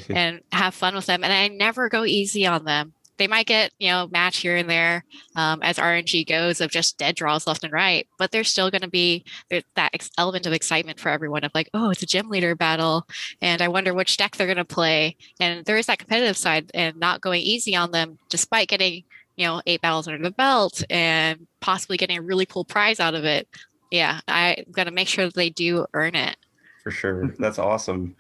and 0.11 0.43
have 0.53 0.75
fun 0.75 0.95
with 0.95 1.07
them, 1.07 1.25
and 1.25 1.33
I 1.33 1.49
never 1.49 1.89
go 1.89 2.05
easy 2.05 2.47
on 2.47 2.67
them 2.67 2.93
they 3.17 3.27
might 3.27 3.47
get 3.47 3.73
you 3.79 3.89
know 3.89 4.09
match 4.11 4.39
here 4.39 4.57
and 4.57 4.69
there 4.69 5.05
um, 5.37 5.61
as 5.63 5.79
RNG 5.79 6.27
goes 6.27 6.61
of 6.61 6.71
just 6.71 6.99
dead 6.99 7.17
draws 7.17 7.47
left 7.47 7.65
and 7.65 7.73
right, 7.73 8.07
but 8.19 8.31
there's 8.31 8.49
still 8.49 8.71
going 8.71 8.83
to 8.83 8.89
be 8.89 9.25
that 9.51 9.91
ex- 9.93 10.11
element 10.19 10.47
of 10.47 10.53
excitement 10.53 11.01
for 11.01 11.09
everyone 11.09 11.45
of 11.45 11.53
like, 11.55 11.71
oh, 11.75 11.91
it's 11.91 12.03
a 12.03 12.07
gym 12.07 12.29
leader 12.29 12.55
battle, 12.55 13.07
and 13.41 13.63
I 13.63 13.69
wonder 13.69 13.95
which 13.95 14.17
deck 14.17 14.37
they're 14.37 14.47
going 14.47 14.57
to 14.57 14.65
play, 14.65 15.17
and 15.41 15.65
there 15.65 15.77
is 15.77 15.87
that 15.87 15.99
competitive 15.99 16.37
side 16.37 16.71
and 16.75 16.97
not 16.97 17.21
going 17.21 17.43
easy 17.43 17.77
on 17.77 17.91
them 17.91 18.19
despite 18.29 18.69
getting 18.69 19.05
you 19.37 19.47
know 19.47 19.61
eight 19.67 19.81
battles 19.81 20.09
under 20.09 20.23
the 20.23 20.31
belt 20.31 20.83
and 20.91 21.47
possibly 21.61 21.97
getting 21.97 22.19
a 22.19 22.23
really 22.23 22.47
cool 22.47 22.65
prize 22.65 23.01
out 23.01 23.15
of 23.15 23.25
it. 23.25 23.49
Yeah, 23.91 24.21
I 24.27 24.65
got 24.73 24.85
to 24.85 24.91
make 24.91 25.09
sure 25.09 25.27
that 25.27 25.35
they 25.35 25.51
do 25.51 25.87
earn 25.95 26.15
it. 26.15 26.37
For 26.83 26.91
sure, 26.91 27.35
that's 27.39 27.59
awesome. 27.59 28.17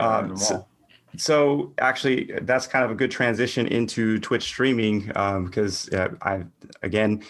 Um, 0.00 0.36
so, 0.36 0.66
so 1.16 1.72
actually, 1.78 2.30
that's 2.42 2.66
kind 2.66 2.84
of 2.84 2.90
a 2.90 2.94
good 2.94 3.10
transition 3.10 3.66
into 3.66 4.18
Twitch 4.20 4.44
streaming 4.44 5.06
because 5.06 5.92
um, 5.92 6.18
uh, 6.22 6.26
I 6.26 6.44
again 6.82 7.22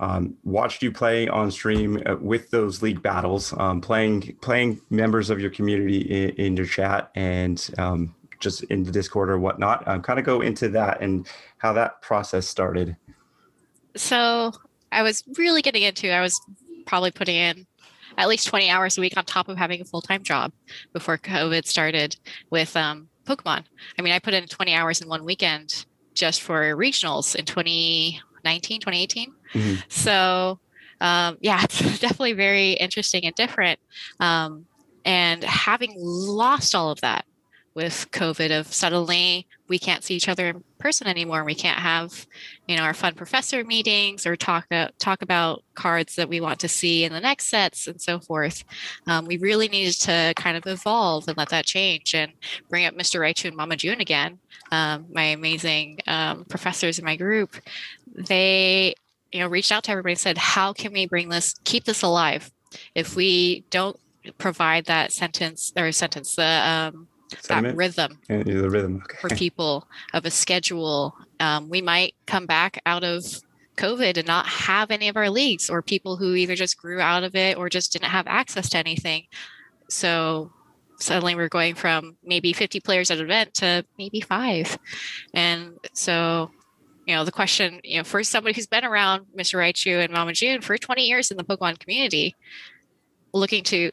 um, 0.00 0.36
watched 0.42 0.82
you 0.82 0.92
play 0.92 1.28
on 1.28 1.50
stream 1.50 2.02
uh, 2.06 2.16
with 2.16 2.50
those 2.50 2.82
league 2.82 3.02
battles, 3.02 3.54
um, 3.58 3.80
playing 3.80 4.36
playing 4.42 4.80
members 4.90 5.30
of 5.30 5.40
your 5.40 5.50
community 5.50 6.00
in, 6.00 6.30
in 6.30 6.56
your 6.56 6.66
chat 6.66 7.10
and 7.14 7.70
um, 7.78 8.14
just 8.40 8.64
in 8.64 8.82
the 8.82 8.90
Discord 8.90 9.30
or 9.30 9.38
whatnot. 9.38 9.86
Um, 9.86 10.02
kind 10.02 10.18
of 10.18 10.24
go 10.24 10.40
into 10.40 10.68
that 10.70 11.00
and 11.00 11.26
how 11.58 11.72
that 11.72 12.02
process 12.02 12.46
started. 12.46 12.96
So 13.96 14.52
I 14.90 15.02
was 15.02 15.22
really 15.38 15.62
getting 15.62 15.82
into. 15.82 16.10
I 16.10 16.20
was 16.20 16.40
probably 16.84 17.12
putting 17.12 17.36
in 17.36 17.66
at 18.18 18.28
least 18.28 18.46
20 18.48 18.68
hours 18.68 18.98
a 18.98 19.00
week 19.00 19.16
on 19.16 19.24
top 19.24 19.48
of 19.48 19.56
having 19.56 19.80
a 19.80 19.84
full-time 19.84 20.22
job 20.22 20.52
before 20.92 21.16
covid 21.16 21.64
started 21.64 22.14
with 22.50 22.76
um, 22.76 23.08
Pokemon. 23.24 23.64
I 23.98 24.02
mean, 24.02 24.12
I 24.12 24.18
put 24.18 24.34
in 24.34 24.46
20 24.46 24.74
hours 24.74 25.00
in 25.00 25.08
one 25.08 25.24
weekend 25.24 25.86
just 26.14 26.42
for 26.42 26.76
regionals 26.76 27.34
in 27.34 27.44
2019, 27.44 28.80
2018. 28.80 29.32
Mm-hmm. 29.54 29.74
So 29.88 30.58
um, 31.02 31.36
yeah, 31.40 31.62
it's 31.64 31.98
definitely 31.98 32.32
very 32.32 32.72
interesting 32.72 33.26
and 33.26 33.34
different. 33.34 33.78
Um, 34.20 34.66
and 35.04 35.42
having 35.42 35.94
lost 35.96 36.74
all 36.74 36.90
of 36.90 37.00
that 37.00 37.24
with 37.74 38.08
COVID, 38.12 38.58
of 38.58 38.72
suddenly 38.72 39.46
we 39.68 39.78
can't 39.78 40.04
see 40.04 40.14
each 40.14 40.28
other 40.28 40.48
in 40.48 40.64
person 40.78 41.06
anymore. 41.06 41.44
We 41.44 41.54
can't 41.54 41.78
have, 41.78 42.26
you 42.66 42.76
know, 42.76 42.82
our 42.82 42.92
fun 42.92 43.14
professor 43.14 43.64
meetings 43.64 44.26
or 44.26 44.36
talk 44.36 44.66
uh, 44.70 44.88
talk 44.98 45.22
about 45.22 45.62
cards 45.74 46.16
that 46.16 46.28
we 46.28 46.40
want 46.40 46.60
to 46.60 46.68
see 46.68 47.04
in 47.04 47.12
the 47.12 47.20
next 47.20 47.46
sets 47.46 47.86
and 47.86 48.00
so 48.00 48.20
forth. 48.20 48.64
Um, 49.06 49.24
we 49.24 49.38
really 49.38 49.68
needed 49.68 49.94
to 50.00 50.34
kind 50.36 50.56
of 50.56 50.66
evolve 50.66 51.28
and 51.28 51.38
let 51.38 51.48
that 51.48 51.64
change 51.64 52.14
and 52.14 52.32
bring 52.68 52.84
up 52.84 52.94
Mr. 52.94 53.20
Raichu 53.20 53.46
and 53.46 53.56
Mama 53.56 53.76
June 53.76 54.00
again. 54.00 54.38
Um, 54.70 55.06
my 55.10 55.24
amazing 55.24 56.00
um, 56.06 56.44
professors 56.44 56.98
in 56.98 57.04
my 57.04 57.16
group, 57.16 57.56
they 58.14 58.94
you 59.30 59.40
know 59.40 59.48
reached 59.48 59.72
out 59.72 59.84
to 59.84 59.90
everybody 59.92 60.12
and 60.12 60.20
said, 60.20 60.38
"How 60.38 60.72
can 60.72 60.92
we 60.92 61.06
bring 61.06 61.30
this, 61.30 61.54
keep 61.64 61.84
this 61.84 62.02
alive? 62.02 62.50
If 62.94 63.16
we 63.16 63.64
don't 63.70 63.98
provide 64.38 64.84
that 64.86 65.12
sentence 65.12 65.72
or 65.76 65.90
sentence 65.92 66.36
the 66.36 66.44
um, 66.44 67.08
that 67.48 67.76
rhythm 67.76 68.18
yeah, 68.28 68.42
the 68.42 68.70
rhythm 68.70 69.02
okay. 69.04 69.18
for 69.20 69.28
people 69.34 69.86
of 70.12 70.24
a 70.24 70.30
schedule. 70.30 71.16
Um, 71.40 71.68
we 71.68 71.80
might 71.80 72.14
come 72.26 72.46
back 72.46 72.80
out 72.86 73.04
of 73.04 73.24
COVID 73.76 74.16
and 74.16 74.26
not 74.26 74.46
have 74.46 74.90
any 74.90 75.08
of 75.08 75.16
our 75.16 75.30
leagues, 75.30 75.70
or 75.70 75.82
people 75.82 76.16
who 76.16 76.34
either 76.34 76.54
just 76.54 76.78
grew 76.78 77.00
out 77.00 77.24
of 77.24 77.34
it 77.34 77.56
or 77.56 77.68
just 77.68 77.92
didn't 77.92 78.10
have 78.10 78.26
access 78.26 78.68
to 78.70 78.78
anything. 78.78 79.26
So 79.88 80.52
suddenly 80.98 81.34
we're 81.34 81.48
going 81.48 81.74
from 81.74 82.16
maybe 82.24 82.52
50 82.52 82.80
players 82.80 83.10
at 83.10 83.18
an 83.18 83.24
event 83.24 83.54
to 83.54 83.84
maybe 83.98 84.20
five. 84.20 84.78
And 85.34 85.78
so, 85.92 86.50
you 87.06 87.14
know, 87.14 87.24
the 87.24 87.32
question, 87.32 87.80
you 87.82 87.98
know, 87.98 88.04
for 88.04 88.22
somebody 88.22 88.54
who's 88.54 88.66
been 88.66 88.84
around 88.84 89.26
Mr. 89.36 89.58
Raichu 89.58 90.02
and 90.02 90.12
Mama 90.12 90.32
June 90.32 90.60
for 90.60 90.76
20 90.78 91.02
years 91.02 91.30
in 91.30 91.36
the 91.36 91.44
Pokemon 91.44 91.78
community, 91.78 92.36
looking 93.32 93.64
to 93.64 93.90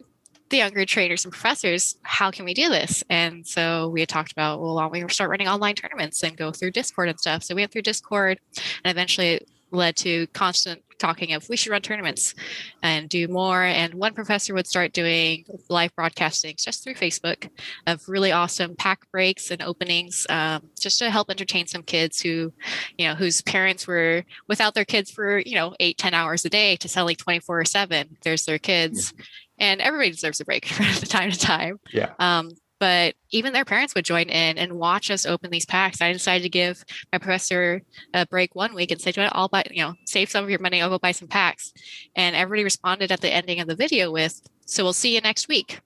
the 0.49 0.57
younger 0.57 0.85
trainers 0.85 1.25
and 1.25 1.31
professors, 1.31 1.95
how 2.03 2.31
can 2.31 2.45
we 2.45 2.53
do 2.53 2.69
this? 2.69 3.03
And 3.09 3.45
so 3.45 3.89
we 3.89 3.99
had 3.99 4.09
talked 4.09 4.31
about, 4.31 4.59
well, 4.59 4.75
why 4.75 4.83
don't 4.83 4.91
we 4.91 5.07
start 5.09 5.29
running 5.29 5.47
online 5.47 5.75
tournaments 5.75 6.23
and 6.23 6.35
go 6.35 6.51
through 6.51 6.71
Discord 6.71 7.09
and 7.09 7.19
stuff? 7.19 7.43
So 7.43 7.55
we 7.55 7.61
went 7.61 7.71
through 7.71 7.83
Discord 7.83 8.39
and 8.83 8.91
eventually 8.91 9.33
it 9.33 9.49
led 9.71 9.95
to 9.97 10.27
constant 10.27 10.81
talking 10.99 11.33
of 11.33 11.47
we 11.49 11.55
should 11.55 11.71
run 11.71 11.81
tournaments 11.81 12.35
and 12.83 13.09
do 13.09 13.27
more. 13.27 13.63
And 13.63 13.93
one 13.93 14.13
professor 14.13 14.53
would 14.53 14.67
start 14.67 14.93
doing 14.93 15.45
live 15.69 15.95
broadcasting 15.95 16.55
just 16.57 16.83
through 16.83 16.95
Facebook 16.95 17.49
of 17.87 18.07
really 18.07 18.31
awesome 18.31 18.75
pack 18.75 19.09
breaks 19.11 19.49
and 19.49 19.61
openings, 19.61 20.27
um, 20.29 20.69
just 20.77 20.99
to 20.99 21.09
help 21.09 21.29
entertain 21.29 21.67
some 21.67 21.83
kids 21.83 22.21
who, 22.21 22.51
you 22.97 23.07
know, 23.07 23.15
whose 23.15 23.41
parents 23.41 23.87
were 23.87 24.23
without 24.47 24.75
their 24.75 24.85
kids 24.85 25.09
for, 25.09 25.39
you 25.39 25.55
know, 25.55 25.73
eight, 25.79 25.97
10 25.97 26.13
hours 26.13 26.45
a 26.45 26.49
day 26.49 26.75
to 26.75 26.89
suddenly 26.89 27.15
24 27.15 27.59
or 27.59 27.65
seven. 27.65 28.17
There's 28.23 28.45
their 28.45 28.59
kids 28.59 29.13
and 29.59 29.81
everybody 29.81 30.11
deserves 30.11 30.39
a 30.39 30.45
break 30.45 30.65
from 30.67 30.85
time 30.85 31.31
to 31.31 31.39
time. 31.39 31.79
Yeah. 31.91 32.13
Um, 32.19 32.51
but 32.79 33.15
even 33.31 33.51
their 33.51 33.65
parents 33.65 33.93
would 33.93 34.05
join 34.05 34.29
in 34.29 34.57
and 34.57 34.73
watch 34.73 35.11
us 35.11 35.25
open 35.25 35.51
these 35.51 35.65
packs. 35.65 36.01
I 36.01 36.13
decided 36.13 36.43
to 36.43 36.49
give 36.49 36.85
my 37.11 37.17
professor 37.17 37.81
a 38.13 38.25
break 38.25 38.55
one 38.55 38.73
week 38.73 38.91
and 38.91 39.01
say, 39.01 39.11
"Do 39.11 39.21
I'll 39.21 39.49
buy, 39.49 39.65
you 39.69 39.83
know, 39.83 39.95
save 40.05 40.29
some 40.29 40.45
of 40.45 40.49
your 40.49 40.59
money. 40.59 40.81
I'll 40.81 40.89
go 40.89 40.97
buy 40.97 41.11
some 41.11 41.27
packs." 41.27 41.73
And 42.15 42.37
everybody 42.37 42.63
responded 42.63 43.11
at 43.11 43.19
the 43.19 43.33
ending 43.33 43.59
of 43.59 43.67
the 43.67 43.75
video 43.75 44.11
with, 44.11 44.41
"So 44.65 44.83
we'll 44.83 44.93
see 44.93 45.13
you 45.13 45.21
next 45.21 45.49
week." 45.49 45.81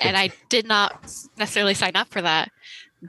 and 0.00 0.16
I 0.16 0.30
did 0.48 0.66
not 0.66 0.92
necessarily 1.36 1.74
sign 1.74 1.96
up 1.96 2.08
for 2.08 2.22
that, 2.22 2.50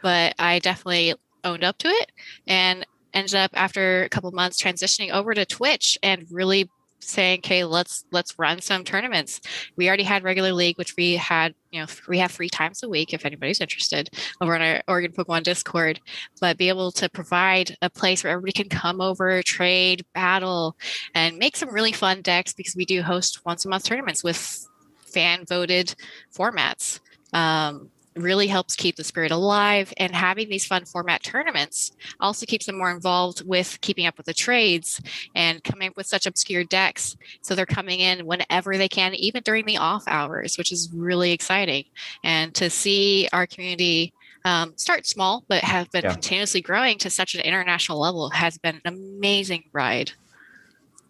but 0.01 0.35
I 0.39 0.59
definitely 0.59 1.15
owned 1.43 1.63
up 1.63 1.77
to 1.79 1.87
it 1.87 2.11
and 2.47 2.85
ended 3.13 3.35
up 3.35 3.51
after 3.53 4.03
a 4.03 4.09
couple 4.09 4.31
months 4.31 4.61
transitioning 4.61 5.11
over 5.11 5.33
to 5.33 5.45
Twitch 5.45 5.97
and 6.01 6.25
really 6.31 6.69
saying, 7.01 7.39
okay, 7.39 7.63
let's 7.63 8.05
let's 8.11 8.37
run 8.37 8.61
some 8.61 8.83
tournaments. 8.83 9.41
We 9.75 9.87
already 9.87 10.03
had 10.03 10.23
regular 10.23 10.53
league, 10.53 10.77
which 10.77 10.95
we 10.95 11.15
had, 11.15 11.53
you 11.71 11.81
know, 11.81 11.87
we 12.07 12.19
have 12.19 12.31
three 12.31 12.49
times 12.49 12.83
a 12.83 12.89
week 12.89 13.13
if 13.13 13.25
anybody's 13.25 13.61
interested 13.61 14.09
over 14.39 14.55
on 14.55 14.61
our 14.61 14.81
Oregon 14.87 15.11
Pokemon 15.11 15.43
Discord. 15.43 15.99
But 16.39 16.57
be 16.57 16.69
able 16.69 16.91
to 16.93 17.09
provide 17.09 17.77
a 17.81 17.89
place 17.89 18.23
where 18.23 18.33
everybody 18.33 18.53
can 18.53 18.69
come 18.69 19.01
over, 19.01 19.41
trade, 19.43 20.05
battle, 20.13 20.77
and 21.15 21.37
make 21.37 21.55
some 21.55 21.73
really 21.73 21.91
fun 21.91 22.21
decks 22.21 22.53
because 22.53 22.75
we 22.75 22.85
do 22.85 23.01
host 23.01 23.45
once 23.45 23.65
a 23.65 23.69
month 23.69 23.85
tournaments 23.85 24.23
with 24.23 24.67
fan 25.05 25.45
voted 25.45 25.95
formats. 26.33 26.99
Um, 27.33 27.89
really 28.15 28.47
helps 28.47 28.75
keep 28.75 28.95
the 28.95 29.03
spirit 29.03 29.31
alive 29.31 29.93
and 29.97 30.13
having 30.13 30.49
these 30.49 30.65
fun 30.65 30.85
format 30.85 31.23
tournaments 31.23 31.91
also 32.19 32.45
keeps 32.45 32.65
them 32.65 32.77
more 32.77 32.91
involved 32.91 33.45
with 33.45 33.79
keeping 33.81 34.05
up 34.05 34.17
with 34.17 34.25
the 34.25 34.33
trades 34.33 35.01
and 35.35 35.63
coming 35.63 35.89
up 35.89 35.97
with 35.97 36.07
such 36.07 36.25
obscure 36.25 36.63
decks. 36.63 37.15
So 37.41 37.55
they're 37.55 37.65
coming 37.65 37.99
in 37.99 38.25
whenever 38.25 38.77
they 38.77 38.89
can 38.89 39.15
even 39.15 39.43
during 39.43 39.65
the 39.65 39.77
off 39.77 40.03
hours 40.07 40.57
which 40.57 40.71
is 40.71 40.89
really 40.93 41.31
exciting. 41.31 41.85
And 42.23 42.53
to 42.55 42.69
see 42.69 43.27
our 43.31 43.47
community 43.47 44.13
um, 44.43 44.73
start 44.75 45.05
small 45.05 45.43
but 45.47 45.63
have 45.63 45.91
been 45.91 46.03
yeah. 46.03 46.13
continuously 46.13 46.61
growing 46.61 46.97
to 46.99 47.09
such 47.09 47.35
an 47.35 47.41
international 47.41 47.99
level 47.99 48.29
has 48.31 48.57
been 48.57 48.81
an 48.83 48.93
amazing 48.93 49.65
ride 49.71 50.11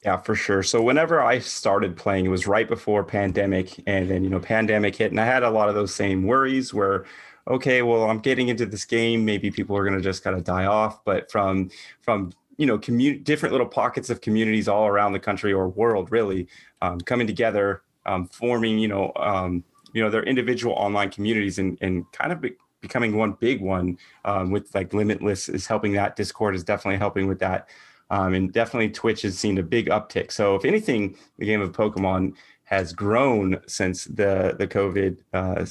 yeah, 0.03 0.17
for 0.17 0.33
sure. 0.33 0.63
So 0.63 0.81
whenever 0.81 1.21
I 1.21 1.39
started 1.39 1.95
playing, 1.95 2.25
it 2.25 2.29
was 2.29 2.47
right 2.47 2.67
before 2.67 3.03
pandemic, 3.03 3.79
and 3.85 4.09
then 4.09 4.23
you 4.23 4.29
know 4.29 4.39
pandemic 4.39 4.95
hit, 4.95 5.11
and 5.11 5.19
I 5.19 5.25
had 5.25 5.43
a 5.43 5.49
lot 5.49 5.69
of 5.69 5.75
those 5.75 5.93
same 5.93 6.23
worries 6.23 6.73
where, 6.73 7.05
okay, 7.47 7.83
well 7.83 8.09
I'm 8.09 8.19
getting 8.19 8.47
into 8.47 8.65
this 8.65 8.85
game, 8.85 9.25
maybe 9.25 9.51
people 9.51 9.77
are 9.77 9.83
going 9.83 9.97
to 9.97 10.01
just 10.03 10.23
kind 10.23 10.35
of 10.35 10.43
die 10.43 10.65
off, 10.65 11.03
but 11.05 11.31
from 11.31 11.69
from 12.01 12.31
you 12.57 12.65
know 12.65 12.79
community 12.79 13.19
different 13.23 13.51
little 13.51 13.67
pockets 13.67 14.09
of 14.09 14.21
communities 14.21 14.67
all 14.67 14.87
around 14.87 15.13
the 15.13 15.19
country 15.19 15.53
or 15.53 15.69
world 15.69 16.11
really 16.11 16.47
um, 16.81 16.99
coming 17.01 17.27
together, 17.27 17.83
um, 18.07 18.27
forming 18.27 18.79
you 18.79 18.87
know 18.87 19.11
um, 19.17 19.63
you 19.93 20.01
know 20.01 20.09
their 20.09 20.23
individual 20.23 20.73
online 20.75 21.11
communities 21.11 21.59
and 21.59 21.77
and 21.81 22.11
kind 22.11 22.31
of 22.31 22.41
be, 22.41 22.53
becoming 22.81 23.15
one 23.15 23.33
big 23.33 23.61
one 23.61 23.97
um, 24.25 24.49
with 24.51 24.73
like 24.73 24.93
Limitless 24.93 25.47
is 25.47 25.67
helping 25.67 25.93
that. 25.93 26.15
Discord 26.15 26.55
is 26.55 26.63
definitely 26.63 26.97
helping 26.97 27.27
with 27.27 27.39
that. 27.39 27.69
Um, 28.11 28.33
and 28.33 28.51
definitely 28.51 28.89
Twitch 28.89 29.21
has 29.21 29.39
seen 29.39 29.57
a 29.57 29.63
big 29.63 29.87
uptick. 29.87 30.33
So 30.33 30.55
if 30.55 30.65
anything, 30.65 31.17
the 31.39 31.45
game 31.45 31.61
of 31.61 31.71
Pokemon 31.71 32.35
has 32.65 32.93
grown 32.93 33.59
since 33.67 34.05
the 34.05 34.55
the 34.57 34.67
COVID 34.67 35.17
uh, 35.33 35.65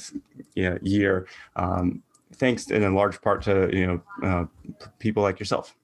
you 0.55 0.69
know, 0.69 0.77
year, 0.81 1.27
um, 1.55 2.01
thanks 2.33 2.71
in 2.71 2.83
a 2.83 2.89
large 2.89 3.21
part 3.21 3.43
to 3.43 3.69
you 3.71 3.87
know 3.87 4.27
uh, 4.27 4.45
people 4.99 5.23
like 5.23 5.39
yourself. 5.39 5.75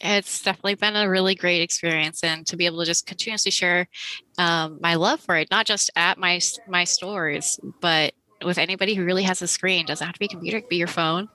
It's 0.00 0.42
definitely 0.42 0.74
been 0.74 0.96
a 0.96 1.08
really 1.08 1.36
great 1.36 1.62
experience, 1.62 2.24
and 2.24 2.44
to 2.48 2.56
be 2.56 2.66
able 2.66 2.80
to 2.80 2.86
just 2.86 3.06
continuously 3.06 3.52
share 3.52 3.88
um, 4.38 4.78
my 4.80 4.96
love 4.96 5.20
for 5.20 5.36
it, 5.36 5.50
not 5.52 5.66
just 5.66 5.90
at 5.94 6.18
my 6.18 6.40
my 6.66 6.82
stores, 6.82 7.60
but 7.80 8.12
with 8.44 8.58
anybody 8.58 8.94
who 8.94 9.04
really 9.04 9.22
has 9.22 9.42
a 9.42 9.46
screen 9.46 9.86
doesn't 9.86 10.06
have 10.06 10.14
to 10.14 10.18
be 10.20 10.26
a 10.26 10.28
computer 10.28 10.58
it 10.58 10.62
could 10.62 10.68
be 10.68 10.76
your 10.76 10.86
phone 10.86 11.28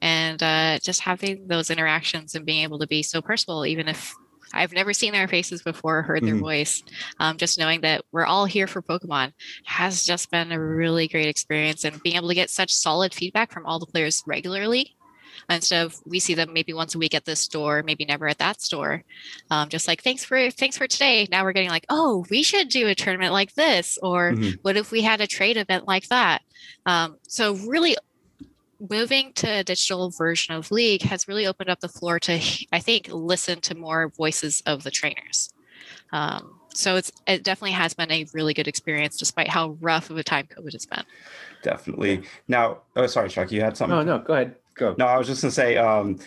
and 0.00 0.42
uh, 0.42 0.78
just 0.82 1.00
having 1.00 1.46
those 1.46 1.70
interactions 1.70 2.34
and 2.34 2.46
being 2.46 2.62
able 2.62 2.78
to 2.78 2.86
be 2.86 3.02
so 3.02 3.20
personal 3.20 3.64
even 3.66 3.88
if 3.88 4.14
I've 4.54 4.72
never 4.72 4.92
seen 4.92 5.12
their 5.12 5.28
faces 5.28 5.62
before, 5.62 6.02
heard 6.02 6.22
their 6.22 6.34
mm-hmm. 6.34 6.40
voice. 6.40 6.82
Um, 7.18 7.38
just 7.38 7.58
knowing 7.58 7.80
that 7.82 8.04
we're 8.12 8.26
all 8.26 8.44
here 8.44 8.66
for 8.66 8.82
Pokemon 8.82 9.32
has 9.64 10.04
just 10.04 10.30
been 10.30 10.52
a 10.52 10.60
really 10.60 11.08
great 11.08 11.26
experience. 11.26 11.84
And 11.84 12.02
being 12.02 12.16
able 12.16 12.28
to 12.28 12.34
get 12.34 12.50
such 12.50 12.70
solid 12.70 13.14
feedback 13.14 13.50
from 13.50 13.64
all 13.64 13.78
the 13.78 13.86
players 13.86 14.22
regularly 14.26 14.94
instead 15.50 15.84
of 15.84 16.00
we 16.04 16.18
see 16.18 16.34
them 16.34 16.52
maybe 16.52 16.72
once 16.72 16.94
a 16.94 16.98
week 16.98 17.14
at 17.14 17.24
this 17.24 17.40
store 17.40 17.82
maybe 17.82 18.04
never 18.04 18.28
at 18.28 18.38
that 18.38 18.60
store. 18.60 19.02
Um, 19.50 19.68
just 19.68 19.88
like 19.88 20.02
thanks 20.02 20.24
for 20.24 20.50
thanks 20.50 20.76
for 20.76 20.86
today. 20.86 21.28
Now 21.30 21.44
we're 21.44 21.52
getting 21.52 21.70
like 21.70 21.86
oh 21.88 22.24
we 22.30 22.42
should 22.42 22.68
do 22.68 22.88
a 22.88 22.94
tournament 22.94 23.32
like 23.32 23.54
this 23.54 23.98
or 24.02 24.32
mm-hmm. 24.32 24.50
what 24.62 24.76
if 24.76 24.90
we 24.90 25.02
had 25.02 25.20
a 25.20 25.26
trade 25.26 25.56
event 25.56 25.86
like 25.86 26.08
that? 26.08 26.42
Um, 26.86 27.16
so 27.26 27.54
really 27.54 27.96
moving 28.90 29.32
to 29.34 29.48
a 29.48 29.64
digital 29.64 30.10
version 30.10 30.54
of 30.54 30.70
league 30.70 31.02
has 31.02 31.28
really 31.28 31.46
opened 31.46 31.70
up 31.70 31.80
the 31.80 31.88
floor 31.88 32.18
to 32.18 32.32
i 32.72 32.80
think 32.80 33.08
listen 33.12 33.60
to 33.60 33.76
more 33.76 34.08
voices 34.08 34.62
of 34.66 34.82
the 34.82 34.90
trainers. 34.90 35.52
Um, 36.12 36.58
so 36.74 36.96
it's 36.96 37.12
it 37.26 37.42
definitely 37.42 37.72
has 37.72 37.94
been 37.94 38.10
a 38.10 38.26
really 38.32 38.54
good 38.54 38.68
experience 38.68 39.16
despite 39.16 39.48
how 39.48 39.76
rough 39.80 40.10
of 40.10 40.16
a 40.16 40.24
time 40.24 40.46
covid 40.46 40.72
has 40.72 40.86
been. 40.86 41.04
Definitely. 41.62 42.22
Now 42.48 42.78
oh 42.96 43.06
sorry 43.06 43.28
chuck 43.28 43.52
you 43.52 43.60
had 43.60 43.76
something? 43.76 43.96
No 43.96 44.02
no 44.02 44.18
go 44.18 44.34
ahead 44.34 44.56
Go. 44.74 44.94
No, 44.98 45.06
I 45.06 45.18
was 45.18 45.26
just 45.26 45.42
gonna 45.42 45.52
say 45.52 45.76
um, 45.76 46.18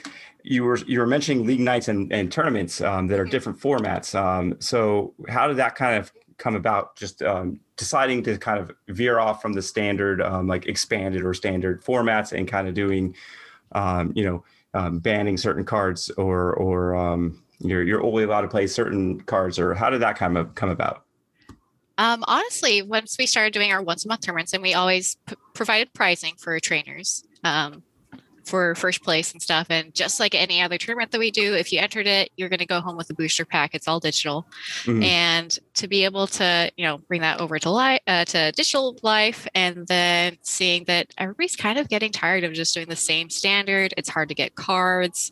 you 0.44 0.64
were 0.64 0.78
you 0.78 1.00
were 1.00 1.08
mentioning 1.08 1.46
league 1.46 1.60
nights 1.60 1.88
and, 1.88 2.12
and 2.12 2.32
tournaments 2.32 2.82
um, 2.82 3.08
that 3.08 3.20
are 3.20 3.24
mm-hmm. 3.24 3.32
different 3.32 3.60
formats. 3.60 4.14
Um, 4.20 4.56
so 4.60 5.14
how 5.28 5.48
did 5.48 5.58
that 5.58 5.76
kind 5.76 5.98
of 5.98 6.12
come 6.38 6.56
about? 6.56 6.96
Just 6.96 7.22
um, 7.22 7.60
deciding 7.78 8.24
to 8.24 8.38
kind 8.38 8.60
of 8.60 8.72
veer 8.90 9.20
off 9.20 9.42
from 9.42 9.54
the 9.54 9.62
standard 9.62 10.22
um, 10.22 10.48
like 10.48 10.68
expanded 10.68 11.24
or 11.24 11.34
standard 11.34 11.84
formats 11.84 12.32
and 12.32 12.48
kind 12.48 12.68
of 12.68 12.74
doing 12.74 13.16
um, 13.72 14.12
you 14.16 14.24
know 14.24 14.44
banning 15.00 15.38
certain 15.38 15.64
cards 15.64 16.10
or 16.12 16.54
or 16.54 17.30
you're 17.60 17.84
you're 17.84 18.04
only 18.04 18.24
allowed 18.24 18.42
to 18.42 18.48
play 18.48 18.68
certain 18.68 19.22
cards 19.22 19.58
or 19.58 19.74
how 19.74 19.90
did 19.90 20.02
that 20.02 20.18
kind 20.18 20.38
of 20.38 20.54
come 20.56 20.70
about? 20.70 21.06
Um, 21.98 22.24
honestly, 22.28 22.82
once 22.82 23.18
we 23.18 23.26
started 23.26 23.54
doing 23.54 23.72
our 23.72 23.82
once 23.82 24.06
a 24.06 24.08
month 24.08 24.22
tournaments, 24.22 24.54
and 24.54 24.62
we 24.62 24.74
always 24.74 25.18
p- 25.28 25.36
provided 25.54 25.94
pricing 25.94 26.34
for 26.38 26.60
trainers, 26.60 27.24
um, 27.44 27.84
for 28.46 28.76
first 28.76 29.04
place 29.04 29.32
and 29.32 29.42
stuff. 29.42 29.68
And 29.70 29.94
just 29.94 30.20
like 30.20 30.36
any 30.36 30.62
other 30.62 30.78
tournament 30.78 31.12
that 31.12 31.20
we 31.20 31.32
do, 31.32 31.56
if 31.56 31.72
you 31.72 31.80
entered 31.80 32.08
it, 32.08 32.30
you're 32.38 32.50
going 32.50 32.60
to 32.60 32.66
go 32.66 32.80
home 32.80 32.96
with 32.96 33.10
a 33.10 33.14
booster 33.14 33.46
pack. 33.46 33.74
It's 33.74 33.88
all 33.88 34.00
digital, 34.00 34.46
mm-hmm. 34.84 35.04
and 35.04 35.58
to 35.76 35.88
be 35.88 36.06
able 36.06 36.28
to 36.28 36.72
you 36.78 36.86
know 36.86 37.00
bring 37.00 37.22
that 37.22 37.40
over 37.40 37.60
to 37.60 37.70
life 37.70 38.02
uh, 38.08 38.26
to 38.26 38.52
digital 38.52 38.98
life, 39.02 39.48
and 39.56 39.88
then 39.88 40.38
seeing 40.42 40.84
that 40.86 41.14
everybody's 41.18 41.56
kind 41.56 41.80
of 41.80 41.90
getting 41.90 42.12
tired 42.12 42.44
of 42.44 42.54
just 42.54 42.74
doing 42.74 42.88
the 42.88 42.96
same 42.96 43.30
standard. 43.30 43.94
It's 43.98 44.10
hard 44.10 44.30
to 44.30 44.36
get 44.36 44.56
cards. 44.56 45.32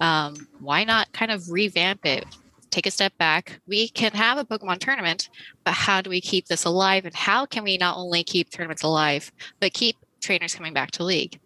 Um, 0.00 0.48
why 0.60 0.84
not 0.84 1.12
kind 1.12 1.30
of 1.30 1.50
revamp 1.50 2.06
it? 2.06 2.24
Take 2.70 2.86
a 2.86 2.90
step 2.90 3.16
back. 3.18 3.60
We 3.66 3.88
can 3.88 4.12
have 4.12 4.38
a 4.38 4.44
Pokemon 4.44 4.78
tournament, 4.78 5.30
but 5.64 5.74
how 5.74 6.02
do 6.02 6.10
we 6.10 6.20
keep 6.20 6.46
this 6.46 6.64
alive? 6.64 7.06
And 7.06 7.14
how 7.14 7.46
can 7.46 7.64
we 7.64 7.78
not 7.78 7.96
only 7.96 8.22
keep 8.22 8.50
tournaments 8.50 8.82
alive, 8.82 9.32
but 9.58 9.72
keep 9.72 9.96
trainers 10.20 10.54
coming 10.54 10.74
back 10.74 10.90
to 10.92 11.04
league? 11.04 11.40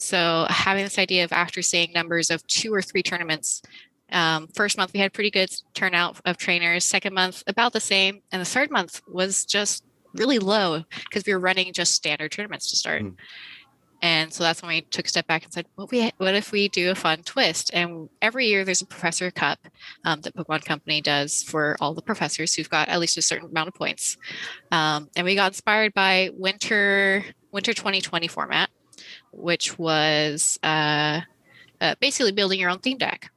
So 0.00 0.46
having 0.48 0.84
this 0.84 0.98
idea 0.98 1.24
of 1.24 1.32
after 1.32 1.62
seeing 1.62 1.92
numbers 1.92 2.30
of 2.30 2.46
two 2.46 2.72
or 2.72 2.82
three 2.82 3.02
tournaments, 3.02 3.62
um, 4.12 4.48
first 4.48 4.76
month 4.76 4.92
we 4.92 5.00
had 5.00 5.12
pretty 5.12 5.30
good 5.30 5.50
turnout 5.74 6.20
of 6.24 6.36
trainers. 6.36 6.84
Second 6.84 7.14
month 7.14 7.42
about 7.46 7.72
the 7.72 7.80
same, 7.80 8.22
and 8.32 8.40
the 8.40 8.46
third 8.46 8.70
month 8.70 9.02
was 9.06 9.44
just 9.44 9.84
really 10.14 10.38
low 10.38 10.82
because 11.04 11.24
we 11.26 11.32
were 11.32 11.38
running 11.38 11.72
just 11.72 11.94
standard 11.94 12.32
tournaments 12.32 12.70
to 12.70 12.76
start. 12.76 13.02
Mm. 13.02 13.14
And 14.02 14.32
so 14.32 14.42
that's 14.42 14.62
when 14.62 14.70
we 14.70 14.80
took 14.80 15.04
a 15.04 15.08
step 15.08 15.26
back 15.26 15.44
and 15.44 15.52
said, 15.52 15.66
"What 15.74 15.90
we 15.90 16.10
what 16.16 16.34
if 16.34 16.52
we 16.52 16.68
do 16.68 16.90
a 16.90 16.94
fun 16.94 17.22
twist?" 17.22 17.70
And 17.74 18.08
every 18.22 18.46
year 18.46 18.64
there's 18.64 18.80
a 18.80 18.86
professor 18.86 19.30
cup 19.30 19.58
um, 20.04 20.22
that 20.22 20.34
Pokemon 20.34 20.64
Company 20.64 21.02
does 21.02 21.42
for 21.42 21.76
all 21.80 21.92
the 21.92 22.00
professors 22.00 22.54
who've 22.54 22.70
got 22.70 22.88
at 22.88 22.98
least 22.98 23.18
a 23.18 23.22
certain 23.22 23.50
amount 23.50 23.68
of 23.68 23.74
points. 23.74 24.16
Um, 24.72 25.10
and 25.16 25.26
we 25.26 25.34
got 25.34 25.48
inspired 25.48 25.92
by 25.92 26.30
winter 26.32 27.22
winter 27.52 27.74
2020 27.74 28.26
format, 28.28 28.70
which 29.32 29.78
was 29.78 30.58
uh, 30.62 31.20
uh, 31.80 31.94
basically 32.00 32.32
building 32.32 32.60
your 32.60 32.70
own 32.70 32.78
theme 32.78 32.98
deck. 32.98 33.30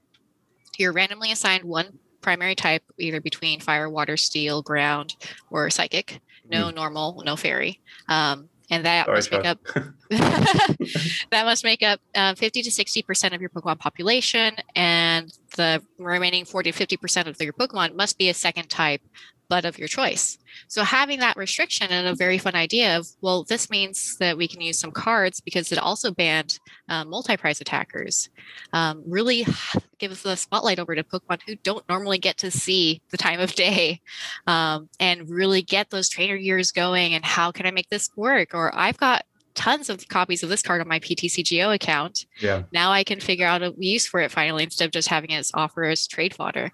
You're 0.78 0.94
randomly 0.94 1.32
assigned 1.32 1.64
one 1.64 2.00
primary 2.22 2.56
type, 2.56 2.84
either 2.98 3.22
between 3.22 3.60
fire, 3.60 3.90
water, 3.90 4.18
steel, 4.18 4.62
ground, 4.62 5.16
or 5.52 5.70
psychic. 5.70 6.20
No 6.50 6.70
mm. 6.70 6.76
normal, 6.76 7.22
no 7.26 7.36
fairy. 7.36 7.80
Um, 8.08 8.50
and 8.70 8.86
that 8.86 9.06
Sorry, 9.06 9.18
must 9.18 9.32
make 9.32 9.46
up 9.46 9.60
that 10.10 11.44
must 11.46 11.64
make 11.64 11.84
up 11.84 12.00
uh, 12.16 12.34
50 12.34 12.64
to 12.64 12.72
60 12.72 13.02
percent 13.04 13.34
of 13.34 13.42
your 13.42 13.50
Pokemon 13.50 13.78
population, 13.78 14.56
and 14.76 15.32
the 15.56 15.84
remaining 16.00 16.46
40 16.46 16.72
to 16.72 16.78
50 16.78 16.98
percent 16.98 17.28
of 17.28 17.40
your 17.42 17.54
Pokemon 17.54 17.96
must 17.96 18.18
be 18.18 18.30
a 18.30 18.34
second 18.34 18.70
type 18.70 19.02
but 19.50 19.66
of 19.66 19.78
your 19.78 19.88
choice. 19.88 20.38
So 20.68 20.84
having 20.84 21.20
that 21.20 21.38
restriction 21.38 21.88
and 21.90 22.08
a 22.08 22.16
very 22.16 22.38
fun 22.38 22.56
idea 22.56 22.98
of, 22.98 23.08
well, 23.22 23.44
this 23.44 23.70
means 23.70 24.18
that 24.18 24.38
we 24.38 24.48
can 24.48 24.62
use 24.62 24.80
some 24.80 24.92
cards 24.92 25.40
because 25.40 25.72
it 25.72 25.78
also 25.78 26.12
banned 26.12 26.60
um, 26.90 27.10
multi-prize 27.10 27.62
attackers. 27.62 28.30
Um, 28.72 29.04
really 29.08 29.46
gives 29.98 30.24
the 30.24 30.36
spotlight 30.36 30.80
over 30.80 30.96
to 30.96 31.04
Pokemon 31.04 31.42
who 31.46 31.56
don't 31.56 31.88
normally 31.88 32.18
get 32.18 32.38
to 32.38 32.52
see 32.52 33.02
the 33.10 33.18
time 33.18 33.40
of 33.40 33.54
day 33.56 34.02
um, 34.48 34.90
and 35.00 35.30
really 35.30 35.62
get 35.62 35.90
those 35.90 36.10
trainer 36.10 36.36
years 36.36 36.72
going. 36.72 37.14
And 37.14 37.26
how 37.26 37.52
can 37.52 37.66
I 37.66 37.72
make 37.72 37.90
this 37.90 38.10
work? 38.16 38.54
Or 38.54 38.74
I've 38.76 38.98
got 38.98 39.26
tons 39.56 39.90
of 39.90 40.08
copies 40.08 40.44
of 40.44 40.50
this 40.50 40.62
card 40.62 40.82
on 40.82 40.88
my 40.88 41.00
PTCGO 41.00 41.74
account. 41.74 42.26
Yeah. 42.40 42.64
Now 42.72 42.92
I 42.92 43.04
can 43.04 43.20
figure 43.20 43.46
out 43.46 43.62
a 43.62 43.74
use 43.78 44.08
for 44.08 44.20
it 44.20 44.32
finally 44.32 44.64
instead 44.64 44.86
of 44.86 44.92
just 44.92 45.08
having 45.08 45.30
it 45.30 45.38
as 45.38 45.52
offer 45.54 45.84
as 45.84 46.08
trade 46.08 46.34
fodder. 46.34 46.72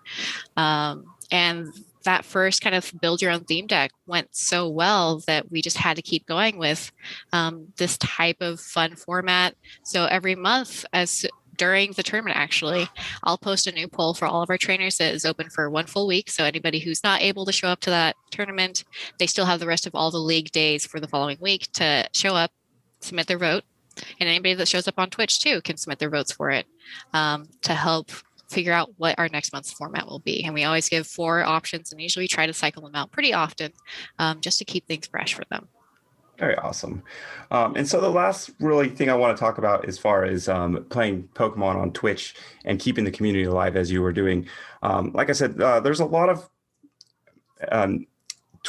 Um, 0.55 1.05
and 1.31 1.67
that 2.03 2.25
first 2.25 2.61
kind 2.61 2.75
of 2.75 2.93
build 3.01 3.21
your 3.21 3.31
own 3.31 3.43
theme 3.43 3.67
deck 3.67 3.91
went 4.05 4.29
so 4.31 4.67
well 4.69 5.21
that 5.27 5.51
we 5.51 5.61
just 5.61 5.77
had 5.77 5.95
to 5.95 6.01
keep 6.01 6.25
going 6.25 6.57
with 6.57 6.91
um, 7.33 7.67
this 7.77 7.97
type 7.97 8.37
of 8.41 8.59
fun 8.59 8.95
format. 8.95 9.55
So 9.83 10.05
every 10.05 10.35
month, 10.35 10.85
as 10.93 11.25
during 11.57 11.91
the 11.91 12.03
tournament, 12.03 12.37
actually, 12.37 12.87
I'll 13.23 13.37
post 13.37 13.67
a 13.67 13.71
new 13.71 13.87
poll 13.87 14.13
for 14.13 14.25
all 14.25 14.41
of 14.41 14.49
our 14.49 14.57
trainers 14.57 14.97
that 14.97 15.13
is 15.13 15.25
open 15.25 15.49
for 15.49 15.69
one 15.69 15.87
full 15.87 16.07
week. 16.07 16.31
So 16.31 16.45
anybody 16.45 16.79
who's 16.79 17.03
not 17.03 17.21
able 17.21 17.45
to 17.45 17.51
show 17.51 17.67
up 17.67 17.81
to 17.81 17.89
that 17.89 18.15
tournament, 18.31 18.85
they 19.19 19.27
still 19.27 19.45
have 19.45 19.59
the 19.59 19.67
rest 19.67 19.85
of 19.85 19.93
all 19.93 20.09
the 20.09 20.17
league 20.17 20.51
days 20.51 20.85
for 20.85 21.01
the 21.01 21.07
following 21.07 21.37
week 21.41 21.69
to 21.73 22.07
show 22.13 22.33
up, 22.33 22.51
submit 23.01 23.27
their 23.27 23.37
vote. 23.37 23.65
And 24.19 24.29
anybody 24.29 24.53
that 24.53 24.69
shows 24.69 24.87
up 24.87 24.97
on 24.97 25.09
Twitch 25.09 25.41
too 25.41 25.61
can 25.61 25.75
submit 25.75 25.99
their 25.99 26.09
votes 26.09 26.31
for 26.31 26.49
it 26.49 26.65
um, 27.13 27.49
to 27.63 27.73
help 27.73 28.11
figure 28.49 28.73
out 28.73 28.91
what 28.97 29.17
our 29.17 29.29
next 29.29 29.53
month's 29.53 29.71
format 29.71 30.07
will 30.07 30.19
be. 30.19 30.43
And 30.43 30.53
we 30.53 30.63
always 30.63 30.89
give 30.89 31.07
four 31.07 31.43
options 31.43 31.91
and 31.91 32.01
usually 32.01 32.27
try 32.27 32.45
to 32.45 32.53
cycle 32.53 32.81
them 32.83 32.95
out 32.95 33.11
pretty 33.11 33.33
often 33.33 33.71
um, 34.17 34.41
just 34.41 34.59
to 34.59 34.65
keep 34.65 34.87
things 34.87 35.07
fresh 35.07 35.33
for 35.33 35.43
them. 35.49 35.67
Very 36.37 36.55
awesome. 36.55 37.03
Um, 37.51 37.75
and 37.75 37.87
so 37.87 37.99
the 37.99 38.09
last 38.09 38.51
really 38.59 38.89
thing 38.89 39.09
I 39.09 39.13
want 39.13 39.35
to 39.35 39.39
talk 39.39 39.57
about 39.57 39.85
as 39.85 39.97
far 39.97 40.23
as 40.23 40.47
um, 40.47 40.85
playing 40.89 41.27
Pokemon 41.33 41.75
on 41.75 41.91
Twitch 41.91 42.33
and 42.63 42.79
keeping 42.79 43.03
the 43.03 43.11
community 43.11 43.43
alive 43.43 43.75
as 43.75 43.91
you 43.91 44.01
were 44.01 44.13
doing. 44.13 44.47
Um, 44.81 45.11
like 45.13 45.29
I 45.29 45.33
said, 45.33 45.61
uh, 45.61 45.81
there's 45.81 45.99
a 45.99 46.05
lot 46.05 46.29
of 46.29 46.49
um, 47.69 48.07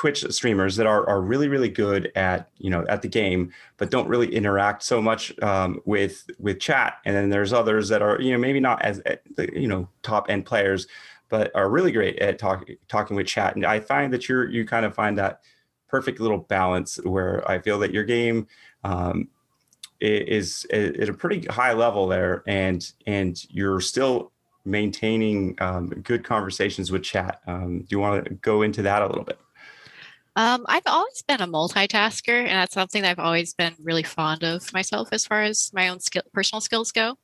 Twitch 0.01 0.25
streamers 0.31 0.77
that 0.77 0.87
are 0.87 1.07
are 1.07 1.21
really 1.21 1.47
really 1.47 1.69
good 1.69 2.11
at 2.15 2.49
you 2.57 2.71
know 2.71 2.87
at 2.89 3.03
the 3.03 3.09
game, 3.09 3.53
but 3.77 3.91
don't 3.91 4.09
really 4.09 4.35
interact 4.35 4.83
so 4.83 5.03
much 5.03 5.39
um, 5.43 5.79
with 5.85 6.25
with 6.39 6.59
chat. 6.59 6.95
And 7.05 7.15
then 7.15 7.29
there's 7.29 7.53
others 7.53 7.91
that 7.91 8.01
are 8.01 8.19
you 8.19 8.33
know 8.33 8.39
maybe 8.39 8.61
not 8.61 8.81
as 8.81 9.03
you 9.53 9.69
know 9.69 9.87
top 10.03 10.31
end 10.31 10.47
players, 10.47 10.87
but 11.29 11.55
are 11.55 11.69
really 11.69 11.93
great 11.93 12.19
at 12.19 12.39
talking 12.39 12.77
talking 12.89 13.15
with 13.15 13.27
chat. 13.27 13.57
And 13.57 13.67
I 13.67 13.79
find 13.79 14.11
that 14.15 14.27
you're 14.27 14.49
you 14.49 14.65
kind 14.65 14.87
of 14.87 14.95
find 14.95 15.19
that 15.19 15.43
perfect 15.87 16.19
little 16.19 16.39
balance 16.39 16.97
where 17.03 17.47
I 17.47 17.59
feel 17.59 17.79
that 17.81 17.93
your 17.93 18.05
game 18.05 18.47
um, 18.85 19.29
is 20.01 20.65
at 20.73 21.11
a 21.11 21.13
pretty 21.13 21.47
high 21.49 21.75
level 21.75 22.07
there, 22.07 22.43
and 22.47 22.91
and 23.07 23.39
you're 23.51 23.83
still 23.83 24.33
maintaining 24.65 25.57
um, 25.61 25.89
good 25.89 26.25
conversations 26.25 26.91
with 26.91 27.03
chat. 27.03 27.43
Um, 27.47 27.81
do 27.81 27.87
you 27.91 27.99
want 27.99 28.25
to 28.25 28.31
go 28.37 28.63
into 28.63 28.81
that 28.81 29.03
a 29.03 29.07
little 29.07 29.25
bit? 29.25 29.39
Um, 30.41 30.65
I've 30.69 30.87
always 30.87 31.23
been 31.29 31.43
a 31.43 31.47
multitasker, 31.47 32.47
and 32.47 32.49
that's 32.49 32.73
something 32.73 33.03
that 33.03 33.11
I've 33.11 33.19
always 33.19 33.53
been 33.53 33.75
really 33.79 34.03
fond 34.03 34.43
of 34.43 34.73
myself 34.73 35.11
as 35.13 35.27
far 35.27 35.43
as 35.43 35.71
my 35.75 35.89
own 35.89 36.01
skill, 36.01 36.23
personal 36.33 36.63
skills 36.63 36.93
go. 36.93 37.17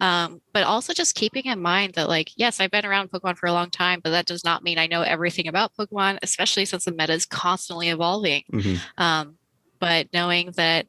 Um, 0.00 0.42
but 0.52 0.64
also 0.64 0.92
just 0.92 1.14
keeping 1.14 1.46
in 1.46 1.62
mind 1.62 1.94
that, 1.94 2.10
like, 2.10 2.30
yes, 2.36 2.60
I've 2.60 2.70
been 2.70 2.84
around 2.84 3.10
Pokemon 3.10 3.38
for 3.38 3.46
a 3.46 3.54
long 3.54 3.70
time, 3.70 4.00
but 4.04 4.10
that 4.10 4.26
does 4.26 4.44
not 4.44 4.62
mean 4.62 4.76
I 4.76 4.86
know 4.86 5.00
everything 5.00 5.48
about 5.48 5.72
Pokemon, 5.80 6.18
especially 6.22 6.66
since 6.66 6.84
the 6.84 6.92
meta 6.92 7.14
is 7.14 7.24
constantly 7.24 7.88
evolving. 7.88 8.42
Mm-hmm. 8.52 9.02
Um, 9.02 9.36
but 9.78 10.08
knowing 10.12 10.50
that 10.56 10.86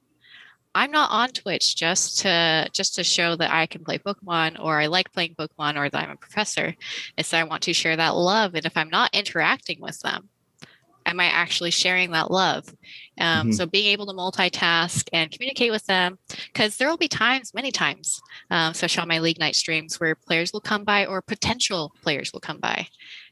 I'm 0.76 0.92
not 0.92 1.12
on 1.12 1.30
Twitch 1.30 1.78
just 1.78 2.20
to 2.20 2.68
just 2.74 2.96
to 2.96 3.06
show 3.06 3.38
that 3.38 3.54
I 3.54 3.68
can 3.68 3.86
play 3.86 4.00
Pokemon 4.00 4.62
or 4.62 4.82
I 4.82 4.88
like 4.88 5.14
playing 5.14 5.36
Pokemon 5.36 5.78
or 5.78 5.90
that 5.90 6.04
I'm 6.04 6.12
a 6.12 6.18
professor. 6.18 6.76
It's 7.18 7.30
that 7.30 7.40
I 7.40 7.46
want 7.46 7.64
to 7.64 7.74
share 7.74 7.96
that 7.96 8.18
love, 8.18 8.54
and 8.56 8.66
if 8.66 8.76
I'm 8.76 8.90
not 8.90 9.16
interacting 9.16 9.80
with 9.80 9.98
them 10.02 10.28
am 11.10 11.20
I 11.20 11.26
actually 11.26 11.72
sharing 11.72 12.12
that 12.12 12.32
love? 12.32 12.68
Um, 13.20 13.48
mm-hmm. 13.48 13.52
So 13.52 13.66
being 13.66 13.88
able 13.88 14.06
to 14.08 14.14
multitask 14.14 15.08
and 15.12 15.32
communicate 15.32 15.72
with 15.72 15.86
them, 15.86 16.18
because 16.52 16.78
there 16.78 16.88
will 16.88 16.98
be 16.98 17.08
times, 17.08 17.54
many 17.54 17.72
times, 17.72 18.22
um, 18.50 18.72
especially 18.72 19.02
on 19.02 19.08
my 19.08 19.20
league 19.20 19.40
night 19.40 19.56
streams, 19.56 20.00
where 20.00 20.16
players 20.16 20.54
will 20.54 20.62
come 20.62 20.84
by 20.84 21.06
or 21.06 21.22
potential 21.22 21.94
players 22.02 22.32
will 22.32 22.40
come 22.40 22.60
by 22.60 22.88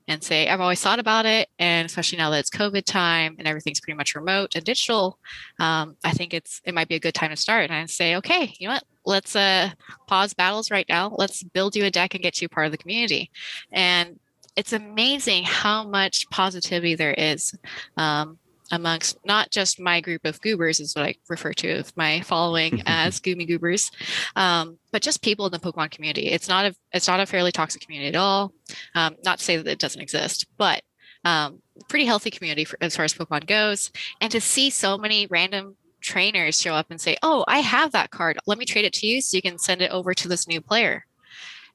and 0.10 0.24
say, 0.24 0.48
I've 0.48 0.62
always 0.62 0.82
thought 0.82 1.00
about 1.00 1.26
it. 1.26 1.50
And 1.60 1.86
especially 1.86 2.18
now 2.18 2.30
that 2.30 2.40
it's 2.40 2.50
COVID 2.50 2.86
time 2.86 3.36
and 3.40 3.48
everything's 3.48 3.82
pretty 3.82 3.98
much 3.98 4.16
remote 4.16 4.56
and 4.56 4.64
digital, 4.64 5.20
um, 5.60 5.98
I 6.04 6.12
think 6.12 6.34
it's 6.34 6.62
it 6.66 6.74
might 6.74 6.88
be 6.88 6.96
a 6.96 7.00
good 7.00 7.14
time 7.14 7.32
to 7.32 7.36
start. 7.36 7.66
And 7.66 7.74
I 7.74 7.86
say, 7.86 8.16
okay, 8.18 8.54
you 8.58 8.68
know 8.68 8.76
what? 8.76 8.84
Let's 9.06 9.36
uh, 9.36 9.70
pause 10.08 10.34
battles 10.34 10.72
right 10.72 10.88
now. 10.88 11.14
Let's 11.18 11.44
build 11.44 11.76
you 11.76 11.86
a 11.86 11.92
deck 11.92 12.14
and 12.14 12.24
get 12.24 12.42
you 12.42 12.50
part 12.50 12.66
of 12.66 12.72
the 12.72 12.78
community. 12.78 13.32
And 13.72 14.20
it's 14.58 14.74
amazing 14.74 15.44
how 15.44 15.88
much 15.88 16.28
positivity 16.32 16.96
there 16.96 17.14
is 17.14 17.56
um, 17.96 18.40
amongst 18.72 19.18
not 19.24 19.52
just 19.52 19.80
my 19.80 20.02
group 20.02 20.26
of 20.26 20.42
goobers 20.42 20.80
is 20.80 20.96
what 20.96 21.06
I 21.06 21.16
refer 21.30 21.54
to 21.54 21.70
as 21.70 21.96
my 21.96 22.22
following 22.22 22.82
as 22.88 23.20
Goomy 23.22 23.48
Goobers, 23.48 23.92
um, 24.36 24.78
but 24.92 25.04
just 25.04 25.22
people 25.22 25.46
in 25.46 25.52
the 25.52 25.60
Pokemon 25.60 25.92
community. 25.92 26.28
It's 26.28 26.50
not 26.50 26.66
a 26.66 26.76
it's 26.92 27.08
not 27.08 27.20
a 27.20 27.26
fairly 27.26 27.52
toxic 27.52 27.82
community 27.84 28.10
at 28.10 28.20
all. 28.20 28.52
Um, 28.96 29.16
not 29.24 29.38
to 29.38 29.46
say 29.46 29.58
that 29.58 29.68
it 29.68 29.80
doesn't 29.80 30.02
exist, 30.02 30.48
but 30.58 30.82
um, 31.24 31.62
pretty 31.88 32.06
healthy 32.06 32.32
community 32.32 32.66
for, 32.66 32.78
as 32.82 32.96
far 32.96 33.06
as 33.06 33.14
Pokemon 33.14 33.48
goes. 33.48 33.92
And 34.22 34.32
to 34.32 34.42
see 34.42 34.70
so 34.70 34.98
many 34.98 35.28
random 35.28 35.78
trainers 36.02 36.60
show 36.60 36.74
up 36.74 36.88
and 36.90 37.00
say, 37.00 37.16
"Oh, 37.22 37.46
I 37.48 37.60
have 37.60 37.92
that 37.92 38.10
card. 38.10 38.40
Let 38.48 38.58
me 38.58 38.66
trade 38.66 38.86
it 38.86 38.94
to 38.94 39.08
you 39.08 39.22
so 39.22 39.38
you 39.38 39.42
can 39.42 39.60
send 39.60 39.82
it 39.82 39.92
over 39.92 40.14
to 40.16 40.28
this 40.28 40.48
new 40.48 40.62
player." 40.62 41.06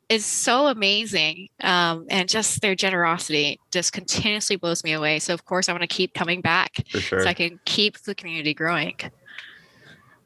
Is 0.09 0.27
so 0.27 0.67
amazing. 0.67 1.49
Um, 1.61 2.07
and 2.11 2.29
just 2.29 2.61
their 2.61 2.75
generosity 2.75 3.59
just 3.71 3.93
continuously 3.93 4.57
blows 4.57 4.85
me 4.85 4.93
away. 4.93 5.19
So, 5.19 5.35
of 5.35 5.45
course, 5.45 5.69
I 5.69 5.73
want 5.73 5.83
to 5.83 5.89
keep 5.89 6.15
coming 6.15 6.41
back 6.41 6.85
sure. 6.89 7.23
so 7.23 7.27
I 7.27 7.35
can 7.35 7.59
keep 7.65 7.99
the 8.01 8.15
community 8.15 8.55
growing. 8.55 8.97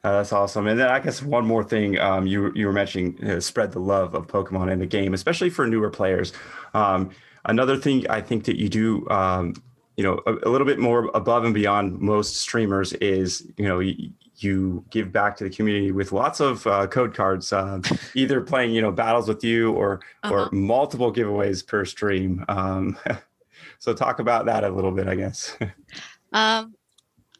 Uh, 0.03 0.17
that's 0.17 0.31
awesome. 0.31 0.67
And 0.67 0.79
then 0.79 0.87
I 0.87 0.99
guess 0.99 1.21
one 1.21 1.45
more 1.45 1.63
thing 1.63 1.99
um, 1.99 2.25
you 2.27 2.53
you 2.55 2.67
were 2.67 2.73
mentioning 2.73 3.21
uh, 3.27 3.39
spread 3.39 3.71
the 3.71 3.79
love 3.79 4.13
of 4.13 4.27
Pokemon 4.27 4.71
in 4.71 4.79
the 4.79 4.85
game, 4.85 5.13
especially 5.13 5.49
for 5.49 5.67
newer 5.67 5.89
players. 5.89 6.33
Um, 6.73 7.09
another 7.45 7.75
thing 7.77 8.07
I 8.09 8.21
think 8.21 8.45
that 8.45 8.57
you 8.57 8.69
do, 8.69 9.07
um, 9.09 9.55
you 9.97 10.03
know, 10.03 10.21
a, 10.25 10.47
a, 10.47 10.49
little 10.49 10.67
bit 10.67 10.79
more 10.79 11.09
above 11.13 11.43
and 11.43 11.53
beyond 11.53 11.99
most 11.99 12.37
streamers 12.37 12.93
is, 12.93 13.47
you 13.57 13.67
know, 13.67 13.79
you, 13.79 14.11
you 14.43 14.85
give 14.89 15.11
back 15.11 15.35
to 15.37 15.43
the 15.43 15.49
community 15.49 15.91
with 15.91 16.11
lots 16.11 16.39
of 16.39 16.65
uh, 16.67 16.87
code 16.87 17.13
cards, 17.13 17.51
uh, 17.51 17.81
either 18.15 18.41
playing 18.41 18.71
you 18.71 18.81
know 18.81 18.91
battles 18.91 19.27
with 19.27 19.43
you 19.43 19.71
or 19.73 19.99
uh-huh. 20.23 20.33
or 20.33 20.49
multiple 20.51 21.11
giveaways 21.11 21.65
per 21.65 21.85
stream. 21.85 22.45
Um, 22.47 22.97
so 23.79 23.93
talk 23.93 24.19
about 24.19 24.45
that 24.45 24.63
a 24.63 24.69
little 24.69 24.91
bit, 24.91 25.07
I 25.07 25.15
guess. 25.15 25.57
um, 26.33 26.75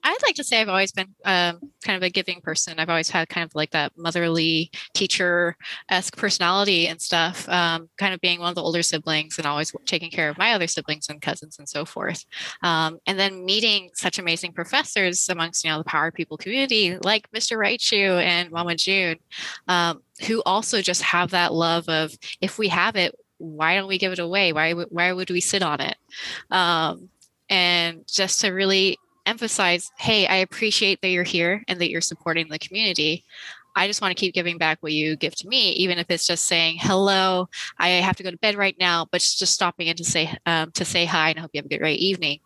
I'd 0.07 0.23
like 0.23 0.35
to 0.35 0.43
say 0.43 0.61
I've 0.61 0.69
always 0.69 0.93
been 0.93 1.13
um, 1.25 1.59
kind 1.83 1.97
of 1.97 2.03
a 2.03 2.09
giving 2.09 2.39
person. 2.39 2.79
I've 2.79 2.89
always 2.89 3.09
had 3.09 3.27
kind 3.27 3.43
of 3.43 3.53
like 3.55 3.71
that 3.71 3.91
motherly 3.97 4.71
teacher 4.93 5.57
esque 5.89 6.15
personality 6.15 6.87
and 6.87 7.01
stuff, 7.01 7.47
um, 7.49 7.89
kind 7.97 8.13
of 8.13 8.21
being 8.21 8.39
one 8.39 8.47
of 8.47 8.55
the 8.55 8.63
older 8.63 8.83
siblings 8.83 9.37
and 9.37 9.45
always 9.45 9.73
taking 9.85 10.09
care 10.09 10.29
of 10.29 10.37
my 10.37 10.53
other 10.53 10.67
siblings 10.67 11.09
and 11.09 11.21
cousins 11.21 11.59
and 11.59 11.67
so 11.67 11.83
forth. 11.83 12.23
Um, 12.63 12.99
and 13.05 13.19
then 13.19 13.43
meeting 13.43 13.89
such 13.95 14.17
amazing 14.17 14.53
professors 14.53 15.27
amongst, 15.27 15.65
you 15.65 15.71
know, 15.71 15.79
the 15.79 15.83
Power 15.83 16.09
People 16.09 16.37
community 16.37 16.97
like 16.99 17.29
Mr. 17.31 17.57
Raichu 17.57 18.23
and 18.23 18.49
Mama 18.49 18.75
June, 18.75 19.17
um, 19.67 20.01
who 20.25 20.41
also 20.45 20.81
just 20.81 21.01
have 21.01 21.31
that 21.31 21.53
love 21.53 21.89
of 21.89 22.17
if 22.39 22.57
we 22.57 22.69
have 22.69 22.95
it, 22.95 23.13
why 23.39 23.75
don't 23.75 23.89
we 23.89 23.97
give 23.97 24.13
it 24.13 24.19
away? 24.19 24.53
Why, 24.53 24.71
why 24.71 25.11
would 25.11 25.29
we 25.29 25.41
sit 25.41 25.63
on 25.63 25.81
it? 25.81 25.97
Um, 26.49 27.09
and 27.49 28.03
just 28.07 28.41
to 28.41 28.51
really 28.51 28.97
emphasize 29.27 29.91
hey 29.97 30.25
i 30.27 30.35
appreciate 30.37 31.01
that 31.01 31.09
you're 31.09 31.23
here 31.23 31.63
and 31.67 31.79
that 31.79 31.89
you're 31.89 32.01
supporting 32.01 32.47
the 32.47 32.59
community. 32.59 33.23
I 33.75 33.85
just 33.85 34.01
want 34.01 34.09
to 34.09 34.19
keep 34.19 34.33
giving 34.33 34.57
back 34.57 34.79
what 34.81 34.93
you 34.93 35.15
give 35.15 35.35
to 35.35 35.47
me 35.47 35.73
even 35.73 35.99
if 35.99 36.09
it's 36.09 36.25
just 36.25 36.45
saying 36.45 36.77
hello 36.79 37.47
i 37.77 37.89
have 37.89 38.15
to 38.15 38.23
go 38.23 38.31
to 38.31 38.37
bed 38.37 38.55
right 38.55 38.75
now 38.79 39.05
but 39.11 39.21
just 39.21 39.53
stopping 39.53 39.85
in 39.85 39.95
to 39.97 40.03
say 40.03 40.35
um, 40.47 40.71
to 40.71 40.83
say 40.83 41.05
hi 41.05 41.29
and 41.29 41.37
I 41.37 41.41
hope 41.41 41.51
you 41.53 41.59
have 41.59 41.65
a 41.65 41.69
good 41.69 41.79
great 41.79 41.99
evening. 41.99 42.39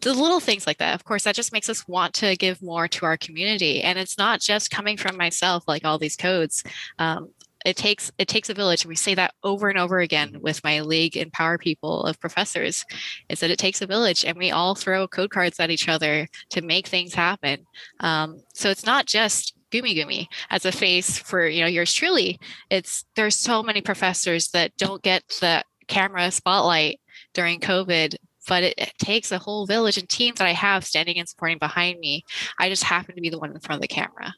The 0.00 0.12
little 0.12 0.40
things 0.40 0.66
like 0.66 0.78
that 0.78 0.94
of 0.94 1.04
course 1.04 1.24
that 1.24 1.34
just 1.34 1.52
makes 1.52 1.68
us 1.68 1.86
want 1.88 2.12
to 2.14 2.36
give 2.36 2.60
more 2.60 2.88
to 2.88 3.06
our 3.06 3.16
community. 3.16 3.82
And 3.82 3.98
it's 3.98 4.18
not 4.18 4.40
just 4.40 4.70
coming 4.70 4.96
from 4.96 5.16
myself 5.16 5.64
like 5.66 5.84
all 5.84 5.98
these 5.98 6.16
codes 6.16 6.64
um, 6.98 7.30
it 7.68 7.76
takes 7.76 8.10
it 8.16 8.28
takes 8.28 8.48
a 8.48 8.54
village 8.54 8.82
and 8.82 8.88
we 8.88 8.96
say 8.96 9.14
that 9.14 9.34
over 9.44 9.68
and 9.68 9.78
over 9.78 10.00
again 10.00 10.38
with 10.40 10.64
my 10.64 10.80
league 10.80 11.18
and 11.18 11.30
power 11.32 11.58
people 11.58 12.02
of 12.04 12.18
professors 12.18 12.84
is 13.28 13.40
that 13.40 13.50
it 13.50 13.58
takes 13.58 13.82
a 13.82 13.86
village 13.86 14.24
and 14.24 14.38
we 14.38 14.50
all 14.50 14.74
throw 14.74 15.06
code 15.06 15.30
cards 15.30 15.60
at 15.60 15.70
each 15.70 15.86
other 15.86 16.26
to 16.48 16.62
make 16.62 16.86
things 16.86 17.12
happen 17.12 17.66
um, 18.00 18.42
so 18.54 18.70
it's 18.70 18.86
not 18.86 19.04
just 19.04 19.54
Gumi 19.70 19.94
Gumi 19.94 20.26
as 20.48 20.64
a 20.64 20.72
face 20.72 21.18
for 21.18 21.46
you 21.46 21.60
know 21.60 21.66
yours 21.66 21.92
truly 21.92 22.40
it's 22.70 23.04
there's 23.16 23.36
so 23.36 23.62
many 23.62 23.82
professors 23.82 24.48
that 24.48 24.74
don't 24.78 25.02
get 25.02 25.22
the 25.40 25.62
camera 25.88 26.30
spotlight 26.30 26.98
during 27.34 27.60
covid 27.60 28.16
but 28.48 28.62
it, 28.62 28.74
it, 28.78 28.92
takes 28.98 29.30
a 29.30 29.38
whole 29.38 29.66
village 29.66 29.98
and 29.98 30.08
teams 30.08 30.38
that 30.38 30.48
I 30.48 30.54
have 30.54 30.82
standing 30.82 31.18
and 31.18 31.28
supporting 31.28 31.58
behind 31.58 32.00
me. 32.00 32.24
I 32.58 32.70
just 32.70 32.82
happen 32.82 33.14
to 33.14 33.20
be 33.20 33.28
the 33.28 33.38
one 33.38 33.52
in 33.52 33.60
front 33.60 33.76
of 33.76 33.82
the 33.82 33.94
camera. 33.94 34.32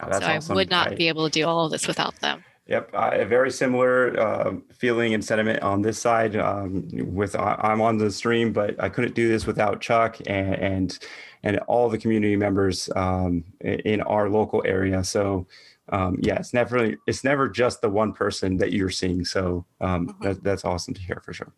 So 0.00 0.08
awesome. 0.10 0.52
I 0.52 0.54
would 0.54 0.70
not 0.70 0.92
I, 0.92 0.94
be 0.94 1.08
able 1.08 1.28
to 1.28 1.30
do 1.30 1.46
all 1.46 1.66
of 1.66 1.72
this 1.72 1.86
without 1.86 2.18
them. 2.20 2.44
Yep, 2.68 2.90
a 2.94 3.24
very 3.24 3.50
similar 3.50 4.18
uh, 4.18 4.54
feeling 4.72 5.14
and 5.14 5.24
sentiment 5.24 5.62
on 5.62 5.82
this 5.82 5.98
side. 5.98 6.36
Um, 6.36 6.88
with 6.92 7.36
I'm 7.36 7.80
on 7.80 7.96
the 7.96 8.10
stream, 8.10 8.52
but 8.52 8.74
I 8.82 8.88
couldn't 8.88 9.14
do 9.14 9.28
this 9.28 9.46
without 9.46 9.80
Chuck 9.80 10.18
and 10.26 10.54
and, 10.56 10.98
and 11.44 11.58
all 11.68 11.88
the 11.88 11.98
community 11.98 12.34
members 12.34 12.90
um, 12.96 13.44
in 13.60 14.00
our 14.02 14.28
local 14.28 14.62
area. 14.66 15.04
So 15.04 15.46
um, 15.90 16.18
yeah, 16.20 16.36
it's 16.36 16.52
never 16.52 16.94
it's 17.06 17.22
never 17.22 17.48
just 17.48 17.80
the 17.80 17.88
one 17.88 18.12
person 18.12 18.56
that 18.56 18.72
you're 18.72 18.90
seeing. 18.90 19.24
So 19.24 19.64
um, 19.80 20.08
mm-hmm. 20.08 20.24
that, 20.24 20.42
that's 20.42 20.64
awesome 20.64 20.94
to 20.94 21.00
hear 21.00 21.22
for 21.24 21.32
sure. 21.32 21.52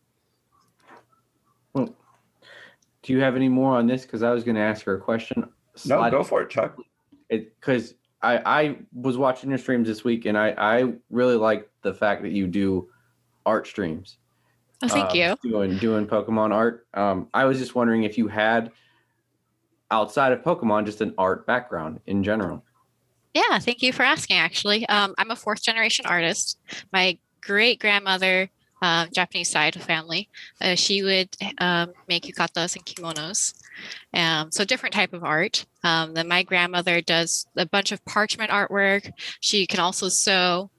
Well, 1.72 1.94
do 3.02 3.12
you 3.12 3.20
have 3.20 3.34
any 3.36 3.48
more 3.48 3.76
on 3.76 3.86
this? 3.86 4.02
Because 4.02 4.22
I 4.22 4.30
was 4.30 4.44
going 4.44 4.56
to 4.56 4.60
ask 4.60 4.84
her 4.84 4.94
a 4.94 5.00
question. 5.00 5.48
No, 5.86 6.10
go 6.10 6.22
for 6.22 6.42
it, 6.42 6.50
Chuck. 6.50 6.76
Because 7.30 7.94
I 8.22 8.38
I 8.44 8.76
was 8.92 9.16
watching 9.16 9.50
your 9.50 9.58
streams 9.58 9.88
this 9.88 10.04
week, 10.04 10.26
and 10.26 10.36
I 10.36 10.54
I 10.56 10.92
really 11.10 11.36
like 11.36 11.68
the 11.82 11.94
fact 11.94 12.22
that 12.22 12.32
you 12.32 12.46
do 12.46 12.88
art 13.46 13.66
streams. 13.66 14.18
Oh, 14.82 14.88
thank 14.88 15.10
uh, 15.10 15.14
you. 15.14 15.50
Doing 15.50 15.78
doing 15.78 16.06
Pokemon 16.06 16.52
art. 16.52 16.86
Um, 16.94 17.28
I 17.34 17.44
was 17.44 17.58
just 17.58 17.74
wondering 17.74 18.04
if 18.04 18.18
you 18.18 18.28
had 18.28 18.70
outside 19.90 20.32
of 20.32 20.42
Pokemon 20.42 20.86
just 20.86 21.00
an 21.00 21.14
art 21.18 21.46
background 21.46 22.00
in 22.06 22.22
general. 22.22 22.64
Yeah, 23.34 23.58
thank 23.58 23.82
you 23.82 23.92
for 23.92 24.02
asking. 24.02 24.38
Actually, 24.38 24.86
um, 24.88 25.14
I'm 25.18 25.30
a 25.30 25.36
fourth 25.36 25.62
generation 25.62 26.06
artist. 26.06 26.58
My 26.92 27.18
great 27.40 27.80
grandmother 27.80 28.50
uh, 28.82 29.06
Japanese 29.12 29.50
side 29.50 29.76
of 29.76 29.82
family, 29.82 30.28
uh, 30.60 30.74
she 30.74 31.02
would 31.02 31.28
um, 31.58 31.92
make 32.08 32.24
yukatas 32.24 32.76
and 32.76 32.84
kimonos. 32.84 33.54
Um, 34.14 34.50
so 34.50 34.64
different 34.64 34.94
type 34.94 35.12
of 35.12 35.24
art. 35.24 35.66
Um, 35.84 36.14
then 36.14 36.28
my 36.28 36.42
grandmother 36.42 37.00
does 37.00 37.46
a 37.56 37.66
bunch 37.66 37.92
of 37.92 38.04
parchment 38.04 38.50
artwork. 38.50 39.10
She 39.40 39.66
can 39.66 39.80
also 39.80 40.08
sew. 40.08 40.70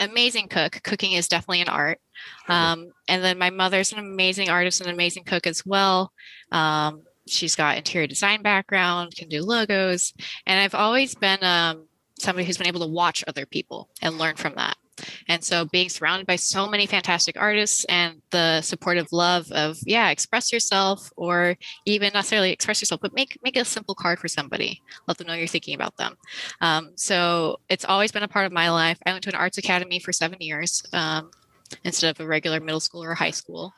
Amazing 0.00 0.48
cook. 0.48 0.80
Cooking 0.84 1.12
is 1.12 1.28
definitely 1.28 1.60
an 1.60 1.68
art. 1.68 2.00
Um, 2.48 2.92
and 3.08 3.22
then 3.22 3.38
my 3.38 3.50
mother's 3.50 3.92
an 3.92 3.98
amazing 3.98 4.48
artist 4.48 4.80
and 4.80 4.90
amazing 4.90 5.24
cook 5.24 5.46
as 5.46 5.64
well. 5.66 6.12
Um, 6.50 7.02
she's 7.26 7.56
got 7.56 7.76
interior 7.76 8.06
design 8.06 8.42
background, 8.42 9.14
can 9.16 9.28
do 9.28 9.42
logos, 9.42 10.14
and 10.46 10.58
I've 10.60 10.74
always 10.74 11.14
been 11.14 11.42
um, 11.42 11.86
somebody 12.18 12.46
who's 12.46 12.58
been 12.58 12.66
able 12.66 12.80
to 12.80 12.92
watch 12.92 13.24
other 13.26 13.46
people 13.46 13.88
and 14.02 14.18
learn 14.18 14.36
from 14.36 14.54
that. 14.56 14.76
And 15.28 15.42
so 15.42 15.64
being 15.66 15.88
surrounded 15.88 16.26
by 16.26 16.36
so 16.36 16.68
many 16.68 16.86
fantastic 16.86 17.36
artists 17.38 17.84
and 17.86 18.20
the 18.30 18.60
supportive 18.62 19.12
love 19.12 19.50
of, 19.52 19.78
yeah, 19.84 20.10
express 20.10 20.52
yourself 20.52 21.10
or 21.16 21.56
even 21.84 22.12
necessarily 22.12 22.52
express 22.52 22.80
yourself, 22.80 23.00
but 23.00 23.14
make, 23.14 23.38
make 23.42 23.56
a 23.56 23.64
simple 23.64 23.94
card 23.94 24.18
for 24.18 24.28
somebody. 24.28 24.82
Let 25.06 25.18
them 25.18 25.26
know 25.26 25.34
you're 25.34 25.46
thinking 25.46 25.74
about 25.74 25.96
them. 25.96 26.14
Um, 26.60 26.90
so 26.96 27.60
it's 27.68 27.84
always 27.84 28.12
been 28.12 28.22
a 28.22 28.28
part 28.28 28.46
of 28.46 28.52
my 28.52 28.70
life. 28.70 28.98
I 29.06 29.12
went 29.12 29.24
to 29.24 29.30
an 29.30 29.36
arts 29.36 29.58
academy 29.58 29.98
for 29.98 30.12
seven 30.12 30.38
years 30.40 30.82
um, 30.92 31.30
instead 31.84 32.10
of 32.14 32.20
a 32.20 32.26
regular 32.26 32.60
middle 32.60 32.80
school 32.80 33.02
or 33.02 33.14
high 33.14 33.30
school. 33.30 33.72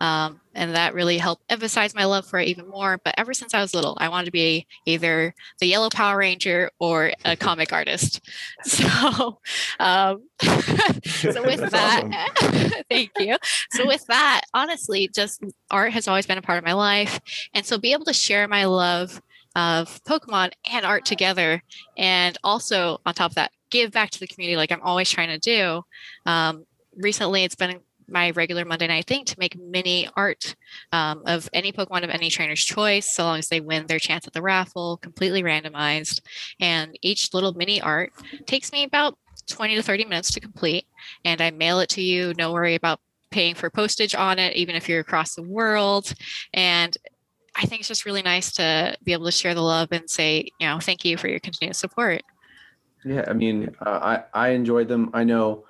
Um, 0.00 0.40
and 0.54 0.74
that 0.74 0.94
really 0.94 1.18
helped 1.18 1.44
emphasize 1.48 1.94
my 1.94 2.04
love 2.04 2.26
for 2.26 2.38
it 2.38 2.48
even 2.48 2.68
more. 2.68 2.98
But 3.02 3.14
ever 3.18 3.32
since 3.34 3.54
I 3.54 3.60
was 3.60 3.74
little, 3.74 3.96
I 4.00 4.08
wanted 4.08 4.26
to 4.26 4.30
be 4.32 4.66
either 4.84 5.34
the 5.60 5.66
Yellow 5.66 5.90
Power 5.90 6.18
Ranger 6.18 6.70
or 6.78 7.12
a 7.24 7.36
comic 7.46 7.72
artist. 7.72 8.20
So, 8.66 9.38
um, 9.80 10.22
so 10.40 11.42
with 11.42 11.70
that, 11.70 12.84
thank 12.90 13.10
you. 13.18 13.36
So 13.70 13.86
with 13.86 14.04
that, 14.06 14.42
honestly, 14.52 15.08
just 15.14 15.42
art 15.70 15.92
has 15.92 16.08
always 16.08 16.26
been 16.26 16.38
a 16.38 16.42
part 16.42 16.58
of 16.58 16.64
my 16.64 16.72
life, 16.72 17.20
and 17.54 17.64
so 17.64 17.78
be 17.78 17.92
able 17.92 18.04
to 18.06 18.12
share 18.12 18.46
my 18.48 18.64
love 18.66 19.22
of 19.54 20.02
Pokemon 20.04 20.52
and 20.70 20.84
art 20.84 21.06
together, 21.06 21.62
and 21.96 22.36
also 22.44 23.00
on 23.06 23.14
top 23.14 23.30
of 23.30 23.34
that, 23.36 23.52
give 23.70 23.92
back 23.92 24.10
to 24.10 24.20
the 24.20 24.26
community 24.26 24.56
like 24.56 24.72
I'm 24.72 24.82
always 24.82 25.10
trying 25.10 25.28
to 25.28 25.38
do. 25.38 25.82
Um, 26.26 26.66
recently, 26.96 27.44
it's 27.44 27.56
been 27.56 27.80
my 28.08 28.30
regular 28.30 28.64
Monday 28.64 28.86
night 28.86 29.06
thing 29.06 29.24
to 29.24 29.36
make 29.38 29.58
mini 29.58 30.08
art 30.16 30.54
um, 30.92 31.22
of 31.26 31.48
any 31.52 31.72
Pokemon 31.72 32.04
of 32.04 32.10
any 32.10 32.30
trainer's 32.30 32.64
choice, 32.64 33.12
so 33.12 33.24
long 33.24 33.38
as 33.38 33.48
they 33.48 33.60
win 33.60 33.86
their 33.86 33.98
chance 33.98 34.26
at 34.26 34.32
the 34.32 34.42
raffle, 34.42 34.98
completely 34.98 35.42
randomized. 35.42 36.20
And 36.60 36.98
each 37.02 37.34
little 37.34 37.54
mini 37.54 37.80
art 37.80 38.12
takes 38.46 38.72
me 38.72 38.84
about 38.84 39.18
20 39.48 39.76
to 39.76 39.82
30 39.82 40.04
minutes 40.04 40.32
to 40.32 40.40
complete. 40.40 40.86
And 41.24 41.40
I 41.40 41.50
mail 41.50 41.80
it 41.80 41.88
to 41.90 42.02
you, 42.02 42.34
no 42.38 42.52
worry 42.52 42.74
about 42.74 43.00
paying 43.30 43.54
for 43.54 43.70
postage 43.70 44.14
on 44.14 44.38
it, 44.38 44.56
even 44.56 44.74
if 44.74 44.88
you're 44.88 45.00
across 45.00 45.34
the 45.34 45.42
world. 45.42 46.12
And 46.54 46.96
I 47.56 47.66
think 47.66 47.80
it's 47.80 47.88
just 47.88 48.04
really 48.04 48.22
nice 48.22 48.52
to 48.52 48.96
be 49.02 49.12
able 49.12 49.24
to 49.26 49.32
share 49.32 49.54
the 49.54 49.62
love 49.62 49.88
and 49.90 50.08
say, 50.08 50.48
you 50.60 50.66
know, 50.66 50.78
thank 50.78 51.04
you 51.04 51.16
for 51.16 51.28
your 51.28 51.40
continued 51.40 51.76
support. 51.76 52.22
Yeah, 53.04 53.24
I 53.28 53.32
mean, 53.32 53.74
uh, 53.84 54.24
I 54.34 54.46
I 54.46 54.48
enjoyed 54.50 54.88
them. 54.88 55.10
I 55.14 55.24
know 55.24 55.64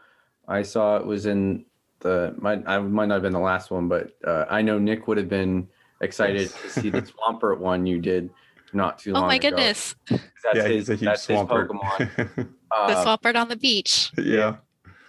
I 0.48 0.62
saw 0.62 0.96
it 0.96 1.06
was 1.06 1.26
in 1.26 1.66
the 2.06 2.34
might 2.38 2.62
I 2.66 2.78
might 2.78 3.06
not 3.06 3.14
have 3.14 3.22
been 3.22 3.32
the 3.32 3.40
last 3.40 3.70
one, 3.70 3.88
but 3.88 4.12
uh, 4.24 4.44
I 4.48 4.62
know 4.62 4.78
Nick 4.78 5.08
would 5.08 5.18
have 5.18 5.28
been 5.28 5.68
excited 6.00 6.42
yes. 6.42 6.62
to 6.62 6.80
see 6.80 6.90
the 6.90 7.02
Swampert 7.28 7.58
one 7.58 7.84
you 7.84 8.00
did 8.00 8.30
not 8.72 8.98
too 8.98 9.12
long. 9.12 9.24
Oh 9.24 9.26
my 9.26 9.34
ago. 9.34 9.50
goodness! 9.50 9.96
That's 10.08 10.22
yeah, 10.54 10.62
his, 10.62 10.86
he's 10.86 10.90
a 10.90 10.92
huge 10.92 11.00
that's 11.00 11.26
Swampert. 11.26 11.68
His 11.68 12.28
Pokemon. 12.28 12.48
uh, 12.70 12.86
the 12.86 12.94
Swampert 13.04 13.34
on 13.34 13.48
the 13.48 13.56
beach. 13.56 14.12
Yeah. 14.16 14.56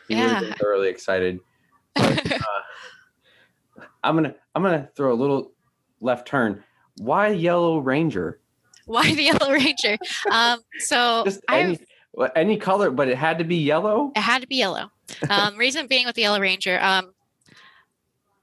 He 0.07 0.15
yeah. 0.15 0.39
would 0.39 0.49
have 0.49 0.57
thoroughly 0.57 0.87
excited. 0.87 1.39
But, 1.93 2.31
uh, 2.41 3.83
I'm 4.03 4.15
gonna 4.15 4.35
I'm 4.55 4.63
gonna 4.63 4.89
throw 4.95 5.13
a 5.13 5.15
little 5.15 5.51
left 6.01 6.27
turn. 6.27 6.63
Why 6.97 7.27
Yellow 7.27 7.77
Ranger? 7.77 8.39
Why 8.85 9.13
the 9.13 9.23
Yellow 9.23 9.51
Ranger? 9.51 9.97
Um, 10.31 10.61
so 10.79 11.23
Just 11.25 11.41
any, 12.17 12.31
any 12.35 12.57
color, 12.57 12.91
but 12.91 13.07
it 13.07 13.17
had 13.17 13.37
to 13.39 13.43
be 13.43 13.57
yellow. 13.57 14.11
It 14.15 14.21
had 14.21 14.41
to 14.41 14.47
be 14.47 14.57
yellow. 14.57 14.91
Um, 15.29 15.57
reason 15.57 15.87
being 15.87 16.05
with 16.05 16.15
the 16.15 16.23
Yellow 16.23 16.39
Ranger, 16.39 16.79
um, 16.81 17.13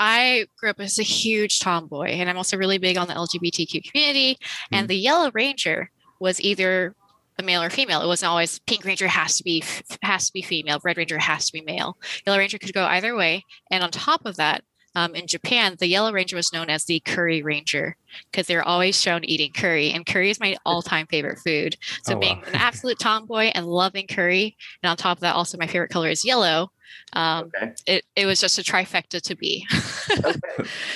I 0.00 0.46
grew 0.58 0.70
up 0.70 0.80
as 0.80 0.98
a 0.98 1.02
huge 1.02 1.60
tomboy, 1.60 2.08
and 2.08 2.28
I'm 2.28 2.36
also 2.36 2.56
really 2.56 2.78
big 2.78 2.96
on 2.96 3.06
the 3.06 3.14
LGBTQ 3.14 3.90
community. 3.90 4.34
Mm-hmm. 4.34 4.74
And 4.74 4.88
the 4.88 4.96
Yellow 4.96 5.30
Ranger 5.32 5.90
was 6.20 6.40
either 6.40 6.94
a 7.38 7.42
male 7.42 7.62
or 7.62 7.70
female. 7.70 8.00
It 8.00 8.06
wasn't 8.06 8.30
always 8.30 8.58
Pink 8.60 8.84
Ranger 8.84 9.08
has 9.08 9.36
to 9.38 9.44
be 9.44 9.62
has 10.02 10.26
to 10.26 10.32
be 10.32 10.42
female, 10.42 10.80
Red 10.84 10.96
Ranger 10.96 11.18
has 11.18 11.46
to 11.46 11.52
be 11.52 11.62
male. 11.62 11.96
Yellow 12.26 12.38
Ranger 12.38 12.58
could 12.58 12.74
go 12.74 12.84
either 12.84 13.16
way. 13.16 13.44
And 13.70 13.82
on 13.82 13.90
top 13.90 14.24
of 14.24 14.36
that, 14.36 14.62
um, 14.94 15.14
in 15.14 15.26
Japan, 15.26 15.76
the 15.78 15.86
Yellow 15.86 16.12
Ranger 16.12 16.36
was 16.36 16.52
known 16.52 16.70
as 16.70 16.84
the 16.84 17.00
Curry 17.00 17.42
Ranger 17.42 17.96
because 18.30 18.46
they're 18.46 18.66
always 18.66 19.00
shown 19.00 19.24
eating 19.24 19.52
curry, 19.52 19.90
and 19.90 20.06
curry 20.06 20.30
is 20.30 20.38
my 20.38 20.56
all-time 20.66 21.06
favorite 21.06 21.38
food. 21.38 21.76
So, 22.04 22.14
oh, 22.14 22.18
being 22.18 22.36
wow. 22.36 22.44
an 22.48 22.54
absolute 22.54 22.98
tomboy 22.98 23.50
and 23.54 23.66
loving 23.66 24.06
curry, 24.06 24.56
and 24.82 24.90
on 24.90 24.96
top 24.96 25.18
of 25.18 25.22
that, 25.22 25.34
also 25.34 25.58
my 25.58 25.66
favorite 25.66 25.90
color 25.90 26.08
is 26.08 26.24
yellow. 26.24 26.70
Um, 27.12 27.50
okay. 27.56 27.72
it, 27.86 28.04
it 28.14 28.26
was 28.26 28.40
just 28.40 28.58
a 28.58 28.62
trifecta 28.62 29.20
to 29.20 29.36
be. 29.36 29.66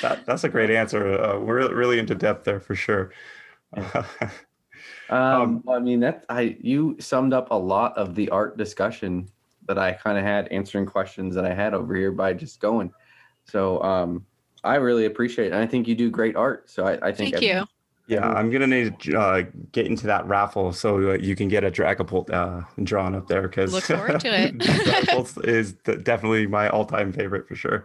that, 0.03 0.25
that's 0.27 0.45
a 0.45 0.49
great 0.49 0.71
answer. 0.71 1.21
Uh, 1.21 1.39
we're 1.39 1.75
really 1.75 1.99
into 1.99 2.15
depth 2.15 2.45
there 2.45 2.61
for 2.61 2.75
sure. 2.75 3.13
um, 3.77 4.05
um, 5.11 5.65
I 5.69 5.79
mean, 5.79 6.01
that 6.01 6.25
I 6.29 6.57
you 6.61 6.97
summed 7.01 7.33
up 7.33 7.49
a 7.51 7.55
lot 7.55 7.97
of 7.97 8.15
the 8.15 8.29
art 8.31 8.57
discussion 8.57 9.29
that 9.67 9.79
I 9.79 9.93
kind 9.93 10.19
of 10.19 10.25
had 10.25 10.49
answering 10.49 10.87
questions 10.87 11.35
that 11.35 11.45
I 11.45 11.53
had 11.53 11.75
over 11.75 11.95
here 11.95 12.13
by 12.13 12.33
just 12.33 12.61
going. 12.61 12.93
So 13.49 13.83
um, 13.83 14.25
I 14.63 14.77
really 14.77 15.07
appreciate 15.07 15.49
it. 15.49 15.53
And 15.53 15.63
I 15.63 15.67
think 15.67 15.89
you 15.89 15.95
do 15.95 16.11
great 16.11 16.37
art. 16.37 16.69
So 16.71 16.85
I, 16.85 17.09
I 17.09 17.13
think 17.13 17.35
thank 17.35 17.45
I, 17.45 17.47
you. 17.47 17.65
Yeah, 18.07 18.27
I'm 18.27 18.51
gonna 18.51 18.67
need 18.67 18.99
to 19.01 19.21
uh, 19.21 19.43
get 19.73 19.87
into 19.87 20.07
that 20.07 20.27
raffle 20.27 20.73
so 20.73 21.11
uh, 21.11 21.15
you 21.19 21.37
can 21.37 21.49
get 21.49 21.63
a 21.63 21.71
Dragapult 21.71 22.31
uh, 22.31 22.65
drawn 22.83 23.15
up 23.15 23.29
there 23.29 23.43
because 23.43 23.71
look 23.71 23.85
forward 23.85 24.19
to 24.21 24.29
it. 24.29 24.57
Dragapult 24.59 25.45
is 25.47 25.75
definitely 25.75 26.47
my 26.47 26.71
all-time 26.71 27.13
favorite 27.13 27.47
for 27.47 27.55
sure. 27.55 27.85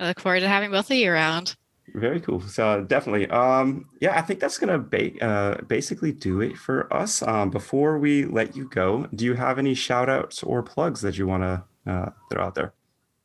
I 0.00 0.08
look 0.08 0.18
forward 0.18 0.40
to 0.40 0.48
having 0.48 0.72
both 0.72 0.90
of 0.90 0.96
you 0.96 1.12
around. 1.12 1.54
Very 1.94 2.20
cool. 2.20 2.40
So 2.40 2.82
definitely, 2.82 3.28
um, 3.28 3.88
yeah, 4.00 4.18
I 4.18 4.22
think 4.22 4.40
that's 4.40 4.58
gonna 4.58 4.80
ba- 4.80 5.24
uh, 5.24 5.62
basically 5.62 6.10
do 6.10 6.40
it 6.40 6.56
for 6.56 6.92
us. 6.92 7.22
Um, 7.22 7.50
before 7.50 8.00
we 8.00 8.24
let 8.24 8.56
you 8.56 8.68
go, 8.68 9.06
do 9.14 9.24
you 9.24 9.34
have 9.34 9.60
any 9.60 9.74
shout 9.74 10.08
outs 10.08 10.42
or 10.42 10.60
plugs 10.64 11.02
that 11.02 11.18
you 11.18 11.28
want 11.28 11.44
to 11.44 11.92
uh, 11.92 12.10
throw 12.32 12.42
out 12.42 12.56
there? 12.56 12.74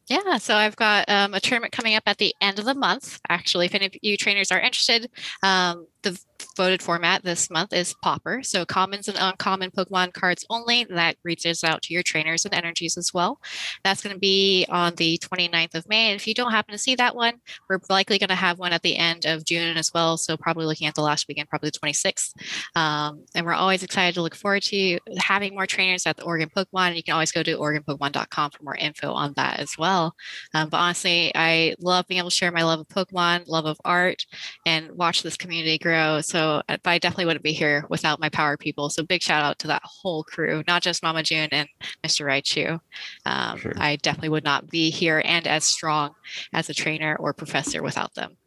Yeah, 0.07 0.37
so 0.37 0.55
I've 0.55 0.75
got 0.75 1.07
um, 1.09 1.33
a 1.33 1.39
tournament 1.39 1.71
coming 1.71 1.95
up 1.95 2.03
at 2.05 2.17
the 2.17 2.35
end 2.41 2.59
of 2.59 2.65
the 2.65 2.73
month. 2.75 3.19
Actually, 3.29 3.67
if 3.67 3.75
any 3.75 3.85
of 3.85 3.93
you 4.01 4.17
trainers 4.17 4.51
are 4.51 4.59
interested, 4.59 5.09
um, 5.43 5.87
the 6.03 6.19
voted 6.57 6.81
format 6.81 7.23
this 7.23 7.49
month 7.49 7.73
is 7.73 7.95
Pauper. 8.01 8.41
So 8.43 8.65
commons 8.65 9.07
and 9.07 9.17
uncommon 9.19 9.71
Pokemon 9.71 10.13
cards 10.13 10.45
only. 10.49 10.85
That 10.85 11.17
reaches 11.23 11.63
out 11.63 11.81
to 11.83 11.93
your 11.93 12.03
trainers 12.03 12.45
and 12.45 12.53
energies 12.53 12.97
as 12.97 13.13
well. 13.13 13.39
That's 13.83 14.01
going 14.01 14.15
to 14.15 14.19
be 14.19 14.65
on 14.69 14.95
the 14.95 15.17
29th 15.19 15.75
of 15.75 15.87
May. 15.87 16.11
And 16.11 16.19
if 16.19 16.27
you 16.27 16.33
don't 16.33 16.51
happen 16.51 16.71
to 16.73 16.77
see 16.77 16.95
that 16.95 17.15
one, 17.15 17.35
we're 17.69 17.79
likely 17.89 18.17
going 18.17 18.29
to 18.29 18.35
have 18.35 18.59
one 18.59 18.73
at 18.73 18.81
the 18.81 18.97
end 18.97 19.25
of 19.25 19.45
June 19.45 19.77
as 19.77 19.91
well. 19.93 20.17
So 20.17 20.37
probably 20.37 20.65
looking 20.65 20.87
at 20.87 20.95
the 20.95 21.01
last 21.01 21.27
weekend, 21.27 21.49
probably 21.49 21.69
the 21.69 21.79
26th. 21.79 22.33
Um, 22.75 23.25
and 23.35 23.45
we're 23.45 23.53
always 23.53 23.83
excited 23.83 24.15
to 24.15 24.21
look 24.21 24.35
forward 24.35 24.63
to 24.63 24.99
having 25.17 25.53
more 25.53 25.67
trainers 25.67 26.05
at 26.05 26.17
the 26.17 26.23
Oregon 26.23 26.49
Pokemon. 26.55 26.87
And 26.87 26.95
you 26.95 27.03
can 27.03 27.13
always 27.13 27.31
go 27.31 27.43
to 27.43 27.57
OregonPokemon.com 27.57 28.51
for 28.51 28.63
more 28.63 28.75
info 28.75 29.13
on 29.13 29.33
that 29.35 29.59
as 29.59 29.77
well. 29.77 30.15
Um, 30.53 30.69
but 30.69 30.77
honestly, 30.77 31.31
I 31.35 31.75
love 31.79 32.07
being 32.07 32.19
able 32.19 32.29
to 32.29 32.35
share 32.35 32.51
my 32.51 32.63
love 32.63 32.79
of 32.79 32.87
Pokemon, 32.87 33.47
love 33.47 33.65
of 33.65 33.79
art, 33.85 34.25
and 34.65 34.91
watch 34.91 35.23
this 35.23 35.37
community 35.37 35.77
grow. 35.77 35.90
So 36.21 36.61
uh, 36.67 36.77
I 36.85 36.97
definitely 36.97 37.25
wouldn't 37.25 37.43
be 37.43 37.53
here 37.53 37.85
without 37.89 38.19
my 38.19 38.29
power 38.29 38.57
people. 38.57 38.89
So 38.89 39.03
big 39.03 39.21
shout 39.21 39.43
out 39.43 39.59
to 39.59 39.67
that 39.67 39.81
whole 39.83 40.23
crew, 40.23 40.63
not 40.67 40.81
just 40.81 41.03
Mama 41.03 41.23
June 41.23 41.49
and 41.51 41.67
Mr. 42.03 42.25
Raichu. 42.25 42.79
Um, 43.25 43.57
sure. 43.57 43.73
I 43.77 43.97
definitely 43.97 44.29
would 44.29 44.43
not 44.43 44.69
be 44.69 44.89
here 44.89 45.21
and 45.25 45.47
as 45.47 45.63
strong 45.63 46.15
as 46.53 46.69
a 46.69 46.73
trainer 46.73 47.15
or 47.19 47.33
professor 47.33 47.81
without 47.81 48.13
them. 48.15 48.37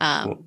Um, 0.00 0.24
cool. 0.24 0.44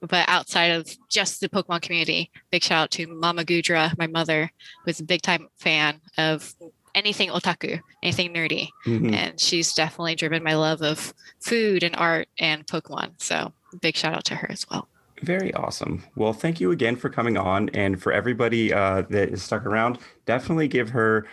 But 0.00 0.28
outside 0.28 0.70
of 0.72 0.88
just 1.08 1.40
the 1.40 1.48
Pokemon 1.48 1.82
community, 1.82 2.30
big 2.50 2.62
shout 2.62 2.84
out 2.84 2.90
to 2.92 3.06
Mama 3.08 3.44
Gudra, 3.44 3.92
my 3.98 4.06
mother, 4.06 4.50
who's 4.84 5.00
a 5.00 5.04
big 5.04 5.22
time 5.22 5.48
fan 5.58 6.00
of 6.16 6.54
anything 6.94 7.30
otaku, 7.30 7.80
anything 8.02 8.32
nerdy. 8.32 8.68
Mm-hmm. 8.86 9.12
And 9.12 9.40
she's 9.40 9.72
definitely 9.74 10.14
driven 10.14 10.42
my 10.44 10.54
love 10.54 10.82
of 10.82 11.12
food 11.40 11.82
and 11.82 11.96
art 11.96 12.28
and 12.38 12.66
Pokemon. 12.66 13.14
So 13.18 13.52
big 13.80 13.96
shout 13.96 14.14
out 14.14 14.24
to 14.26 14.36
her 14.36 14.50
as 14.50 14.66
well. 14.70 14.88
Very 15.22 15.52
awesome. 15.54 16.04
Well, 16.16 16.32
thank 16.32 16.60
you 16.60 16.70
again 16.70 16.96
for 16.96 17.08
coming 17.08 17.36
on. 17.36 17.68
And 17.70 18.00
for 18.00 18.12
everybody 18.12 18.72
uh, 18.72 19.02
that 19.10 19.30
is 19.30 19.42
stuck 19.42 19.66
around, 19.66 19.98
definitely 20.26 20.68
give 20.68 20.90
her, 20.90 21.26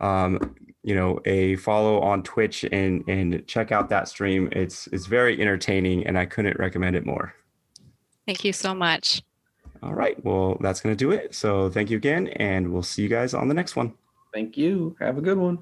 um, 0.00 0.56
you 0.82 0.94
know, 0.94 1.20
a 1.24 1.56
follow 1.56 2.00
on 2.00 2.22
Twitch 2.22 2.64
and 2.72 3.04
and 3.08 3.46
check 3.46 3.72
out 3.72 3.88
that 3.90 4.08
stream. 4.08 4.48
It's 4.52 4.88
it's 4.88 5.06
very 5.06 5.40
entertaining, 5.40 6.06
and 6.06 6.18
I 6.18 6.26
couldn't 6.26 6.58
recommend 6.58 6.96
it 6.96 7.06
more. 7.06 7.34
Thank 8.26 8.44
you 8.44 8.52
so 8.52 8.74
much. 8.74 9.22
All 9.82 9.94
right. 9.94 10.22
Well, 10.24 10.58
that's 10.60 10.80
going 10.80 10.94
to 10.96 10.98
do 10.98 11.12
it. 11.12 11.34
So 11.34 11.70
thank 11.70 11.90
you 11.90 11.96
again, 11.96 12.28
and 12.28 12.72
we'll 12.72 12.82
see 12.82 13.02
you 13.02 13.08
guys 13.08 13.34
on 13.34 13.48
the 13.48 13.54
next 13.54 13.76
one. 13.76 13.94
Thank 14.34 14.56
you. 14.56 14.96
Have 15.00 15.18
a 15.18 15.22
good 15.22 15.38
one. 15.38 15.58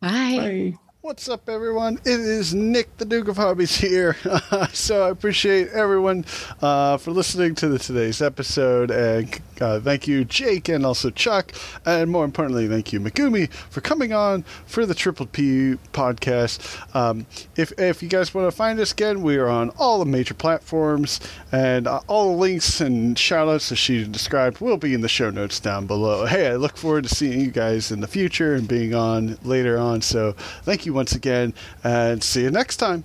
Bye. 0.00 0.72
Bye. 0.72 0.89
What's 1.02 1.30
up, 1.30 1.48
everyone? 1.48 1.94
It 2.04 2.20
is 2.20 2.52
Nick, 2.52 2.98
the 2.98 3.06
Duke 3.06 3.28
of 3.28 3.38
Hobbies, 3.38 3.74
here. 3.74 4.16
so 4.74 5.06
I 5.06 5.08
appreciate 5.08 5.68
everyone 5.68 6.26
uh, 6.60 6.98
for 6.98 7.10
listening 7.12 7.54
to 7.54 7.68
the, 7.68 7.78
today's 7.78 8.20
episode, 8.20 8.90
and 8.90 9.40
uh, 9.62 9.80
thank 9.80 10.06
you, 10.06 10.26
Jake, 10.26 10.68
and 10.68 10.84
also 10.84 11.08
Chuck, 11.08 11.52
and 11.86 12.10
more 12.10 12.26
importantly, 12.26 12.68
thank 12.68 12.92
you, 12.92 13.00
Megumi, 13.00 13.50
for 13.50 13.80
coming 13.80 14.12
on 14.12 14.42
for 14.66 14.84
the 14.84 14.94
Triple 14.94 15.24
P 15.24 15.76
podcast. 15.94 16.94
Um, 16.94 17.24
if 17.56 17.72
if 17.78 18.02
you 18.02 18.10
guys 18.10 18.34
want 18.34 18.46
to 18.46 18.54
find 18.54 18.78
us 18.78 18.92
again, 18.92 19.22
we 19.22 19.38
are 19.38 19.48
on 19.48 19.70
all 19.78 20.00
the 20.00 20.04
major 20.04 20.34
platforms, 20.34 21.18
and 21.50 21.86
uh, 21.86 22.00
all 22.08 22.32
the 22.32 22.36
links 22.36 22.78
and 22.82 23.16
shoutouts 23.16 23.70
that 23.70 23.76
she 23.76 24.04
described 24.04 24.60
will 24.60 24.76
be 24.76 24.92
in 24.92 25.00
the 25.00 25.08
show 25.08 25.30
notes 25.30 25.60
down 25.60 25.86
below. 25.86 26.26
Hey, 26.26 26.48
I 26.48 26.56
look 26.56 26.76
forward 26.76 27.04
to 27.04 27.14
seeing 27.14 27.40
you 27.40 27.50
guys 27.50 27.90
in 27.90 28.00
the 28.00 28.06
future 28.06 28.54
and 28.54 28.68
being 28.68 28.94
on 28.94 29.38
later 29.42 29.78
on. 29.78 30.02
So 30.02 30.32
thank 30.62 30.84
you 30.84 30.90
once 31.00 31.14
again 31.14 31.54
and 31.82 32.22
see 32.22 32.42
you 32.42 32.50
next 32.50 32.76
time. 32.76 33.04